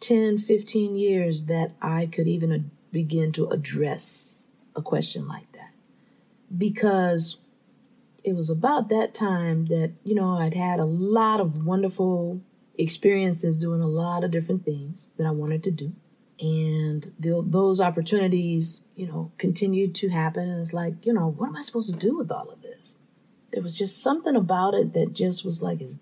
10, 0.00 0.38
15 0.38 0.96
years 0.96 1.44
that 1.44 1.72
I 1.80 2.06
could 2.06 2.26
even 2.26 2.52
uh, 2.52 2.58
begin 2.90 3.32
to 3.32 3.48
address 3.50 4.39
a 4.76 4.82
question 4.82 5.26
like 5.26 5.50
that. 5.52 5.70
Because 6.56 7.36
it 8.24 8.34
was 8.34 8.50
about 8.50 8.88
that 8.88 9.14
time 9.14 9.66
that, 9.66 9.92
you 10.04 10.14
know, 10.14 10.38
I'd 10.38 10.54
had 10.54 10.80
a 10.80 10.84
lot 10.84 11.40
of 11.40 11.64
wonderful 11.64 12.40
experiences 12.76 13.58
doing 13.58 13.80
a 13.80 13.86
lot 13.86 14.24
of 14.24 14.30
different 14.30 14.64
things 14.64 15.10
that 15.16 15.26
I 15.26 15.30
wanted 15.30 15.62
to 15.64 15.70
do. 15.70 15.92
And 16.40 17.12
the, 17.18 17.44
those 17.46 17.80
opportunities, 17.80 18.80
you 18.96 19.06
know, 19.06 19.30
continued 19.38 19.94
to 19.96 20.08
happen. 20.08 20.48
And 20.48 20.60
it's 20.60 20.72
like, 20.72 21.04
you 21.04 21.12
know, 21.12 21.30
what 21.30 21.48
am 21.48 21.56
I 21.56 21.62
supposed 21.62 21.92
to 21.92 21.98
do 21.98 22.16
with 22.16 22.30
all 22.30 22.50
of 22.50 22.62
this? 22.62 22.96
There 23.52 23.62
was 23.62 23.76
just 23.76 24.02
something 24.02 24.36
about 24.36 24.74
it 24.74 24.92
that 24.94 25.12
just 25.12 25.44
was 25.44 25.62
like, 25.62 25.82
is 25.82 25.98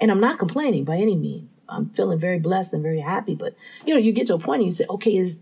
and 0.00 0.10
I'm 0.10 0.20
not 0.20 0.38
complaining 0.38 0.84
by 0.84 0.96
any 0.96 1.16
means. 1.16 1.58
I'm 1.68 1.90
feeling 1.90 2.20
very 2.20 2.38
blessed 2.38 2.72
and 2.72 2.82
very 2.82 3.00
happy. 3.00 3.34
But 3.34 3.54
you 3.84 3.94
know, 3.94 4.00
you 4.00 4.12
get 4.12 4.28
to 4.28 4.34
a 4.34 4.38
point 4.38 4.60
and 4.60 4.66
you 4.66 4.72
say, 4.72 4.86
okay, 4.88 5.16
is 5.16 5.38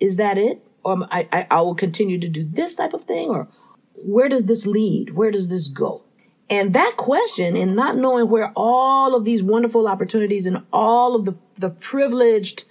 is 0.00 0.16
that 0.16 0.38
it? 0.38 0.64
Am 0.86 1.04
I, 1.10 1.28
I 1.32 1.46
I 1.50 1.60
will 1.60 1.74
continue 1.74 2.18
to 2.18 2.28
do 2.28 2.44
this 2.44 2.74
type 2.74 2.92
of 2.92 3.04
thing, 3.04 3.28
or 3.28 3.48
where 3.94 4.28
does 4.28 4.46
this 4.46 4.66
lead? 4.66 5.14
Where 5.14 5.30
does 5.30 5.48
this 5.48 5.66
go? 5.66 6.02
And 6.48 6.72
that 6.74 6.96
question, 6.96 7.56
and 7.56 7.76
not 7.76 7.96
knowing 7.96 8.28
where 8.28 8.52
all 8.56 9.14
of 9.14 9.24
these 9.24 9.42
wonderful 9.42 9.86
opportunities 9.86 10.46
and 10.46 10.62
all 10.72 11.14
of 11.14 11.24
the 11.24 11.34
the 11.58 11.70
privileged 11.70 12.64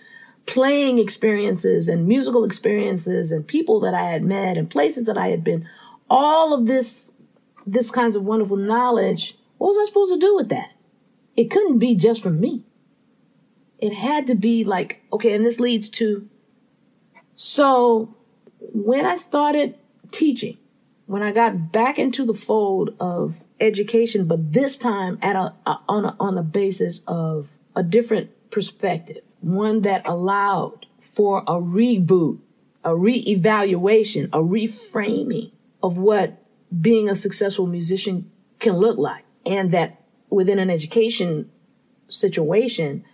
playing 0.46 0.98
experiences 0.98 1.88
and 1.88 2.08
musical 2.08 2.44
experiences 2.44 3.32
and 3.32 3.48
people 3.48 3.80
that 3.82 3.94
I 3.94 4.04
had 4.06 4.24
met 4.24 4.58
and 4.58 4.70
places 4.70 5.06
that 5.06 5.18
I 5.18 5.28
had 5.28 5.44
been, 5.44 5.68
all 6.10 6.54
of 6.54 6.66
this 6.66 7.12
this 7.68 7.92
kinds 7.92 8.16
of 8.16 8.24
wonderful 8.24 8.58
knowledge, 8.58 9.38
what 9.58 9.68
was 9.68 9.78
I 9.78 9.86
supposed 9.86 10.14
to 10.14 10.20
do 10.20 10.36
with 10.36 10.50
that? 10.50 10.72
it 11.40 11.50
couldn't 11.50 11.80
be 11.80 11.96
just 11.96 12.22
from 12.22 12.42
me. 12.42 12.66
It 13.78 13.94
had 13.94 14.28
to 14.28 14.36
be 14.36 14.66
like, 14.66 15.02
okay, 15.14 15.34
and 15.34 15.46
this 15.46 15.58
leads 15.58 15.88
to. 15.92 16.28
So 17.42 18.18
when 18.60 19.06
I 19.06 19.16
started 19.16 19.76
teaching, 20.12 20.58
when 21.06 21.24
I 21.24 21.32
got 21.32 21.72
back 21.72 21.98
into 21.98 22.26
the 22.26 22.34
fold 22.34 22.94
of 23.00 23.46
education, 23.62 24.28
but 24.28 24.52
this 24.52 24.78
time 24.78 25.18
at 25.22 25.38
a, 25.38 25.54
on 25.88 26.04
a, 26.04 26.18
on 26.20 26.36
the 26.36 26.42
basis 26.42 27.00
of 27.08 27.48
a 27.78 27.82
different 27.82 28.30
perspective, 28.52 29.24
one 29.40 29.84
that 29.84 30.06
allowed 30.06 30.86
for 31.00 31.44
a 31.48 31.54
reboot, 31.54 32.40
a 32.84 32.90
reevaluation, 32.90 34.26
a 34.34 34.40
reframing 34.40 35.52
of 35.82 35.98
what 35.98 36.44
being 36.82 37.08
a 37.08 37.16
successful 37.16 37.68
musician 37.68 38.30
can 38.60 38.74
look 38.74 38.98
like, 38.98 39.24
and 39.46 39.72
that 39.72 40.02
within 40.30 40.60
an 40.60 40.70
education 40.70 41.50
situation, 42.10 43.06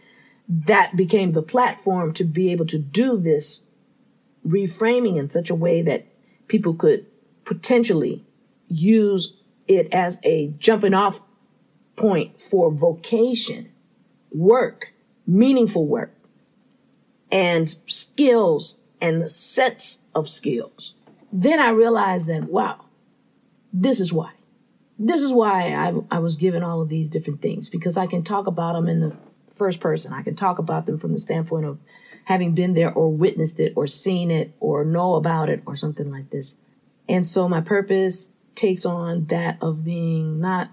that 0.49 0.95
became 0.95 1.34
the 1.34 1.43
platform 1.43 2.11
to 2.13 2.23
be 2.23 2.51
able 2.51 2.65
to 2.65 2.80
do 2.80 3.17
this 3.17 3.61
reframing 4.45 5.17
in 5.17 5.29
such 5.29 5.49
a 5.49 5.55
way 5.55 5.81
that 5.81 6.05
people 6.47 6.73
could 6.73 7.05
potentially 7.43 8.25
use 8.67 9.33
it 9.67 9.91
as 9.93 10.19
a 10.23 10.49
jumping 10.59 10.93
off 10.93 11.21
point 11.95 12.39
for 12.39 12.71
vocation, 12.71 13.71
work, 14.31 14.93
meaningful 15.25 15.87
work, 15.87 16.13
and 17.31 17.75
skills 17.87 18.77
and 19.01 19.29
sets 19.29 19.99
of 20.13 20.29
skills. 20.29 20.93
Then 21.31 21.59
I 21.59 21.69
realized 21.69 22.27
that, 22.27 22.43
wow, 22.43 22.85
this 23.73 23.99
is 23.99 24.13
why 24.13 24.31
this 24.97 25.21
is 25.21 25.33
why 25.33 25.73
I, 25.73 25.93
I 26.09 26.19
was 26.19 26.35
given 26.35 26.63
all 26.63 26.81
of 26.81 26.89
these 26.89 27.09
different 27.09 27.41
things 27.41 27.69
because 27.69 27.97
I 27.97 28.07
can 28.07 28.23
talk 28.23 28.47
about 28.47 28.73
them 28.73 28.87
in 28.87 29.01
the 29.01 29.15
first 29.55 29.79
person. 29.79 30.13
I 30.13 30.23
can 30.23 30.35
talk 30.35 30.57
about 30.57 30.85
them 30.85 30.97
from 30.97 31.13
the 31.13 31.19
standpoint 31.19 31.65
of 31.65 31.79
having 32.26 32.53
been 32.53 32.73
there 32.73 32.91
or 32.91 33.11
witnessed 33.11 33.59
it 33.59 33.73
or 33.76 33.88
seen 33.88 34.30
it 34.30 34.53
or 34.59 34.84
know 34.84 35.15
about 35.15 35.49
it 35.49 35.61
or 35.65 35.76
something 35.76 36.11
like 36.11 36.30
this. 36.30 36.57
And 37.07 37.26
so 37.26 37.47
my 37.47 37.61
purpose 37.61 38.30
takes 38.55 38.86
on 38.86 39.26
that 39.26 39.57
of 39.61 39.84
being 39.84 40.39
not 40.39 40.71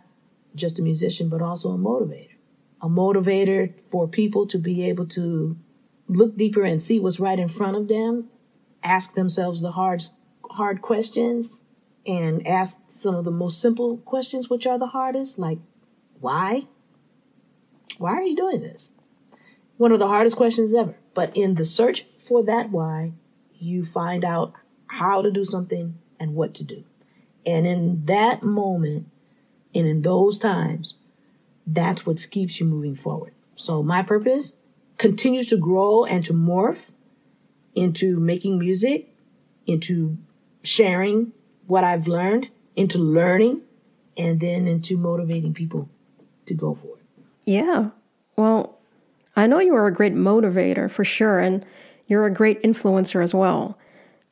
just 0.54 0.78
a 0.78 0.82
musician, 0.82 1.28
but 1.28 1.42
also 1.42 1.70
a 1.70 1.78
motivator. 1.78 2.36
A 2.80 2.88
motivator 2.88 3.72
for 3.90 4.08
people 4.08 4.46
to 4.46 4.58
be 4.58 4.84
able 4.88 5.06
to 5.08 5.56
look 6.08 6.36
deeper 6.36 6.64
and 6.64 6.82
see 6.82 6.98
what's 6.98 7.20
right 7.20 7.38
in 7.38 7.48
front 7.48 7.76
of 7.76 7.88
them 7.88 8.28
ask 8.82 9.14
themselves 9.14 9.60
the 9.60 9.72
hard, 9.72 10.02
hard 10.50 10.82
questions 10.82 11.64
and 12.06 12.46
ask 12.46 12.78
some 12.88 13.14
of 13.14 13.24
the 13.24 13.30
most 13.30 13.60
simple 13.60 13.98
questions, 13.98 14.50
which 14.50 14.66
are 14.66 14.78
the 14.78 14.88
hardest, 14.88 15.38
like 15.38 15.58
why? 16.20 16.66
Why 17.98 18.12
are 18.12 18.22
you 18.22 18.36
doing 18.36 18.60
this? 18.60 18.90
One 19.82 19.90
of 19.90 19.98
the 19.98 20.06
hardest 20.06 20.36
questions 20.36 20.72
ever. 20.72 20.94
But 21.12 21.36
in 21.36 21.56
the 21.56 21.64
search 21.64 22.06
for 22.16 22.44
that 22.44 22.70
why, 22.70 23.14
you 23.58 23.84
find 23.84 24.24
out 24.24 24.52
how 24.86 25.22
to 25.22 25.28
do 25.28 25.44
something 25.44 25.98
and 26.20 26.36
what 26.36 26.54
to 26.54 26.62
do. 26.62 26.84
And 27.44 27.66
in 27.66 28.04
that 28.06 28.44
moment, 28.44 29.08
and 29.74 29.84
in 29.88 30.02
those 30.02 30.38
times, 30.38 30.94
that's 31.66 32.06
what 32.06 32.24
keeps 32.30 32.60
you 32.60 32.66
moving 32.66 32.94
forward. 32.94 33.34
So 33.56 33.82
my 33.82 34.04
purpose 34.04 34.52
continues 34.98 35.48
to 35.48 35.56
grow 35.56 36.04
and 36.04 36.24
to 36.26 36.32
morph 36.32 36.92
into 37.74 38.20
making 38.20 38.60
music, 38.60 39.12
into 39.66 40.16
sharing 40.62 41.32
what 41.66 41.82
I've 41.82 42.06
learned, 42.06 42.50
into 42.76 42.98
learning, 42.98 43.62
and 44.16 44.38
then 44.38 44.68
into 44.68 44.96
motivating 44.96 45.54
people 45.54 45.88
to 46.46 46.54
go 46.54 46.72
for 46.72 46.98
it. 46.98 47.24
Yeah. 47.44 47.90
Well, 48.36 48.78
I 49.36 49.46
know 49.46 49.60
you 49.60 49.74
are 49.74 49.86
a 49.86 49.92
great 49.92 50.14
motivator 50.14 50.90
for 50.90 51.04
sure, 51.04 51.38
and 51.38 51.64
you're 52.06 52.26
a 52.26 52.32
great 52.32 52.62
influencer 52.62 53.22
as 53.22 53.34
well. 53.34 53.78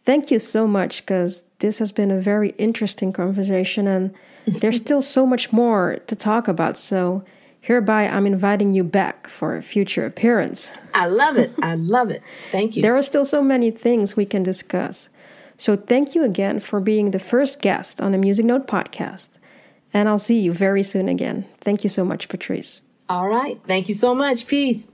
Thank 0.05 0.31
you 0.31 0.39
so 0.39 0.67
much 0.67 1.05
because 1.05 1.45
this 1.59 1.79
has 1.79 1.93
been 1.93 2.11
a 2.11 2.21
very 2.21 2.51
interesting 2.59 3.13
conversation, 3.13 3.87
and 3.87 4.15
there's 4.47 4.77
still 4.77 5.03
so 5.03 5.27
much 5.27 5.53
more 5.53 5.99
to 6.07 6.17
talk 6.17 6.49
about. 6.49 6.79
So, 6.79 7.25
hereby, 7.61 8.09
I'm 8.09 8.27
inviting 8.27 8.75
you 8.75 8.85
back 8.85 9.29
for 9.29 9.57
a 9.57 9.63
future 9.63 10.05
appearance. 10.05 10.73
I 10.95 11.07
love 11.07 11.37
it. 11.37 11.53
I 11.63 11.75
love 11.77 12.11
it. 12.11 12.23
Thank 12.51 12.77
you. 12.77 12.83
There 12.83 12.97
are 12.97 13.03
still 13.03 13.25
so 13.25 13.43
many 13.43 13.71
things 13.71 14.17
we 14.17 14.27
can 14.27 14.43
discuss. 14.43 15.09
So, 15.57 15.77
thank 15.77 16.15
you 16.15 16.25
again 16.25 16.61
for 16.61 16.81
being 16.81 17.11
the 17.11 17.19
first 17.19 17.61
guest 17.61 18.01
on 18.01 18.13
the 18.13 18.19
Music 18.19 18.45
Note 18.45 18.67
podcast. 18.67 19.39
And 19.93 20.09
I'll 20.09 20.19
see 20.19 20.39
you 20.39 20.53
very 20.53 20.83
soon 20.83 21.09
again. 21.09 21.47
Thank 21.61 21.85
you 21.85 21.91
so 21.91 22.05
much, 22.05 22.29
Patrice. 22.29 22.81
All 23.11 23.29
right. 23.29 23.61
Thank 23.67 23.89
you 23.89 23.97
so 23.97 24.15
much. 24.15 24.47
Peace. 24.47 24.87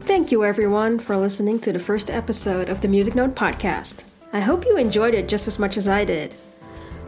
Thank 0.00 0.32
you, 0.32 0.44
everyone, 0.44 0.98
for 0.98 1.16
listening 1.16 1.60
to 1.60 1.72
the 1.72 1.78
first 1.78 2.10
episode 2.10 2.68
of 2.68 2.80
the 2.80 2.88
Music 2.88 3.14
Note 3.14 3.36
podcast. 3.36 4.02
I 4.32 4.40
hope 4.40 4.66
you 4.66 4.76
enjoyed 4.76 5.14
it 5.14 5.28
just 5.28 5.46
as 5.46 5.60
much 5.60 5.76
as 5.76 5.86
I 5.86 6.04
did. 6.04 6.34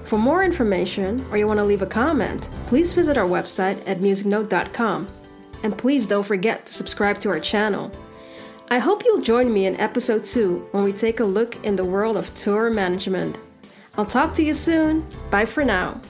For 0.05 0.17
more 0.17 0.45
information 0.45 1.27
or 1.33 1.37
you 1.37 1.49
want 1.49 1.59
to 1.59 1.65
leave 1.65 1.83
a 1.83 1.87
comment, 1.87 2.49
please 2.67 2.93
visit 2.93 3.19
our 3.19 3.29
website 3.29 3.83
at 3.85 3.99
musicnote.com. 3.99 5.09
And 5.65 5.77
please 5.77 6.07
don't 6.07 6.23
forget 6.23 6.67
to 6.67 6.73
subscribe 6.75 7.19
to 7.19 7.31
our 7.31 7.41
channel. 7.41 7.91
I 8.71 8.79
hope 8.79 9.05
you'll 9.05 9.23
join 9.23 9.53
me 9.53 9.67
in 9.67 9.75
episode 9.81 10.23
2 10.23 10.69
when 10.71 10.85
we 10.85 10.93
take 10.93 11.19
a 11.19 11.25
look 11.25 11.65
in 11.65 11.75
the 11.75 11.85
world 11.85 12.17
of 12.17 12.33
tour 12.37 12.71
management. 12.71 13.37
I'll 13.99 14.05
talk 14.05 14.35
to 14.35 14.43
you 14.43 14.55
soon. 14.55 15.05
Bye 15.31 15.47
for 15.47 15.65
now. 15.65 16.01